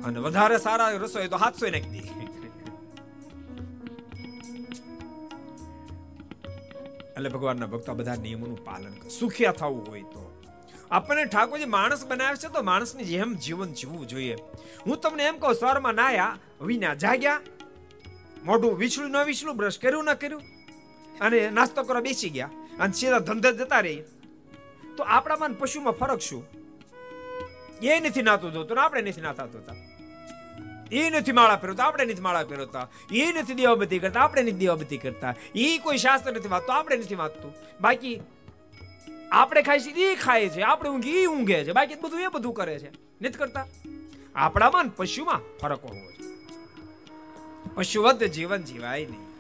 અને 0.02 0.20
વધારે 0.20 0.58
સારા 0.58 0.90
રસોઈ 0.90 1.28
તો 1.28 1.38
સાતસો 1.38 1.70
નાખી 1.70 1.90
દે 1.90 2.22
એટલે 7.12 7.30
ભગવાનના 7.30 7.66
ભક્તો 7.66 7.94
બધા 7.94 8.16
નિયમોનું 8.16 8.66
પાલન 8.66 8.94
કરે. 8.94 9.10
સુખિયા 9.10 9.52
થવું 9.52 9.88
હોય 9.88 10.02
તો. 10.02 10.44
આપણને 10.92 11.26
ઠાકોરજી 11.26 11.66
માણસ 11.66 12.06
બનાવે 12.06 12.36
છે 12.36 12.54
તો 12.54 12.62
માણસની 12.62 13.04
જેમ 13.04 13.36
જીવન 13.36 13.74
જીવવું 13.74 14.08
જોઈએ. 14.08 14.36
હું 14.86 14.98
તમને 15.02 15.24
એમ 15.24 15.38
કહું, 15.38 15.54
સ્વરમાં 15.54 15.94
નાયા, 15.94 16.38
વિના 16.62 16.94
જાગ્યા, 16.94 17.42
મોઢું 18.44 18.78
વિછળું 18.78 19.12
ન 19.12 19.18
વિછળું 19.24 19.58
બ્રશ 19.58 19.80
કર્યું, 19.80 20.04
ન 20.04 20.14
કર્યું, 20.14 20.42
અને 21.22 21.50
નાસ્તો 21.50 21.84
કરવા 21.84 22.02
બેસી 22.02 22.30
ગયા. 22.30 22.50
અને 22.80 22.94
સીધા 22.94 23.20
ધંધે 23.20 23.52
જતા 23.52 23.80
રહી. 23.80 24.04
તો 24.98 25.04
આપણામાં 25.04 25.54
પશુમાં 25.54 25.94
ફરક 25.94 26.20
શું? 26.20 26.48
એ 27.84 28.00
નથી 28.00 28.22
નાતું 28.22 28.54
જોતું 28.54 28.84
આપણે 28.84 29.02
નથી 29.02 29.22
નાતા 29.22 29.46
જોતા 29.46 29.74
એ 30.92 31.10
નથી 31.10 31.32
માળા 31.32 31.56
ફેરવતા 31.56 31.84
આપણે 31.84 32.06
નથી 32.06 32.22
માળા 32.22 32.44
ફેરવતા 32.44 32.90
એ 33.12 33.32
નથી 33.32 33.54
દેવાબતી 33.54 34.00
કરતા, 34.00 34.20
આપણે 34.20 34.42
નથી 34.42 34.52
દેવાબતી 34.52 34.98
કરતા. 34.98 35.36
એ 35.56 35.78
કોઈ 35.78 35.98
શાસ્ત્ર 35.98 36.34
નથી 36.34 36.48
વાંચતું, 36.48 36.76
આપણે 36.76 36.96
નથી 36.98 37.16
વાંચતું. 37.16 37.54
બાકી 37.82 38.22
આપણે 39.32 39.62
ખાઈ 39.62 39.80
છીએ 39.80 40.12
એ 40.12 40.16
ખાય 40.16 40.50
છે, 40.50 40.62
આપણે 40.62 40.90
ઊંઘી, 40.90 41.10
એ 41.10 41.26
ઊંઘે 41.26 41.64
છે. 41.64 41.72
બાકી 41.72 41.96
બધું 41.96 42.22
એ 42.22 42.28
બધું 42.28 42.54
કરે 42.54 42.80
છે. 42.80 42.90
નથી 42.90 43.38
કરતા. 43.38 43.68
આપણામાં 44.36 44.90
પશુમાં 44.90 45.58
ફરક 45.58 45.84
હોવો 45.84 46.12
છે 46.12 46.32
પશુવત 47.76 48.24
જીવન 48.24 48.64
જીવાય 48.64 49.06
નહીં. 49.06 49.32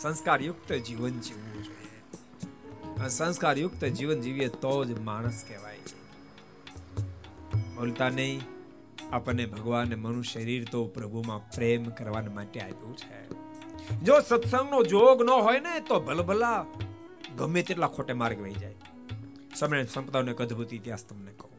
સંસ્કારયુક્ત 0.00 0.72
જીવન 0.72 1.20
જોઈએ 1.20 1.45
સંસ્કારયુક્ત 3.08 3.84
જીવન 3.84 4.20
જીવીએ 4.20 4.48
તો 4.48 4.84
જ 4.84 5.00
માણસ 5.00 5.44
કહેવાય. 5.48 5.78
બોલતા 7.76 8.08
નહીં, 8.08 8.40
આપણને 9.12 9.46
ભગવાને 9.46 9.94
મનુ 9.94 10.22
શરીર 10.22 10.64
તો 10.64 10.84
પ્રભુમાં 10.84 11.50
પ્રેમ 11.50 11.84
કરવા 11.84 12.22
માટે 12.34 12.60
આપ્યું 12.60 12.96
છે. 12.96 13.28
જો 14.00 14.20
સત્સંગનો 14.20 14.82
જોગ 14.82 15.22
ન 15.22 15.30
હોય 15.30 15.60
ને, 15.60 15.80
તો 15.80 16.00
ભલભલા 16.00 16.66
ગમે 17.36 17.62
તેટલા 17.62 17.86
ખોટે 17.86 18.12
માર્ગ 18.12 18.40
વહી 18.40 18.54
જાય. 18.54 18.74
સમય 19.56 19.84
સંપદાનો 19.84 20.30
એક 20.30 20.42
અદભુત 20.42 20.74
ઇતિહાસ 20.74 21.04
તમને 21.04 21.32
કહું. 21.32 21.56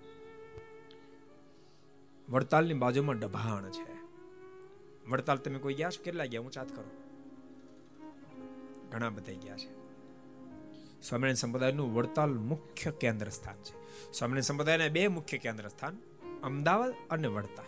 વડતાલની 2.30 2.74
બાજુમાં 2.74 3.20
ડભાણ 3.20 3.70
છે. 3.70 3.98
વડતાલ 5.10 5.38
તમે 5.38 5.60
કોઈ 5.60 5.74
ગયા 5.74 5.90
છો? 5.90 6.04
કેટલા 6.04 6.26
ગયા? 6.26 6.42
હું 6.42 6.52
ચાત 6.52 6.76
કરો. 6.76 6.90
ઘણા 8.92 9.10
બધા 9.10 9.34
ગયા 9.34 9.58
છે. 9.58 9.87
સ્વામિનારાયણ 11.02 11.36
સંપ્રદાયનું 11.36 11.96
વડતાલ 11.96 12.34
મુખ્ય 12.34 12.92
કેન્દ્ર 12.92 13.30
સ્થાન 13.30 13.56
છે. 13.56 13.76
સ્વામિનારાયણ 14.14 14.42
સંપ્રદાયના 14.42 14.88
બે 14.88 15.08
મુખ્ય 15.08 15.38
કેન્દ્ર 15.38 15.68
સ્થાન 15.68 15.98
અમદાવાદ 16.44 16.94
અને 17.10 17.28
વડતાલ. 17.28 17.66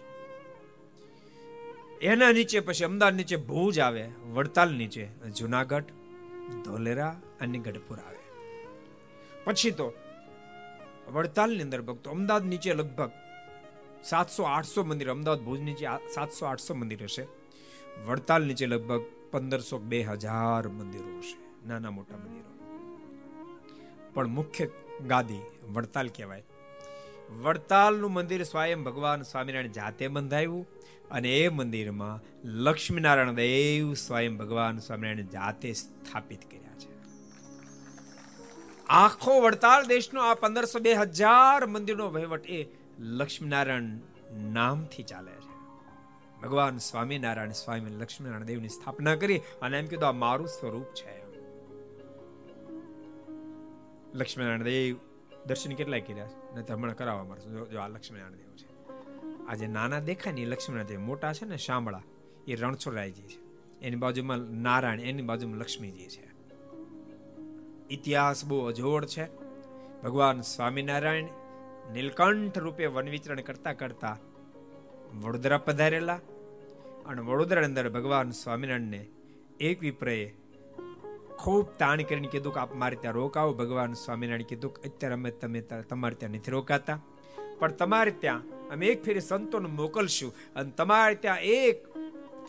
એના 2.02 2.32
નીચે 2.32 2.60
પછી 2.60 2.86
અમદાવાદ 2.86 3.16
નીચે 3.16 3.36
ભુજ 3.36 3.80
આવે, 3.80 4.10
વડતાલ 4.34 4.74
નીચે 4.74 5.06
જુનાગઢ, 5.08 5.84
ધોલેરા 6.64 7.22
અને 7.42 7.60
ગઢપુર 7.60 8.00
આવે. 8.00 8.18
પછી 9.44 9.72
તો 9.72 9.94
વડતાલની 11.12 11.62
અંદર 11.62 11.82
ભક્તો, 11.82 12.10
અમદાવાદ 12.10 12.46
નીચે 12.46 12.74
લગભગ 12.74 13.12
સાતસો 14.04 14.44
આઠસો 14.44 14.84
મંદિર, 14.84 15.10
અમદાવાદ 15.10 15.40
ભુજ 15.40 15.60
નીચે 15.60 15.86
સાતસો 16.14 16.46
આઠસો 16.46 16.76
મંદિર 16.76 17.04
હશે. 17.04 17.28
વડતાલ 18.06 18.44
નીચે 18.44 18.66
લગભગ 18.66 19.02
પંદરસો 19.32 19.78
બે 19.78 20.02
હજાર 20.02 20.68
મંદિરો 20.68 21.18
હશે, 21.18 21.68
નાના 21.68 21.92
મોટા 21.92 22.18
મંદિરો. 22.18 22.59
પણ 24.20 24.28
મુખ્ય 24.28 24.68
ગાદી 25.08 25.42
વડતાલ 25.70 26.08
કહેવાય. 26.08 26.44
વડતાલનું 27.30 28.12
મંદિર 28.14 28.44
સ્વયં 28.44 28.84
ભગવાન 28.84 29.22
સ્વામિનારાયણ 29.22 29.68
જાતે 29.68 30.08
બંધાયું 30.08 30.68
અને 31.12 31.40
એ 31.40 31.50
મંદિરમાં 31.50 32.48
લક્ષ્મીનારાયણ 32.48 33.32
દેવ 33.32 33.94
સ્વયં 33.94 34.38
ભગવાન 34.38 34.78
સ્વામિનારાયણ 34.78 35.26
જાતે 35.26 35.74
સ્થાપિત 35.74 36.52
કર્યા 36.52 36.76
છે. 36.80 36.90
આખો 38.90 39.42
વડતાલ 39.42 39.86
દેશનો 39.86 40.22
આ 40.22 40.34
પંદરસો 40.34 40.80
બે 40.80 40.94
હજાર 40.94 41.66
મંદિરનો 41.66 42.10
વહીવટ 42.10 42.46
એ 42.46 42.68
લક્ષ્મીનારાયણ 43.00 43.84
નામથી 44.38 45.04
ચાલે 45.04 45.32
છે. 45.32 45.56
ભગવાન 46.42 46.78
સ્વામિનારાયણ 46.78 47.52
સ્વામી 47.52 47.96
લક્ષ્મીનારાયણ 47.96 48.46
દેવની 48.46 48.70
સ્થાપના 48.70 49.16
કરી 49.16 49.42
અને 49.62 49.80
એમ 49.80 49.86
કીધું, 49.86 50.10
આ 50.10 50.12
મારું 50.12 50.48
સ્વરૂપ 50.48 50.86
છે. 50.86 51.19
લક્ષ્મીનારાયણ 54.14 54.64
દેવ 54.64 54.98
દર્શન 55.46 55.74
કેટલાય 55.74 56.02
કર્યા 56.02 56.28
છે? 56.28 56.56
ને 56.56 56.74
હમણાં 56.74 56.96
કરાવવા 56.96 57.24
મળશે. 57.24 57.72
જો 57.72 57.80
આ 57.80 57.88
લક્ષ્મીનારાયણ 57.88 58.34
દેવ 58.34 58.56
છે. 58.56 58.70
આ 59.46 59.56
જે 59.56 59.68
નાના 59.68 60.00
દેખાય 60.00 60.34
ને 60.34 60.42
એ 60.42 60.46
લક્ષ્મીનારાયણ 60.46 60.98
દેવ, 60.98 61.06
મોટા 61.06 61.34
છે 61.34 61.46
ને 61.46 61.58
શામળા, 61.58 62.04
એ 62.48 62.56
રણછોડરાયજી 62.56 63.22
છે. 63.22 63.50
એની 63.82 63.96
બાજુમાં 63.96 64.38
નારાયણ, 64.38 65.00
એની 65.00 65.22
બાજુમાં 65.22 65.58
લક્ષ્મીજી 65.58 66.08
છે. 66.08 66.30
ઇતિહાસ 67.90 68.46
બહુ 68.46 68.66
અજોડ 68.66 69.06
છે. 69.06 69.50
ભગવાન 70.04 70.42
સ્વામિનારાયણ 70.42 71.24
નીલકંઠ 71.92 72.58
રૂપે 72.58 72.86
વન 72.86 73.10
વિચરણ 73.10 73.42
કરતા 73.42 73.74
કરતા 73.74 74.18
વડોદરા 75.14 75.58
પધારેલા 75.58 76.20
અને 77.06 77.22
વડોદરા 77.22 77.66
અંદર 77.66 77.90
ભગવાન 77.90 78.32
સ્વામિનારાયણને 78.32 79.08
એક 79.60 79.80
વિપ્રએ 79.80 80.34
ખૂબ 81.40 81.70
તાણ 81.80 82.02
કરીને 82.02 82.28
કીધું 82.28 82.54
કે 82.54 82.60
આપ 82.60 82.74
મારે 82.76 82.96
ત્યાં 82.96 83.14
રોકાવો. 83.14 83.54
ભગવાન 83.54 83.94
સ્વામિનારાયણ 83.94 84.42
કીધું 84.42 84.74
કે 84.74 84.90
અત્યારે 84.90 85.14
અમે 85.14 85.32
તમે 85.32 85.62
તમારે 85.62 86.16
ત્યાં 86.16 86.32
નથી 86.32 86.52
રોકાતા. 86.52 87.00
પણ 87.60 87.72
તમારે 87.72 88.12
ત્યાં 88.12 88.42
અમે 88.70 88.88
એક 88.88 89.04
ફેરી 89.06 89.20
સંતોને 89.20 89.70
મોકલશું 89.70 90.34
અને 90.56 90.72
તમારે 90.72 91.16
ત્યાં 91.16 91.40
એક 91.40 91.88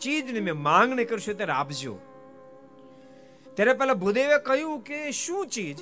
ચીજની 0.01 0.39
મેં 0.39 0.57
માંગણી 0.57 1.05
કરશું, 1.05 1.35
ત્યારે 1.35 1.51
આપજો. 1.51 1.99
ત્યારે 3.53 3.73
પેલા 3.73 3.93
ભૂદેવે 3.93 4.37
કહ્યું 4.37 4.81
કે 4.81 5.11
શું 5.11 5.47
ચીજ? 5.47 5.79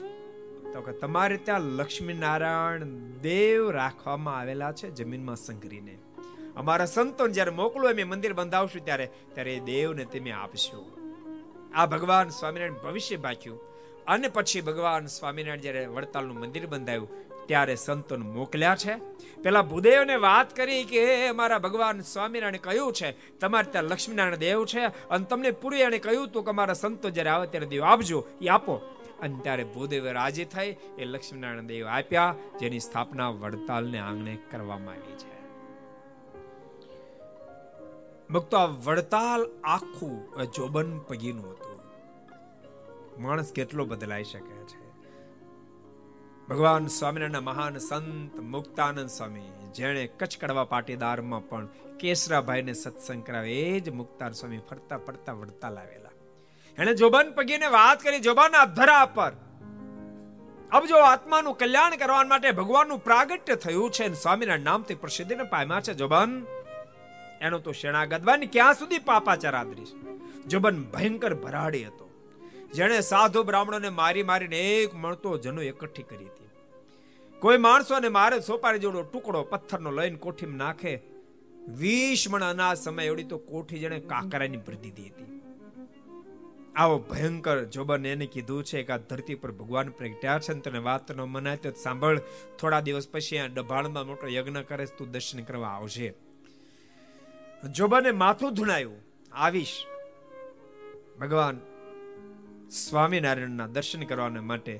તો 0.73 0.81
કે 0.81 0.91
તમારે 0.91 1.37
ત્યાં 1.37 1.61
લક્ષ્મી 1.61 2.13
નારાયણ 2.13 2.85
દેવ 3.21 3.71
રાખવામાં 3.71 4.39
આવેલા 4.39 4.71
છે 4.71 4.91
જમીનમાં 4.91 5.35
સંઘરીને. 5.35 5.97
અમારા 6.55 6.85
સંતોને 6.85 7.33
જ્યારે 7.33 7.51
મોકલો 7.51 7.89
એમ 7.89 8.09
મંદિર 8.09 8.33
બંધાવશું 8.33 8.85
ત્યારે 8.85 9.09
ત્યારે 9.33 9.55
એ 9.55 9.59
દેવને 9.59 10.05
તમે 10.05 10.31
આપશો 10.31 10.98
આ 11.75 11.85
ભગવાન 11.85 12.29
સ્વામિનારાયણ 12.29 12.73
ભવિષ્ય 12.73 13.15
બાક્યું 13.15 13.59
અને 14.07 14.27
પછી 14.27 14.61
ભગવાન 14.61 15.05
સ્વામિનારાયણ 15.05 15.59
જ્યારે 15.59 15.85
વડતાલનું 15.85 16.39
મંદિર 16.39 16.65
બંધાયું, 16.65 17.09
ત્યારે 17.45 17.75
સંતોને 17.75 18.25
મોકલ્યા 18.25 18.75
છે. 18.75 18.95
પેલા 19.41 19.61
ભૂદેવને 19.61 20.15
વાત 20.15 20.55
કરી 20.55 20.83
કે 20.83 21.27
અમારા 21.27 21.57
ભગવાન 21.57 22.01
સ્વામિનારાયણ 22.01 22.57
કહ્યું 22.57 22.93
છે, 22.93 23.37
તમારે 23.37 23.71
ત્યાં 23.71 23.83
લક્ષ્મીનારાયણ 23.83 24.35
દેવ 24.35 24.65
છે. 24.65 24.85
અને 24.85 25.25
તમને 25.25 25.51
પૂરી 25.51 25.79
એને 25.79 25.97
કહ્યું 25.97 26.27
હતું 26.27 26.43
કે 26.43 26.49
અમારા 26.49 26.73
સંતો 26.73 27.09
જ્યારે 27.09 27.29
આવે 27.29 27.47
ત્યારે 27.47 27.65
દેવ 27.65 27.83
આપજો, 27.83 28.25
એ 28.41 28.47
આપો. 28.47 28.73
અને 29.21 29.35
ત્યારે 29.43 29.63
ભૂદેવ 29.63 30.07
રાજી 30.07 30.45
થઈ, 30.45 30.75
એ 30.97 31.05
લક્ષ્મીનારાયણ 31.05 31.61
દેવ 31.61 31.87
આપ્યા, 31.87 32.35
જેની 32.59 32.79
સ્થાપના 32.79 33.29
વડતાલને 33.29 33.99
આંગણે 33.99 34.37
કરવામાં 34.51 34.93
આવી 34.93 35.17
છે. 35.17 35.38
ભક્તો 38.33 38.57
આ 38.57 38.65
વડતાલ 38.65 39.45
આખું 39.63 40.43
જોબન 40.45 40.99
પગીનું 40.99 41.51
હતું. 41.51 41.79
માણસ 43.21 43.51
કેટલો 43.51 43.85
બદલાઈ 43.85 44.23
શકે 44.23 44.59
છે. 44.65 44.79
ભગવાન 46.49 46.87
સ્વામિનારાયણના 46.87 47.39
મહાન 47.39 47.77
સંત 47.77 48.35
મુક્તાનંદ 48.35 49.09
સ્વામી, 49.09 49.49
જેણે 49.75 50.07
કચ્છ 50.07 50.37
કડવા 50.41 50.63
પાટીદારમાં 50.63 51.49
પણ 51.49 51.67
કેસરાભાઈને 51.99 52.73
સત્સંગ 52.73 53.23
કરાવે, 53.23 53.51
એ 53.53 53.79
જ 53.79 53.89
મુક્તાન 53.89 54.31
સ્વામી 54.31 54.61
ફરતા 54.69 54.97
ફરતા 54.97 55.33
વડતાલ 55.33 55.77
આવેલા. 55.77 56.13
એને 56.77 56.93
જોબન 56.93 57.31
પગીને 57.31 57.67
વાત 57.67 58.03
કરી, 58.03 58.19
જોબાના 58.19 58.65
ધરા 58.65 59.05
પર, 59.05 59.31
અબ 60.71 60.85
જો 60.85 60.97
આત્માનું 60.97 61.57
કલ્યાણ 61.57 61.95
કરવા 61.95 62.23
માટે 62.23 62.51
ભગવાનનું 62.51 63.03
પ્રાગટ્ય 63.03 63.55
થયું 63.55 63.91
છે 63.91 64.13
સ્વામીના 64.13 64.57
નામથી 64.57 64.95
પ્રસિદ્ધિને 64.95 65.43
પામ્યા 65.43 65.81
છે, 65.81 65.93
જોબન? 65.93 66.45
એનો 67.41 67.59
તો 67.59 67.71
શેણાગદવાની 67.71 68.45
ક્યાં 68.45 68.73
સુધી 68.73 68.99
પાપાચાર 68.99 69.55
આદરીશ? 69.55 69.93
જબન 70.47 70.83
ભયંકર 70.83 71.33
ભરાડી 71.35 71.83
હતો. 71.83 72.09
જેણે 72.73 72.99
સાધુ 72.99 73.43
બ્રાહ્મણોને 73.43 73.89
મારી 73.89 74.23
મારીને 74.23 74.59
એક 74.59 74.95
મળતો 74.95 75.37
જનો 75.37 75.61
એકઠી 75.61 76.03
કરી 76.03 76.25
હતી. 76.25 76.49
કોઈ 77.39 77.57
માણસોને 77.57 78.07
મારે 78.07 78.39
સોપારી 78.39 78.79
જોડો 78.79 79.01
ટુકડો 79.01 79.43
પથ્થરનો 79.43 79.91
લઈને 79.91 80.15
કોઠીમાં 80.15 80.57
નાખે 80.57 81.01
વીસ 81.67 82.29
મણ 82.29 82.43
અનાજ 82.43 82.77
સમય 82.77 83.05
એવડી 83.05 83.23
તો 83.23 83.37
કોઠી 83.37 83.79
જેણે 83.79 83.99
કાકરાની 83.99 84.57
ભરી 84.57 84.77
દીધી 84.77 85.09
હતી. 85.09 85.41
આવો 86.75 86.99
ભયંકર 86.99 87.63
જોબન 87.63 88.05
એને 88.05 88.25
કીધું 88.25 88.63
છે 88.63 88.83
કે 88.83 88.93
આ 88.93 88.97
ધરતી 88.97 89.35
પર 89.35 89.51
ભગવાન 89.51 89.89
પ્રગટ્યા 89.89 90.39
છે 90.39 90.53
તને 90.53 90.79
વાત 90.79 91.11
મનાય 91.11 91.57
તો 91.57 91.71
સાંભળ, 91.71 92.19
થોડા 92.59 92.79
દિવસ 92.79 93.09
પછી 93.11 93.37
આ 93.37 93.47
ડભાણમાં 93.47 94.07
મોટો 94.07 94.27
યજ્ઞ 94.27 94.57
કરે 94.57 94.85
તું 94.85 95.11
દર્શન 95.11 95.43
કરવા 95.43 95.67
આવશે 95.67 96.13
જોબાને 97.63 98.11
માથું 98.11 98.53
ધુણાયું. 98.53 98.99
આવીશ. 99.31 99.75
ભગવાન 101.19 101.57
સ્વામિનારાયણના 102.69 103.67
દર્શન 103.67 104.03
કરવાને 104.03 104.39
માટે 104.39 104.75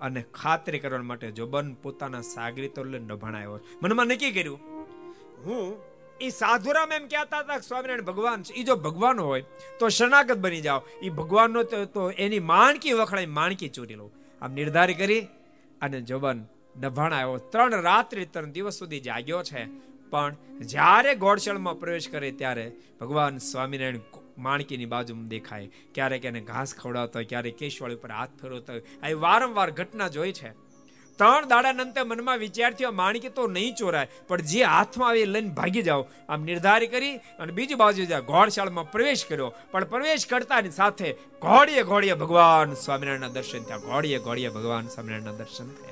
અને 0.00 0.20
ખાતરી 0.34 0.78
કરવા 0.78 1.02
માટે 1.02 1.30
જોબન 1.30 1.74
પોતાના 1.74 2.20
સાગરીતો 2.20 2.84
લઈને 2.84 3.06
નભાણાયો. 3.06 3.58
મનમાં 3.82 4.06
નક્કી 4.06 4.30
કર્યું, 4.30 4.60
હું 5.44 5.64
એ 6.20 6.28
સાધુરામ 6.28 6.92
એમ 6.92 7.06
કહેતા 7.08 7.40
હતા 7.40 7.58
સ્વામિનારાયણ 7.58 8.04
ભગવાન 8.04 8.42
છે. 8.42 8.52
એ 8.52 8.62
જો 8.62 8.76
ભગવાન 8.76 9.20
હોય 9.20 9.44
તો 9.80 9.88
શરણાગત 9.88 10.38
બની 10.38 10.60
જાઓ. 10.60 10.80
એ 11.02 11.08
ભગવાનનો 11.10 11.62
તો 11.62 12.10
એની 12.10 12.38
માણકી 12.38 12.92
વખણાઈ 12.92 13.26
માણકી 13.26 13.68
ચોરી 13.68 13.94
લઉં 13.94 14.10
આમ 14.42 14.52
નિર્ધાર 14.52 14.90
કરી 14.92 15.22
અને 15.80 16.00
જોબન 16.00 16.38
નભાણ 16.76 17.12
આવ્યો 17.12 17.38
ત્રણ 17.52 17.82
રાત્રિ 17.82 18.26
ત્રણ 18.26 18.50
દિવસ 18.50 18.74
સુધી 18.74 19.00
જાગ્યો 19.00 19.42
છે. 19.42 19.89
પણ 20.10 20.34
જ્યારે 20.60 21.14
ગોળશાળમાં 21.14 21.78
પ્રવેશ 21.78 22.08
કરે 22.08 22.30
ત્યારે 22.30 22.72
ભગવાન 23.00 23.38
સ્વામિનારાયણ 23.38 24.00
માણકીની 24.38 24.84
બાજુમાં 24.84 25.28
દેખાય. 25.28 25.70
ક્યારેક 25.94 26.24
એને 26.24 26.40
ઘાસ 26.40 26.74
ખવડાવતો 26.74 27.18
હોય, 27.18 27.24
ક્યારેક 27.24 27.56
કેશવાળી 27.56 27.94
ઉપર 27.94 28.10
હાથ 28.10 28.34
ફેરવતો 28.42 28.72
હોય. 28.72 28.82
આ 29.02 29.20
વારંવાર 29.20 29.70
ઘટના 29.70 30.08
જોઈ 30.08 30.32
છે. 30.32 30.52
ત્રણ 31.18 31.48
દાડા 31.48 31.70
અંતે 31.70 32.02
મનમાં 32.02 32.38
વિચારથી 32.38 32.86
માણકી 32.86 33.28
તો 33.28 33.46
નહીં 33.46 33.74
ચોરાય, 33.74 34.08
પણ 34.28 34.40
જે 34.40 34.62
હાથમાં 34.62 35.08
આવે 35.08 35.24
લઈને 35.24 35.48
ભાગી 35.48 35.82
જાઓ. 35.82 36.06
આમ 36.28 36.44
નિર્ધાર 36.44 36.86
કરી 36.86 37.16
અને 37.16 37.52
બીજી 37.52 37.74
બાજુ 37.74 38.04
જ્યાં 38.04 38.24
ઘોડશાળામાં 38.24 38.90
પ્રવેશ 38.90 39.26
કર્યો, 39.28 39.52
પણ 39.70 39.84
પ્રવેશ 39.84 40.26
કરતાની 40.26 40.70
સાથે 40.70 41.12
ઘોડીએ 41.42 41.82
ઘોડીએ 41.82 42.14
ભગવાન 42.14 42.74
સ્વામિનારાયણના 42.74 43.28
દર્શન 43.28 43.62
થયા. 43.62 43.76
ઘોડીએ 43.76 44.18
ઘોડીએ 44.18 44.48
ભગવાન 44.48 44.86
સ્વામિનારાયણના 44.88 45.32
દર્શન 45.32 45.68
થયા. 45.68 45.89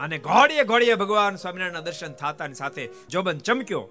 અને 0.00 0.18
ઘોડીએ 0.18 0.64
ઘોડીએ 0.64 0.94
ભગવાન 0.94 1.36
સ્વામિનારાયણના 1.36 1.80
દર્શન 1.80 2.12
થતાની 2.12 2.54
સાથે 2.54 2.88
જોબન 3.10 3.38
ચમક્યો. 3.38 3.88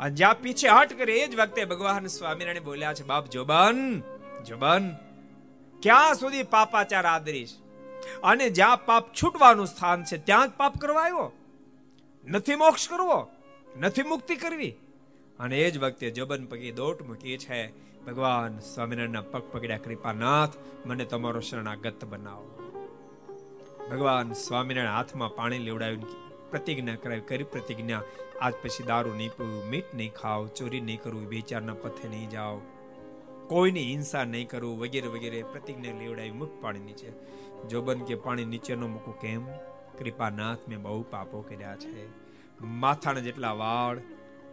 અને 0.00 0.14
જ્યાં 0.14 0.40
પીછે 0.40 0.68
હટ 0.68 0.98
કરે 0.98 1.12
એ 1.12 1.28
જ 1.28 1.36
વખતે 1.36 1.64
ભગવાન 1.64 2.06
સ્વામિનારાયણ 2.06 2.64
બોલ્યા 2.64 2.94
છે, 2.94 3.02
બાપ 3.02 3.26
જોબન 3.26 4.00
જોબન, 4.44 4.90
ક્યાં 5.82 6.14
સુધી 6.14 6.42
પાપાચાર 6.42 7.06
આદરીશ? 7.06 7.56
અને 8.22 8.50
જ્યાં 8.50 8.86
પાપ 8.86 9.12
છૂટવાનું 9.12 9.66
સ્થાન 9.66 10.04
છે, 10.04 10.16
ત્યાં 10.16 10.48
જ 10.48 10.50
પાપ 10.50 10.76
કરવા 10.76 11.02
આવ્યો? 11.02 11.32
નથી 12.26 12.54
મોક્ષ 12.54 12.88
કરવો, 12.88 13.30
નથી 13.78 14.02
મુક્તિ 14.02 14.36
કરવી. 14.36 14.70
અને 15.38 15.58
એ 15.60 15.70
જ 15.70 15.78
વખતે 15.78 16.10
જોબન 16.10 16.46
પગે 16.46 16.72
દોટ 16.72 17.02
મૂકી 17.02 17.38
છે, 17.38 17.72
ભગવાન 18.04 18.58
સ્વામિનારાયણના 18.58 19.20
પગ 19.20 19.42
પગડ્યા 19.52 19.78
કૃપાનાથ, 19.78 20.50
મને 20.86 21.04
તમારો 21.04 21.40
શરણાગત 21.40 22.04
બનાવો. 22.04 22.59
ભગવાન 23.90 24.32
સ્વામિનારાયણ 24.32 24.94
હાથમાં 24.94 25.34
પાણી 25.34 25.58
લેવડાવ્યું 25.58 26.04
પ્રતિજ્ઞા 26.50 26.94
કરાવી, 26.94 27.20
કરી 27.20 27.44
પ્રતિજ્ઞા. 27.44 28.02
આજ 28.40 28.54
પછી 28.62 28.82
દારૂ 28.82 29.14
નહીં 29.14 29.30
પીવું 29.30 29.64
મીઠ 29.64 29.84
નહીં 29.94 30.12
ખાવ, 30.12 30.46
ચોરી 30.46 30.80
નહીં 30.80 31.02
કરવું 31.02 31.26
બેચારના 31.26 31.74
પથે 31.74 32.08
નહીં 32.08 32.30
જાઓ. 32.30 32.58
કોઈની 33.48 33.82
હિંસા 33.82 34.24
નહીં 34.24 34.48
કરવું 34.48 34.78
વગેરે 34.78 35.08
વગેરે 35.08 35.42
પ્રતિજ્ઞા 35.42 35.98
લેવડાવી 35.98 36.30
મુખ 36.30 36.48
પાણી 36.60 36.80
નીચે. 36.80 37.12
જોબન 37.68 38.00
કે 38.00 38.14
પાણી 38.14 38.44
નીચે 38.44 38.74
ન 38.74 38.80
મૂકું, 38.80 39.20
કેમ? 39.20 39.46
કૃપાનાથ 39.98 40.58
મેં 40.68 40.82
બહુ 40.82 41.02
પાપો 41.02 41.40
કર્યા 41.40 41.76
છે. 41.76 42.08
માથાના 42.60 43.20
જેટલા 43.20 43.52
વાળ, 43.52 44.00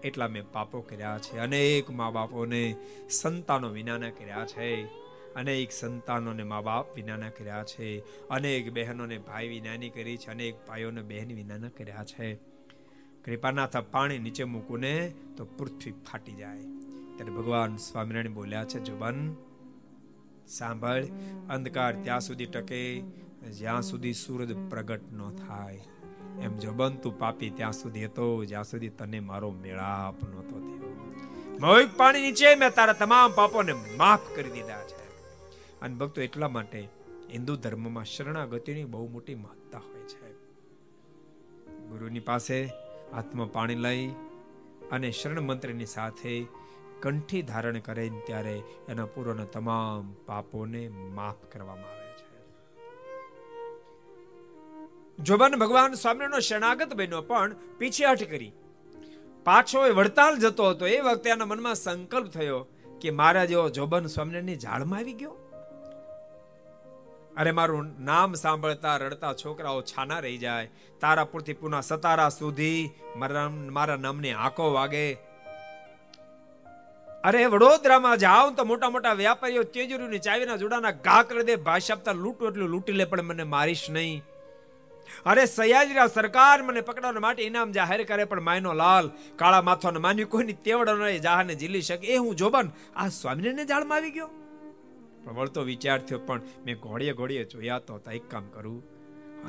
એટલા 0.03 0.27
મેં 0.27 0.43
પાપો 0.51 0.81
કર્યા 0.81 1.17
છે. 1.17 1.37
અનેક 1.37 1.89
મા 1.89 2.09
બાપોને 2.09 2.75
સંતાનો 3.09 3.69
વિનાના 3.69 4.09
કર્યા 4.09 4.45
છે. 4.45 5.06
અનેક 5.37 5.71
સંતાનોને 5.71 6.43
મા 6.43 6.61
બાપ 6.61 6.95
વિનાના 6.95 7.29
કર્યા 7.29 7.63
છે. 7.63 7.99
અનેક 8.27 8.73
બહેનોને 8.73 9.17
ભાઈ 9.17 9.47
વિનાની 9.47 9.89
કરી 9.89 10.17
છે. 10.17 10.31
અનેક 10.31 10.67
ભાઈઓને 10.67 11.01
બહેન 11.01 11.27
વિનાના 11.35 11.69
કર્યા 11.69 12.03
છે. 12.03 12.35
કૃપાનાથ 13.25 13.77
પાણી 13.77 14.19
નીચે 14.19 14.43
મૂકું 14.43 14.79
ને 14.79 15.13
તો 15.37 15.45
પૃથ્વી 15.45 15.91
ફાટી 15.91 16.31
જાય. 16.31 16.57
ત્યારે 17.15 17.31
ભગવાન 17.31 17.75
સ્વામિનારાયણ 17.75 18.33
બોલ્યા 18.33 18.65
છે, 18.65 18.79
જુબન, 18.79 19.35
સાંભળ, 20.47 21.05
અંધકાર 21.49 21.95
ત્યાં 21.95 22.21
સુધી 22.21 22.45
ટકે, 22.45 23.01
જ્યાં 23.51 23.81
સુધી 23.81 24.13
સૂરજ 24.13 24.69
પ્રગટ 24.69 25.01
ન 25.11 25.29
થાય. 25.29 25.79
એમ 26.41 26.57
જોબન, 26.57 26.95
તું 26.95 27.19
પાપી 27.19 27.49
ત્યાં 27.49 27.71
સુધી 27.71 28.05
હતો, 28.05 28.45
જ્યાં 28.45 28.63
સુધી 28.63 28.89
તને 28.89 29.19
મારો 29.19 29.51
મેળાપ 29.51 30.29
નહોતો 30.29 30.59
થયો. 30.59 31.13
મોહિક 31.59 31.97
પાણી 31.97 32.21
નીચે, 32.21 32.55
મેં 32.55 32.69
તારા 32.75 32.93
તમામ 32.93 33.31
પાપોને 33.35 33.73
માફ 33.73 34.19
કરી 34.35 34.49
દીધા 34.49 34.83
છે. 34.83 34.96
અને 35.81 35.95
ભક્તો 35.95 36.21
એટલા 36.21 36.47
માટે 36.47 36.89
હિન્દુ 37.33 37.55
ધર્મમાં 37.55 38.05
શરણાગતિની 38.05 38.85
બહુ 38.85 39.07
મોટી 39.07 39.35
મહત્તા 39.35 39.77
હોય 39.77 40.01
છે. 40.01 40.33
ગુરુની 41.89 42.19
પાસે 42.19 42.65
હાથમાં 43.13 43.51
પાણી 43.51 43.75
લઈ 43.75 44.07
અને 44.91 45.11
શરણ 45.11 45.41
મંત્રની 45.41 45.85
સાથે 45.85 46.45
કંઠી 47.01 47.41
ધારણ 47.41 47.79
કરે 47.79 48.11
ત્યારે 48.25 48.61
એના 48.89 49.05
પૂર્વના 49.05 49.45
તમામ 49.45 50.13
પાપોને 50.25 50.89
માફ 50.89 51.35
કરવામાં 51.51 51.89
આવે 51.89 52.11
છે. 52.11 52.37
જોબન 55.23 55.55
ભગવાન 55.55 55.93
સ્વામીનો 55.93 56.39
શરણાગત 56.39 56.93
બન્યો 56.93 57.21
પણ 57.21 57.55
પીછેહટ 57.77 58.23
કરી. 58.23 58.51
પાછો 59.43 59.87
એ 59.87 59.89
વડતાલ 59.89 60.39
જતો 60.39 60.69
હતો. 60.69 60.87
એ 60.87 61.01
વખતે 61.01 61.29
એના 61.29 61.45
મનમાં 61.45 61.75
સંકલ્પ 61.75 62.27
થયો 62.27 62.67
કે 63.01 63.09
મારા 63.09 63.45
જેવો 63.45 63.69
જોબન 63.69 64.05
સ્વામીની 64.05 64.55
ઝાડમાં 64.55 64.99
આવી 64.99 65.13
ગયો. 65.13 65.46
અરે 67.37 67.51
મારું 67.51 67.89
નામ 68.05 68.33
સાંભળતા 68.33 68.97
રડતા 68.97 69.33
છોકરાઓ 69.33 69.81
છાના 69.89 70.19
રહી 70.19 70.37
જાય. 70.37 70.69
તારાપુરથી 71.01 71.57
પુના 71.61 71.81
સતારા 71.81 72.29
સુધી 72.29 72.89
મારા 73.15 73.97
નામની 74.05 74.35
આંખો 74.35 74.69
વાગે. 74.73 75.03
અરે 77.23 77.43
વડોદરામાં 77.45 78.17
જાઉં 78.17 78.55
તો 78.55 78.63
મોટા 78.63 78.89
મોટા 78.89 79.13
વ્યાપારીઓ 79.21 79.63
તેજુરીની 79.75 80.19
ચાવીના 80.19 80.57
જોડાના 80.63 80.95
ઘા 81.07 81.21
કરી 81.27 81.45
દે 81.49 81.59
ભાષા 81.67 81.93
આપતા 81.93 82.15
લૂંટું 82.23 82.49
એટલું 82.49 82.73
લૂંટી 82.73 82.97
લે 83.01 83.05
પણ 83.05 83.29
મને 83.29 83.45
મારીશ 83.53 83.85
નહીં. 83.89 84.17
અરે 85.25 85.45
સયાજીરાવ 85.45 86.09
સરકાર 86.15 86.57
મને 86.63 86.81
પકડવા 86.81 87.23
માટે 87.27 87.43
ઇનામ 87.43 87.69
જાહેર 87.71 88.01
કરે 88.03 88.25
પણ 88.25 88.41
માયનો 88.41 88.73
લાલ, 88.73 89.05
કાળા 89.35 89.61
માથાનો 89.61 89.99
માન્યું, 89.99 90.29
કોઈની 90.29 90.57
તેવડો 90.65 90.97
નહીં 90.97 91.21
જાહને 91.21 91.53
ઝીલી 91.55 91.81
શકે. 91.81 92.07
એ 92.07 92.17
હું 92.17 92.35
જોબન, 92.35 92.67
આ 92.95 93.09
સ્વામીને 93.19 93.65
જાળમાં 93.65 93.97
આવી 93.97 94.11
ગયો? 94.11 94.29
પણ 95.27 95.35
વળતો 95.35 95.61
વિચાર 95.61 96.01
થયો, 96.01 96.19
પણ 96.19 96.41
મેં 96.65 96.79
ઘોડીએ 96.79 97.13
ઘોડીએ 97.13 97.43
જોયા 97.43 97.79
તો 97.79 98.01
એક 98.11 98.29
કામ 98.29 98.47
કરું. 98.47 98.83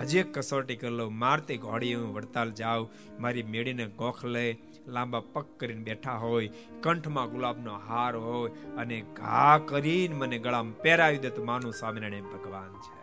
હજી 0.01 0.23
કસોટી 0.23 0.77
કરી 0.77 0.91
લઉં. 0.91 1.19
મારતી 1.19 1.57
ઘોડીએ 1.57 1.95
હું 1.95 2.15
વડતાલ 2.15 2.53
જાઉં. 2.53 2.91
મારી 3.21 3.43
મેળીને 3.43 3.87
ગોખ 3.87 4.25
લે. 4.25 4.59
લાંબા 4.87 5.21
પગ 5.21 5.45
કરીને 5.57 5.83
બેઠા 5.83 6.13
હોય. 6.13 6.51
કંઠમાં 6.81 7.31
ગુલાબનો 7.31 7.79
હાર 7.79 8.17
હોય 8.17 8.51
અને 8.51 9.01
ઘા 9.01 9.59
કરીને 9.59 10.15
મને 10.15 10.39
ગળામાં 10.39 10.83
પહેરાવી 10.83 11.19
દે 11.19 11.31
તો 11.31 11.45
માનું 11.45 11.73
સ્વામિનારાયણ 11.73 12.23
ભગવાન 12.23 12.81
છે. 12.81 12.99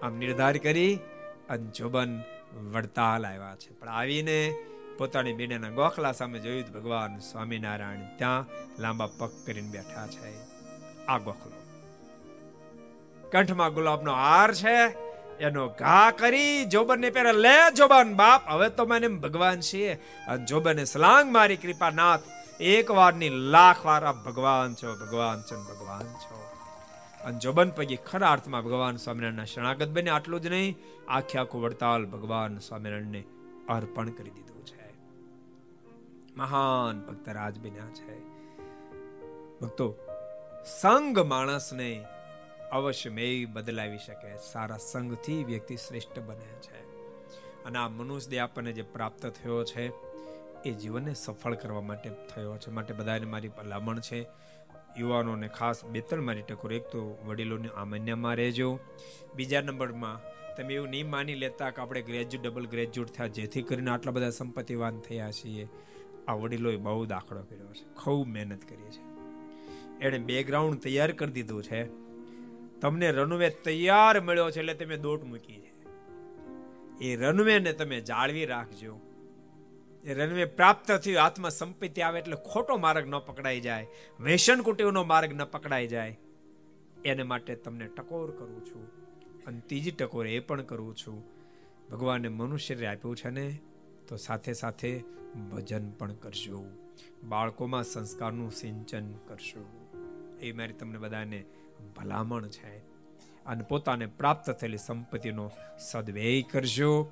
આમ 0.00 0.16
નિર્ધાર 0.16 0.56
કરી 0.56 0.98
અને 1.48 1.70
જોબન 1.70 2.22
વડતાલ 2.72 3.26
આવ્યા 3.26 3.56
છે. 3.56 3.74
પણ 3.74 3.88
આવીને 3.88 4.54
પોતાની 4.98 5.32
બેડાના 5.32 5.70
ગોખલા 5.70 6.12
સામે 6.12 6.38
જોયું 6.38 6.72
ભગવાન 6.72 7.18
સ્વામિનારાયણ 7.18 8.16
ત્યાં 8.16 8.46
લાંબા 8.78 9.06
પગ 9.06 9.30
કરીને 9.46 9.70
બેઠા 9.70 10.06
છે. 10.06 10.47
આ 11.08 11.18
ગોખલો 11.18 11.58
કંઠમાં 13.30 13.74
ગુલાબનો 13.74 14.12
હાર 14.12 14.54
છે, 14.54 14.76
એનો 15.38 15.68
ઘા 15.68 16.10
કરી 16.10 16.64
જોબનને 16.64 17.10
પહેરે, 17.10 17.32
લે 17.32 17.70
જોબન 17.74 18.14
બાપ, 18.14 18.42
હવે 18.48 18.68
તો 18.68 18.86
મને 18.86 19.08
ભગવાન 19.08 19.60
છીએ. 19.60 19.94
અને 20.28 20.44
જોબને 20.44 20.84
સલાંગ 20.84 21.32
મારી 21.32 21.56
કૃપા 21.56 21.90
નાથ, 21.90 22.20
એક 22.60 22.90
વારની 22.90 23.28
લાખ 23.28 23.86
વાર 23.86 24.04
આપ 24.04 24.24
ભગવાન 24.24 24.74
છો 24.74 25.06
ભગવાન 25.06 25.40
છો 25.40 25.60
ભગવાન 25.60 26.02
છો. 26.02 26.56
અને 27.24 27.38
જોબન 27.38 27.70
પૈકી 27.70 27.96
ખરા 27.96 28.32
અર્થમાં 28.32 28.62
ભગવાન 28.62 28.96
સ્વામિનારાયણના 28.96 29.44
શરણાગત 29.44 29.88
બને 29.88 30.10
આટલું 30.10 30.40
જ 30.40 30.46
નહીં, 30.46 30.78
આખે 31.08 31.38
આખું 31.38 31.62
વડતાલ 31.62 32.06
ભગવાન 32.06 32.58
સ્વામિનારાયણને 32.58 33.24
અર્પણ 33.68 34.10
કરી 34.10 34.30
દીધું 34.30 34.66
છે. 34.66 34.94
મહાન 36.36 37.00
ભક્ત 37.00 37.28
રાજ 37.28 37.58
બન્યા 37.58 37.94
છે. 37.94 38.20
ભક્તો 39.58 40.07
સંગ 40.68 41.18
માણસને 41.18 42.04
અવશ્યમેય 42.72 43.44
બદલાવી 43.44 43.98
શકે. 43.98 44.36
સારા 44.52 44.76
સંગથી 44.76 45.44
વ્યક્તિ 45.44 45.76
શ્રેષ્ઠ 45.76 46.18
બને 46.18 46.60
છે. 46.60 46.80
અને 47.64 47.78
આ 47.78 47.88
મનુષ્ય 47.88 48.38
આપણને 48.38 48.72
જે 48.72 48.82
પ્રાપ્ત 48.82 49.26
થયો 49.26 49.64
છે, 49.64 49.88
એ 50.64 50.70
જીવનને 50.70 51.14
સફળ 51.14 51.54
કરવા 51.54 51.80
માટે 51.80 52.10
થયો 52.10 52.56
છે. 52.56 52.70
માટે 52.70 52.94
બધાને 52.94 53.26
મારી 53.26 53.48
ભલામણ 53.48 54.00
છે. 54.00 54.26
યુવાનોને 54.98 55.48
ખાસ 55.48 55.84
બે 55.84 56.00
ત્રણ 56.00 56.22
મારી 56.22 56.42
ટકોર 56.42 56.72
એક 56.72 56.82
તો 56.82 57.18
વડીલોને 57.26 57.68
આમાન્યમાં 57.76 58.34
રહેજો. 58.34 58.78
બીજા 59.36 59.60
નંબરમાં 59.60 60.20
તમે 60.56 60.74
એવું 60.74 60.88
નહીં 60.88 61.10
માની 61.10 61.34
લેતા 61.34 61.70
કે 61.70 61.82
આપણે 61.82 62.02
ગ્રેજ્યુએટ 62.02 62.46
ડબલ 62.46 62.66
ગ્રેજ્યુએટ 62.66 63.10
થયા, 63.10 63.26
જેથી 63.26 63.62
કરીને 63.62 63.90
આટલા 63.90 64.12
બધા 64.12 64.30
સંપત્તિવાન 64.30 65.00
થયા 65.00 65.32
છીએ. 65.32 65.68
આ 66.28 66.32
વડીલોએ 66.32 66.76
બહુ 66.76 67.06
દાખલો 67.06 67.42
કર્યો 67.42 67.74
છે. 67.74 67.94
ખૂબ 67.94 68.26
મહેનત 68.26 68.68
કરી 68.68 68.90
છે. 68.90 69.07
એણે 70.00 70.18
બેકગ્રાઉન્ડ 70.18 70.78
તૈયાર 70.78 71.12
કરી 71.12 71.32
દીધું 71.32 71.62
છે. 71.62 71.84
તમને 72.80 73.10
રનવે 73.10 73.50
તૈયાર 73.50 74.20
મળ્યો 74.20 74.50
છે 74.50 74.58
એટલે 74.58 74.74
તમે 74.74 74.96
દોટ 74.96 75.24
મૂકી 75.24 75.60
છે. 75.60 75.68
એ 77.04 77.16
રનવેને 77.16 77.72
તમે 77.72 78.00
જાળવી 78.00 78.44
રાખજો. 78.44 79.00
એ 80.04 80.14
રનવે 80.14 80.44
પ્રાપ્ત 80.44 80.92
થયું 80.92 81.18
હાથમાં 81.18 81.50
સંપત્તિ 81.50 82.00
આવે 82.00 82.18
એટલે 82.18 82.36
ખોટો 82.36 82.76
માર્ગ 82.76 83.08
ન 83.08 83.18
પકડાઈ 83.18 83.60
જાય 83.60 83.86
વેસન 84.20 84.60
કુટીવનો 84.60 85.04
માર્ગ 85.04 85.32
ન 85.32 85.44
પકડાઈ 85.44 85.86
જાય. 85.86 86.18
એને 87.04 87.22
માટે 87.22 87.54
તમને 87.54 87.86
ટકોર 87.86 88.30
કરું 88.30 88.66
છું. 88.66 88.86
અને 89.46 89.60
ત્રીજી 89.60 89.90
ટકોર 89.90 90.26
એ 90.26 90.38
પણ 90.38 90.62
કરું 90.62 90.96
છું. 90.96 91.24
ભગવાને 91.90 92.28
મનુષ્ય 92.28 92.86
આપ્યું 92.86 93.16
છે 93.16 93.30
ને, 93.30 93.58
તો 94.08 94.16
સાથે 94.16 94.52
સાથે 94.52 95.04
ભજન 95.52 95.90
પણ 95.90 96.12
કરજો. 96.12 96.64
બાળકોમાં 97.24 97.84
સંસ્કારનું 97.84 98.50
સિંચન 98.50 99.12
કરશો. 99.12 99.77
એ 100.40 100.52
મારી 100.52 100.72
તમને 100.72 100.98
બધાને 100.98 101.44
ભલામણ 101.96 102.46
છે. 102.46 102.78
અને 103.46 103.62
પોતાને 103.62 104.06
પ્રાપ્ત 104.06 104.50
થયેલી 104.50 104.78
સંપત્તિનો 104.78 105.50
સદવ્યય 105.78 106.42
કરજો. 106.42 107.10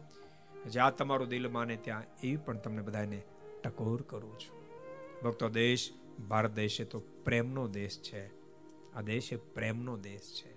જ્યાં 0.66 0.96
તમારું 0.96 1.28
દિલ 1.28 1.48
માને 1.48 1.76
ત્યાં 1.76 2.02
એવી 2.24 2.36
પણ 2.36 2.58
તમને 2.58 2.82
બધાને 2.82 3.22
ટકોર 3.64 4.02
કરું 4.02 4.38
છું. 4.38 4.66
ભક્તો, 5.22 5.48
દેશ, 5.48 5.92
ભારત 6.28 6.50
દેશ 6.50 6.80
એ 6.80 6.84
તો 6.84 6.98
પ્રેમનો 6.98 7.68
દેશ 7.68 8.02
છે. 8.02 8.26
આ 8.94 9.00
દેશ 9.00 9.32
એ 9.32 9.36
પ્રેમનો 9.36 9.96
દેશ 9.96 10.42
છે. 10.42 10.56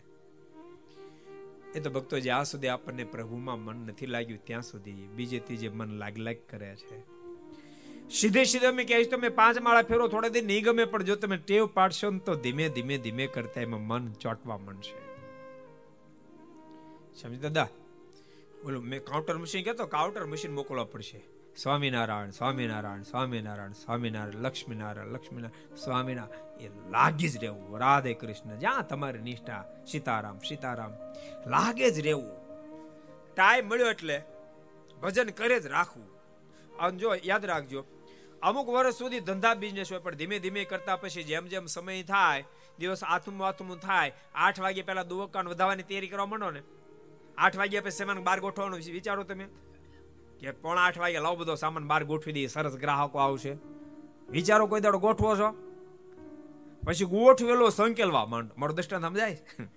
એ 1.71 1.79
તો 1.79 1.89
ભક્તો 1.89 2.19
જ્યાં 2.19 2.45
સુધી 2.45 2.67
આપણને 2.67 3.03
પ્રભુમાં 3.03 3.59
મન 3.59 3.75
નથી 3.75 4.05
લાગ્યું, 4.05 4.45
ત્યાં 4.45 4.61
સુધી 4.61 5.07
બીજે 5.07 5.39
ત્રીજે 5.39 5.69
મન 5.69 5.89
લાગ 5.89 6.17
લાગ 6.17 6.35
કરે 6.49 6.75
છે. 6.75 7.08
સીધે 8.11 8.43
સીધે 8.43 8.65
અમે 8.65 8.83
કહીશ 8.83 9.09
તમે 9.09 9.29
પાંચ 9.29 9.57
માળા 9.57 9.81
ફેરો, 9.81 10.07
થોડા 10.07 10.27
દિન 10.27 10.45
નહીં 10.45 10.63
ગમે, 10.63 10.85
પણ 10.85 11.03
જો 11.03 11.15
તમે 11.15 11.37
ટેવ 11.37 11.65
પાડશો 11.65 12.09
ને 12.09 12.19
તો 12.19 12.35
ધીમે 12.35 12.69
ધીમે 12.69 12.97
ધીમે 12.97 13.27
કરતા 13.27 13.61
એમાં 13.61 13.81
મન 13.81 14.11
ચોટવા 14.11 14.57
માંડશે. 14.57 15.09
સમજ 17.21 17.41
દાદા? 17.41 17.67
બોલો, 18.63 18.81
મેં 18.81 19.03
કાઉન્ટર 19.03 19.37
મશીન 19.37 19.63
કહેતો 19.63 19.85
કાઉન્ટર 19.85 20.25
મશીન 20.25 20.53
મોકલવા 20.53 20.83
પડશે. 20.83 21.23
સ્વામિનારાયણ 21.57 22.29
સ્વામિનારાયણ 22.29 23.01
સ્વામિનારાયણ 23.01 23.71
સ્વામિનારાયણ, 23.71 24.41
લક્ષ્મીનારાયણ 24.41 25.07
લક્ષ્મીનારાયણ, 25.07 25.75
સ્વામિનારાયણ. 25.75 26.61
એ 26.61 26.91
લાગી 26.91 27.29
જ 27.29 27.37
રહેવું. 27.37 27.79
રાધે 27.79 28.13
કૃષ્ણ, 28.13 28.59
જ્યાં 28.59 28.87
તમારી 28.87 29.19
નિષ્ઠા? 29.19 29.65
સીતારામ 29.91 30.39
સીતારામ. 30.39 30.91
લાગે 31.49 31.91
જ 31.91 31.99
રહેવું. 31.99 32.31
ટાઈમ 33.35 33.67
મળ્યો 33.67 33.89
એટલે 33.89 34.21
ભજન 35.01 35.29
કરે 35.29 35.59
જ 35.59 35.65
રાખવું. 35.65 36.19
અને 36.77 36.97
જો, 36.97 37.15
યાદ 37.25 37.45
રાખજો 37.45 37.85
અમુક 38.41 38.69
વર્ષ 38.69 38.95
સુધી 38.95 39.19
ધંધા 39.19 39.53
બિઝનેસ 39.53 39.91
હોય, 39.91 39.99
પણ 39.99 40.15
ધીમે 40.15 40.39
ધીમે 40.39 40.63
કરતા 40.63 40.95
પછી 40.95 41.23
જેમ 41.23 41.45
જેમ 41.45 41.65
સમય 41.65 42.03
થાય, 42.03 42.43
દિવસ 42.79 43.03
આથમું 43.03 43.47
આથમું 43.47 43.77
થાય, 43.77 44.13
આઠ 44.35 44.59
વાગે 44.59 44.81
પહેલા 44.81 45.03
દુવકાન 45.03 45.47
વધારવાની 45.47 45.83
તૈયારી 45.83 46.07
કરવા 46.07 46.25
માંડો 46.25 46.51
ને, 46.51 46.61
આઠ 47.37 47.57
વાગ્યા 47.57 47.81
પછી 47.81 47.91
સામાન 47.91 48.23
બાર 48.23 48.39
ગોઠવવાનું 48.39 48.79
વિચારો 48.79 49.23
તમે? 49.23 49.47
કે 50.39 50.51
પોણા 50.51 50.81
આઠ 50.81 50.97
વાગે 50.97 51.19
લાવ 51.19 51.39
બધો 51.39 51.55
સામાન 51.55 51.87
બહાર 51.87 52.03
ગોઠવી 52.03 52.33
દઈએ, 52.33 52.47
સરસ 52.47 52.73
ગ્રાહકો 52.73 53.19
આવશે. 53.19 53.57
વિચારો 54.29 54.67
કોઈ 54.67 54.81
દાડો 54.81 54.97
ગોઠવો 54.97 55.35
છો? 55.35 55.51
પછી 56.85 57.05
ગોઠવેલો 57.05 57.69
સંકેલવા 57.69 58.25
માંડ, 58.25 58.51
મારો 58.57 58.73
દ્રષ્ટાંત 58.73 59.03
સમજાય? 59.03 59.37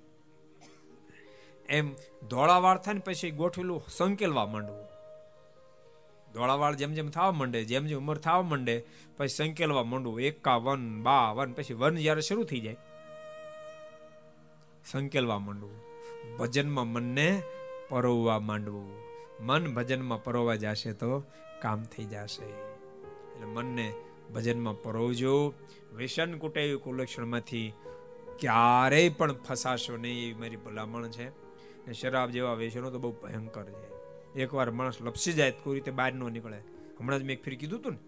એમ 1.68 1.94
ધોળાવાળ 2.28 2.78
થાય 2.78 2.94
ને 2.94 3.00
પછી 3.00 3.30
ગોઠવેલું 3.30 3.82
સંકેલવા 3.88 4.46
માંડવું. 4.46 4.91
ધોળાવાળ 6.34 6.74
જેમ 6.74 6.92
જેમ 6.92 7.08
થવા 7.08 7.32
માંડે, 7.32 7.64
જેમ 7.64 7.86
જેમ 7.86 7.98
ઉંમર 7.98 8.18
થવા 8.18 8.42
માંડે, 8.42 8.84
પછી 9.16 9.28
સંકેલવા 9.28 9.84
માંડવું 9.84 10.20
એકાવન, 10.20 11.02
બાવન, 11.02 11.52
પછી 11.52 11.74
વન 11.74 11.96
જ્યારે 11.96 12.20
શરૂ 12.20 12.44
થઈ 12.44 12.60
જાય, 12.60 12.76
સંકેલવા 14.86 15.38
માંડવું 15.38 15.92
ભજનમાં 16.36 16.86
મનને 16.86 17.42
પરોવવા 17.88 18.38
માંડવું 18.38 19.02
મન 19.40 19.74
ભજનમાં 19.74 20.24
પરોવા 20.24 20.54
જશે 20.54 20.92
તો 20.92 21.20
કામ 21.62 21.82
થઈ 21.82 22.04
જશે. 22.04 22.44
એટલે 22.44 23.46
મનને 23.46 23.92
ભજનમાં 24.34 24.82
પરોવજો. 24.82 25.54
વ્યસન 25.94 26.38
કુટેવી 26.38 26.76
કુલક્ષણમાંથી 26.76 27.72
ક્યારેય 28.38 29.08
પણ 29.08 29.32
ફસાશો 29.32 29.96
નહીં 29.96 30.22
એવી 30.22 30.34
મારી 30.34 30.56
ભલામણ 30.56 31.08
છે. 31.08 31.30
શરાબ 31.92 32.30
જેવા 32.30 32.54
વ્યસનો 32.54 32.90
તો 32.90 32.98
બહુ 32.98 33.12
ભયંકર 33.12 33.64
છે. 33.64 33.91
એકવાર 34.36 34.70
માણસ 34.70 35.02
લપસી 35.02 35.32
જાય 35.32 35.50
કોઈ 35.50 35.74
રીતે 35.74 35.90
બહાર 35.90 36.12
ન 36.12 36.24
નીકળે. 36.32 36.60
હમણાં 37.00 37.20
જ 37.20 37.22
મેં 37.22 37.36
એક 37.36 37.44
ફેર 37.44 37.54
કીધું 37.54 37.80
હતું 37.80 37.92
ને, 37.92 38.00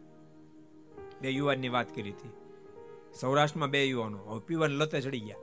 બે 1.20 1.28
યુવાનની 1.28 1.68
વાત 1.68 1.94
કરી 1.94 2.10
હતી. 2.10 2.32
સૌરાષ્ટ્રમાં 3.20 3.70
બે 3.70 3.84
યુવાનો, 3.84 4.18
હવે 4.18 4.40
પીવાની 4.46 4.74
લતે 4.74 5.00
ચડી 5.00 5.20
ગયા. 5.20 5.36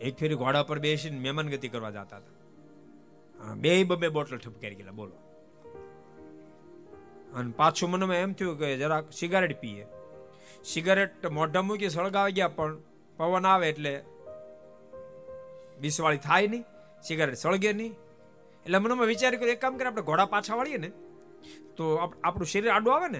એક 0.00 0.14
ફેરી 0.16 0.34
ઘોડા 0.34 0.62
પર 0.62 0.78
બેસીને 0.78 1.18
મહેમાન 1.18 1.48
ગતિ 1.48 1.68
કરવા 1.68 1.90
જતા 1.90 2.16
હતા. 2.16 3.54
બે 3.54 3.84
બબે 3.84 4.08
બોટલ 4.08 4.38
ઠપકારી 4.38 4.74
ગયેલા, 4.74 4.92
બોલો. 4.92 5.16
અને 7.34 7.52
પાછું 7.56 7.90
મને 7.90 8.20
એમ 8.20 8.32
થયું 8.32 8.58
કે 8.58 8.76
જરાક 8.76 9.12
સિગારેટ 9.12 9.60
પીએ. 9.60 9.86
સિગારેટ 10.64 11.26
મોઢા 11.26 11.62
મૂકી 11.62 11.88
સળગાવી 11.88 12.32
ગયા, 12.32 12.48
પણ 12.48 12.78
પવન 13.16 13.46
આવે 13.46 13.68
એટલે 13.68 14.04
બીસવાળી 15.80 16.16
થાય 16.16 16.46
નહીં, 16.46 16.64
સિગારેટ 17.02 17.38
સળગે 17.38 17.72
નહીં. 17.72 17.94
એટલે 18.64 18.78
મનમાં 18.78 19.06
વિચાર 19.06 19.36
કર્યો, 19.36 19.52
એક 19.52 19.60
કામ 19.60 19.76
કરે 19.76 19.86
આપણે 19.86 20.02
ઘોડા 20.02 20.26
પાછા 20.26 20.54
વાળીએ 20.54 20.76
ને, 20.76 20.88
તો 21.76 21.96
આપણું 22.24 22.46
શરીર 22.46 22.70
આડું 22.70 22.94
આવે 22.94 23.08
ને, 23.08 23.18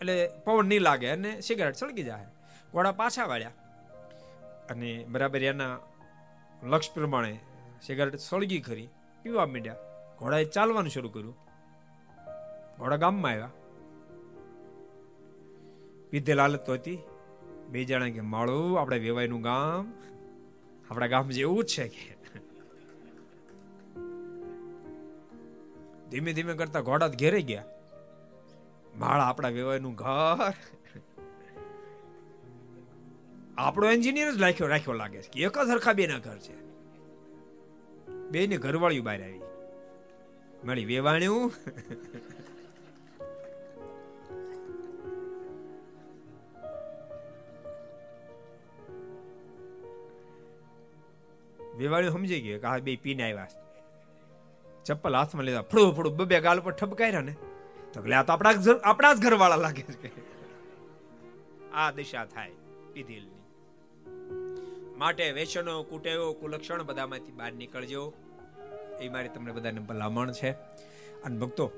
એટલે 0.00 0.30
પવન 0.44 0.66
નહીં 0.66 0.80
લાગે 0.80 1.08
અને 1.08 1.40
સિગારેટ 1.40 1.74
સળગી 1.74 2.02
જાય 2.02 2.26
ઘોડા 2.72 2.92
પાછા 2.92 3.26
વાળ્યા. 3.26 3.52
અને 4.70 5.04
બરાબર 5.08 5.42
એના 5.42 5.78
લક્ષ 6.62 6.90
પ્રમાણે 6.90 7.38
સિગારેટ 7.82 8.16
સળગી 8.16 8.60
ખરી, 8.60 8.88
પીવા 9.22 9.46
માંડ્યા. 9.46 9.76
ઘોડાએ 10.18 10.44
ચાલવાનું 10.44 10.90
શરૂ 10.90 11.08
કર્યું. 11.08 11.36
ઘોડા 12.78 12.96
ગામમાં 12.96 13.32
આવ્યા. 13.32 13.50
પીધે 16.10 16.34
લાલત 16.34 16.66
તો 16.66 16.72
હતી. 16.72 16.98
બે 17.68 17.84
જણા 17.84 18.08
કે, 18.08 18.20
માળું, 18.20 18.80
આપણે 18.80 18.98
વેવાયનું 18.98 19.42
ગામ, 19.42 19.92
આપણા 20.90 21.06
ગામ 21.06 21.28
જેવું 21.28 21.64
જ 21.64 21.68
છે 21.68 21.88
કે. 21.88 22.15
ધીમે 26.10 26.32
ધીમે 26.32 26.54
કરતા 26.54 26.80
ઘોડા 26.80 27.08
ઘેરે 27.08 27.42
ગયા. 27.42 27.64
માળા 28.96 29.24
આપણા 29.24 29.48
વ્યવહારનું 29.48 29.94
ઘર. 29.94 30.54
આપણો 33.58 33.90
એન્જિનિયર 33.90 34.32
જ 34.32 34.42
રાખ્યો 34.42 34.66
રાખ્યો 34.66 34.94
લાગે 34.94 35.22
છે 35.22 35.28
કે 35.28 35.42
એક 35.42 35.58
જ 35.58 35.68
હરખા 35.70 35.92
બેના 35.92 36.18
ઘર 36.18 36.38
છે. 36.38 36.66
બે 38.30 38.46
ને 38.46 38.56
ઘરવાળીઓ 38.56 39.02
બહાર 39.02 39.22
આવી. 39.22 39.40
મળી 40.64 40.84
વેવાણ્યું. 40.84 41.52
વેવાણ્યું 51.78 52.12
સમજી 52.12 52.40
ગયો 52.40 52.58
કે 52.58 52.66
આ 52.66 52.78
બે 52.78 52.96
પીને 52.96 53.22
આવ્યા 53.22 53.65
ચપ્પલ 54.86 55.16
હાથમાં 55.16 55.44
લીધા. 55.44 55.62
ફળું 55.62 55.94
ફળું 55.94 56.16
બબે 56.16 56.40
ગાલ 56.40 56.60
પર 56.60 56.72
ઠપકાર્યા 56.72 57.20
ને. 57.20 57.32
તો 57.92 58.14
આ 58.14 58.22
તો 58.22 58.32
આપણા 58.32 58.50
આપણા 58.84 59.14
જ 59.14 59.18
ઘરવાળા 59.22 59.56
લાગે 59.56 59.82
છે. 59.82 60.36
આ 61.72 61.90
દિશા 61.90 62.24
થાય 62.24 62.50
પીધેલની. 62.92 63.36
માટે 64.96 65.32
વેચનો, 65.32 65.82
કુટેવો, 65.82 66.32
કુલક્ષણ 66.32 66.82
બધામાંથી 66.82 67.32
બહાર 67.32 67.52
નીકળજો. 67.52 68.12
એ 69.00 69.08
મારી 69.08 69.28
તમને 69.28 69.52
બધાને 69.52 69.80
ભલામણ 69.80 70.32
છે. 70.32 70.50
અને 71.24 71.38
ભક્તો, 71.38 71.70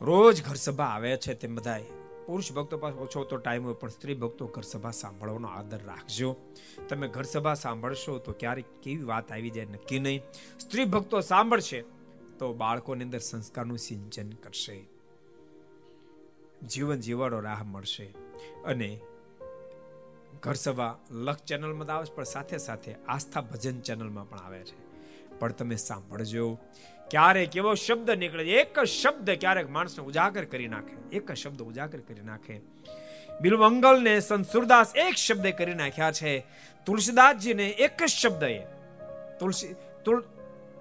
રોજ 0.00 0.44
ઘર 0.44 0.54
સભા 0.54 0.84
આવે 0.84 1.16
છે 1.16 1.34
તેમ 1.34 1.54
બધાય. 1.54 1.84
પુરુષ 2.26 2.52
ભક્તો 2.52 2.78
પાસે 2.78 2.98
ઓછો 2.98 3.24
તો 3.24 3.36
ટાઈમ 3.36 3.64
હોય, 3.64 3.74
પણ 3.74 3.88
સ્ત્રી 3.88 4.14
ભક્તો 4.14 4.46
ઘર 4.46 4.62
સભા 4.62 4.90
સાંભળવાનો 4.90 5.48
આદર 5.48 5.80
રાખજો. 5.86 6.36
તમે 6.88 7.08
ઘર 7.08 7.22
સભા 7.22 7.54
સાંભળશો 7.54 8.18
તો 8.18 8.32
ક્યારેક 8.32 8.64
કેવી 8.82 9.02
વાત 9.02 9.32
આવી 9.32 9.50
જાય 9.50 9.64
નક્કી 9.64 9.98
નહીં. 9.98 10.22
સ્ત્રી 10.60 10.84
ભક્તો 10.84 11.20
સાંભળશે 11.20 11.84
તો 12.40 12.52
બાળકોની 12.52 13.04
અંદર 13.04 13.18
સંસ્કારનું 13.18 13.78
સિંચન 13.78 14.30
કરશે. 14.30 14.84
જીવન 16.66 17.00
જીવાડો 17.00 17.40
રાહ 17.40 17.62
મળશે. 17.64 18.04
અને 18.64 19.00
ઘર 20.42 20.54
સભા 20.54 20.98
લક્ષ 21.10 21.42
ચેનલમાં 21.42 21.96
આવે 21.96 22.06
છે, 22.06 22.14
પણ 22.14 22.24
સાથે 22.24 22.58
સાથે 22.58 22.94
આસ્થા 23.08 23.40
ભજન 23.40 23.80
ચેનલમાં 23.80 24.30
પણ 24.30 24.38
આવે 24.38 24.58
છે. 24.58 24.78
પણ 25.38 25.52
તમે 25.52 25.76
સાંભળજો 25.76 26.58
ક્યારેક 27.10 27.56
એવો 27.56 27.74
શબ્દ 27.74 28.10
નીકળે 28.10 28.44
એક 28.44 28.78
જ 28.78 28.88
શબ્દ 28.88 29.30
ક્યારેક 29.30 29.70
માણસને 29.70 30.04
ઉજાગર 30.04 30.44
કરી 30.44 30.68
નાખે. 30.68 31.16
એક 31.16 31.30
જ 31.30 31.34
શબ્દ 31.34 31.62
ઉજાગર 31.62 32.00
કરી 32.00 32.20
નાખે. 32.20 32.60
બિલમંગલને 33.40 34.20
સંત 34.20 34.46
એક 34.96 35.14
શબ્દ 35.14 35.46
કરી 35.46 35.74
નાખ્યા 35.74 36.12
છે. 36.12 36.46
તુલસીદાસજીને 36.86 37.68
એક 37.68 38.02
જ 38.02 38.08
શબ્દ 38.08 38.42
એ 38.42 38.58
તુલસી 39.40 39.74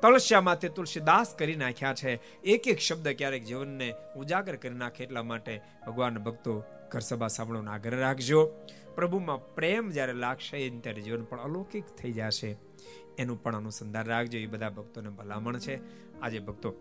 તુલ 0.01 0.11
તળસ્યામાંથી 0.11 0.69
તુલસીદાસ 0.69 1.35
કરી 1.35 1.55
નાખ્યા 1.55 1.93
છે. 1.93 2.41
એક 2.41 2.67
એક 2.67 2.77
શબ્દ 2.77 3.07
ક્યારેક 3.07 3.43
જીવનને 3.43 3.93
ઉજાગર 4.15 4.55
કરી 4.55 4.73
નાખે 4.73 5.03
એટલા 5.03 5.23
માટે 5.23 5.61
ભગવાન 5.88 6.17
ભક્તો 6.17 6.63
ઘર 6.91 6.99
સભા 6.99 7.27
સાંભળવાનો 7.27 7.71
આગ્રહ 7.71 7.97
રાખજો. 7.97 8.51
પ્રભુમાં 8.95 9.55
પ્રેમ 9.55 9.89
જ્યારે 9.89 10.13
લાગશે 10.13 10.69
ત્યારે 10.69 11.01
જીવન 11.01 11.23
પણ 11.23 11.39
અલૌકિક 11.39 11.85
થઈ 11.85 12.11
જશે. 12.11 12.57
એનું 13.17 13.43
પણ 13.43 13.55
અનુસંધાન 13.55 14.05
રાખજો. 14.05 14.38
એ 14.38 14.45
બધા 14.45 14.69
ભક્તોને 14.69 15.09
ભલામણ 15.09 15.57
છે. 15.57 15.80
આજે 16.21 16.39
ભક્તો, 16.39 16.71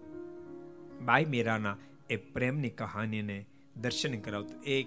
બાઈ 1.04 1.24
મેરાના 1.24 1.76
એ 2.10 2.16
પ્રેમની 2.16 2.70
કહાનીને 2.70 3.46
દર્શન 3.76 4.20
કરાવતું 4.20 4.62
એક 4.62 4.86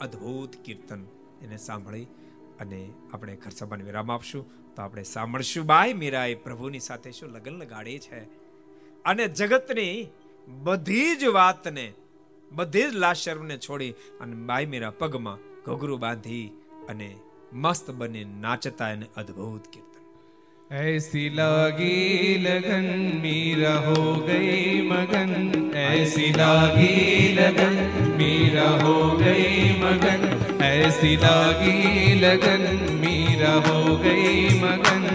અદ્ભુત 0.00 0.56
કીર્તન 0.64 1.06
એને 1.42 1.56
સાંભળી 1.56 2.06
અને 2.59 2.81
આપણે 3.13 3.35
ઘર 3.35 3.53
સભાને 3.53 3.83
વિરામ 3.83 4.09
આપશું 4.09 4.45
તો 4.75 4.81
આપણે 4.81 5.03
સાંભળશું 5.05 5.65
બાઈ 5.65 5.93
મીરાએ 5.93 6.35
પ્રભુની 6.45 6.79
સાથે 6.79 7.09
શું 7.11 7.29
લગન 7.29 7.57
લગાડી 7.57 7.99
છે 7.99 8.21
અને 9.05 9.25
જગતની 9.33 9.95
બધી 10.47 11.11
જ 11.15 11.33
વાતને 11.33 11.87
બધી 12.51 12.89
જ 12.89 12.93
લાશરને 12.95 13.57
છોડી 13.57 13.93
અને 14.19 14.35
બાઈ 14.45 14.65
મીરા 14.65 14.97
પગમાં 14.99 15.47
ઘોઘરું 15.65 15.99
બાંધી 15.99 16.45
અને 16.89 17.09
મસ્ત 17.53 17.91
બની 17.91 18.27
નાચતા 18.41 18.91
એને 18.91 19.07
અદ્ભુત 19.15 19.65
કીર્તન 19.67 19.91
ऐसी 20.69 21.29
लागी 21.29 22.35
लगन 22.37 22.85
मीरा 23.23 23.73
हो 23.77 24.13
गई 24.27 24.81
मगन 24.83 25.73
ऐसी 25.77 26.29
लागी 26.31 26.93
लगन 27.33 27.75
मीरा 28.15 28.69
हो 28.83 28.95
गई 29.17 29.75
मगन 29.79 30.44
ऐसी 30.75 31.15
लागी 31.23 32.13
लगन 32.21 32.63
मीरा 33.01 33.53
हो 33.67 33.95
गई 34.03 34.59
मगन 34.61 35.05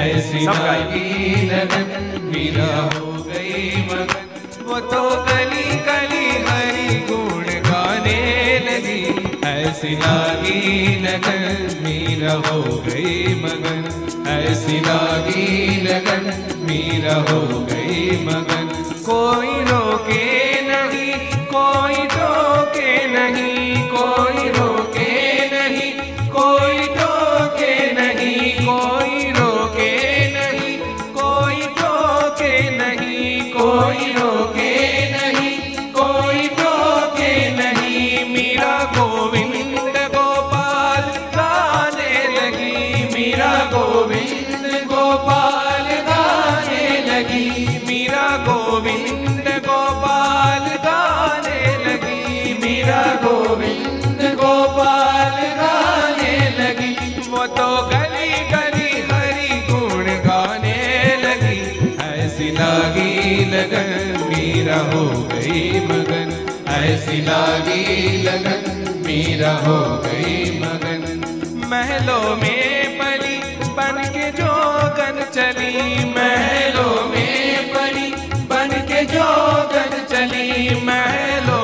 ऐसी 0.00 0.44
लागी 0.46 1.46
लगन 1.50 1.90
मीरा 2.32 2.70
हो 2.94 3.12
गई 3.28 3.82
मगन 3.90 4.64
वो 4.68 4.80
तो 4.92 5.02
गली 5.28 5.66
गली 5.88 6.26
हरी 6.48 6.98
गुण 7.10 7.44
गाने 7.68 8.18
लगी 8.68 9.02
ऐसी 9.50 9.92
लागी 10.04 10.60
लगन 11.06 11.44
मीरा 11.86 12.32
हो 12.48 12.62
गई 12.88 13.34
मगन 13.44 14.28
ऐसी 14.38 14.80
लागी 14.88 15.46
लगन 15.86 16.32
मीरा 16.70 17.14
हो 17.30 17.40
गई 17.70 18.10
मगन 18.26 18.68
कोई 19.08 19.54
रोके 19.70 20.24
मीरा 64.70 64.76
हो 64.90 65.00
गई 65.30 65.60
मगन 65.86 66.28
ऐसी 66.72 67.20
लागी 67.28 67.82
लगन 68.26 68.84
मीरा 69.06 69.52
हो 69.64 69.78
गई 70.04 70.36
मगन 70.60 71.02
महलों 71.72 72.22
में 72.42 72.94
पली 73.00 73.36
बन 73.78 73.98
के 74.16 74.30
जोगन 74.38 75.18
चली 75.36 75.72
महलों 76.12 76.94
में 77.10 77.72
पली 77.74 78.08
बन 78.52 78.76
के 78.92 79.02
जोगन 79.14 79.98
चली 80.14 80.46
महलों 80.90 81.59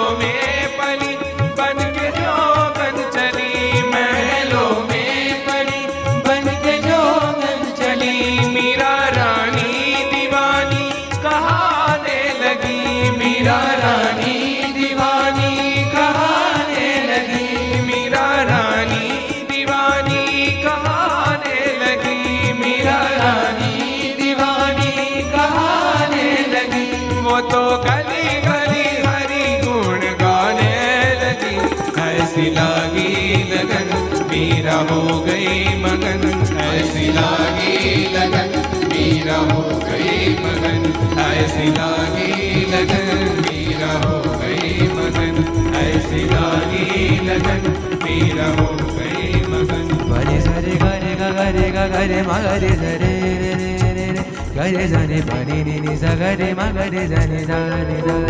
हो 34.77 35.01
गई 35.27 35.77
मगन 35.83 36.23
ऐसी 36.63 37.07
लागी 37.13 37.77
लगन 38.15 38.53
मीरा 38.93 39.37
हो 39.37 39.63
गई 39.85 40.35
मगन 40.43 40.83
ऐसी 41.23 41.69
लागी 41.79 42.65
लगन 42.73 43.41
मीरा 43.47 43.93
हो 44.05 44.19
गई 44.43 44.89
मगन 44.97 45.41
ऐसी 45.77 46.25
लागी 46.33 47.19
लगन 47.29 47.65
मीरा 48.05 48.49
हो 48.61 48.69
गई 48.83 49.43
मगन 49.53 49.89
बरे 50.11 50.41
सरे 50.41 50.77
गरे 50.85 51.15
ग 51.21 51.33
गरे 51.39 51.71
ग 51.71 51.89
गरे 51.95 52.23
म 52.23 52.39
गरे 52.47 52.75
सरे 52.83 53.13
रे 53.23 53.35
रे 53.43 53.83
रे 53.83 54.07
रे 54.13 54.25
गरे 54.57 54.87
जने 54.93 55.21
बनी 55.33 55.63
नि 55.65 55.81
नि 55.81 55.97
स 55.97 56.15
गरे 56.23 56.53
म 56.61 56.71
गरे 56.79 57.07
जने 57.15 57.43
सा 57.51 57.61
नि 57.89 57.99
सा 58.07 58.21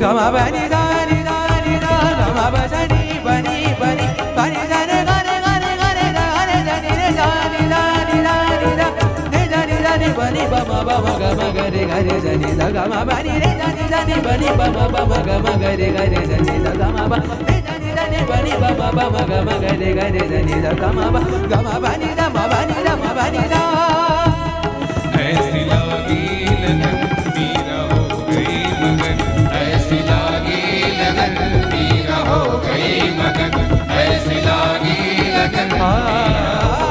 ग 0.00 0.16
म 0.16 0.32
बनी 0.34 0.66
सा 0.74 0.82
नि 1.12 1.22
सा 1.28 1.38
नि 1.66 1.78
सा 1.86 1.94
ग 2.18 2.36
म 2.36 2.50
ब 2.54 2.66
स 2.72 2.74
नि 2.74 2.86
बनी 2.90 2.95
म 11.26 11.26
ब 11.26 11.26
म 11.26 11.26
ग 11.26 11.26
म 11.38 11.42
गरे 11.56 11.82
गरे 11.90 12.16
जने 12.24 12.50
सा 12.58 12.66
ग 12.74 12.78
म 12.90 12.94
बनी 13.08 13.34
रे 13.42 13.50
जने 13.60 13.84
जने 13.92 14.16
बनी 14.26 14.48
ब 14.58 14.62
म 14.74 14.78
ब 14.92 14.96
म 15.10 15.12
ग 15.26 15.30
म 15.44 15.46
गरे 15.62 15.88
गरे 15.96 16.20
जने 16.30 16.54
सा 16.64 16.72
ग 16.80 16.82
म 16.96 16.98
ब 17.10 17.12
रे 17.48 17.56
जने 17.66 17.90
जने 17.98 18.20
बनी 18.30 18.52
ब 18.62 18.64
म 18.78 18.82
ब 18.96 18.98
म 19.14 19.16
ग 19.30 19.32
म 19.46 19.50
गरे 19.64 19.90
गरे 19.98 20.22
जने 20.32 20.56
सा 20.64 20.72
ग 20.80 20.84
म 20.96 21.00
ब 21.14 21.16
ग 21.50 21.54
म 21.66 21.68
बनी 21.84 22.10
दा 22.18 22.26
म 22.34 22.38
बनी 22.52 22.78
दा 22.86 22.94
म 23.02 23.04
बनी 23.18 23.44
दा 23.52 23.62
ऐसी 25.26 25.60
लागी 25.70 26.22
लगन 26.62 26.80
मीरा 27.34 27.80
हो 27.90 28.02
गई 28.30 28.60
मगन 28.80 29.18
ऐसी 29.62 29.98
लागी 30.08 30.62
लगन 31.00 31.36
मीरा 31.72 32.18
हो 32.30 32.40
गई 32.66 32.94
मगन 33.18 33.52
ऐसी 34.04 34.38
लागी 34.46 34.98
लगन 35.36 35.70
ऐसी 35.90 36.85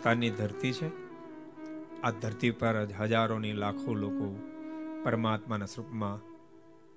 હિન્દુસ્તાનની 0.00 0.30
ધરતી 0.30 0.72
છે. 0.72 0.90
આ 2.02 2.10
ધરતી 2.10 2.50
પર 2.50 2.86
હજારોની 3.00 3.52
લાખો 3.52 3.94
લોકો 3.94 4.36
પરમાત્માના 5.04 5.66
સ્વરૂપમાં 5.66 6.20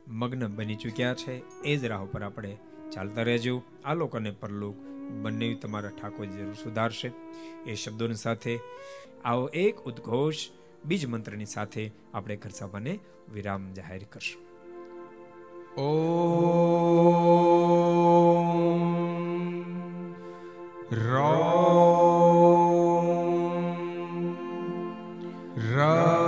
મગ્ન 0.08 0.56
બની 0.56 0.76
ચૂક્યા 0.76 1.14
છે. 1.14 1.62
એ 1.62 1.78
જ 1.78 1.86
રાહ 1.86 2.02
ઉપર 2.02 2.24
આપણે 2.24 2.58
ચાલતા 2.94 3.22
રહેજો. 3.22 3.62
આ 3.86 3.94
લોકોને 3.94 4.32
પરલોક 4.32 4.76
બંને 5.22 5.56
તમારા 5.56 5.90
ઠાકોર 5.90 6.26
જરૂર 6.26 6.54
સુધારશે. 6.54 7.12
એ 7.66 7.76
શબ્દોની 7.76 8.16
સાથે 8.16 8.60
આવો 9.26 9.48
એક 9.48 9.78
ઉદ્ઘોષ, 9.78 10.36
બીજ 10.86 11.06
મંત્રની 11.06 11.46
સાથે 11.46 11.92
આપણે 12.14 12.36
ઘર 12.36 12.50
સભાને 12.50 13.00
વિરામ 13.34 13.74
જાહેર 13.74 14.04
કરશું. 14.04 14.42
ઓ 15.82 16.04
रौं 20.94 22.13
रं 25.74 26.23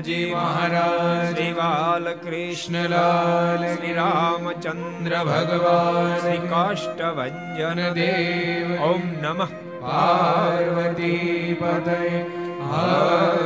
મોહનજી 0.00 0.32
મહારાજ 0.32 1.28
શ્રી 1.28 1.54
બાલકૃષ્ણલાલ 1.54 3.64
શ્રી 3.64 3.94
રામચંદ્ર 3.94 5.12
ભગવાન 5.28 6.16
શ્રી 6.16 6.46
કાષ્ટભન 6.46 7.94
દેવ 7.94 8.82
ઓમ 8.82 9.02
નમઃ 9.18 9.50
પાર્વતી 9.82 11.56
પતય 11.60 12.24
હર 12.64 13.39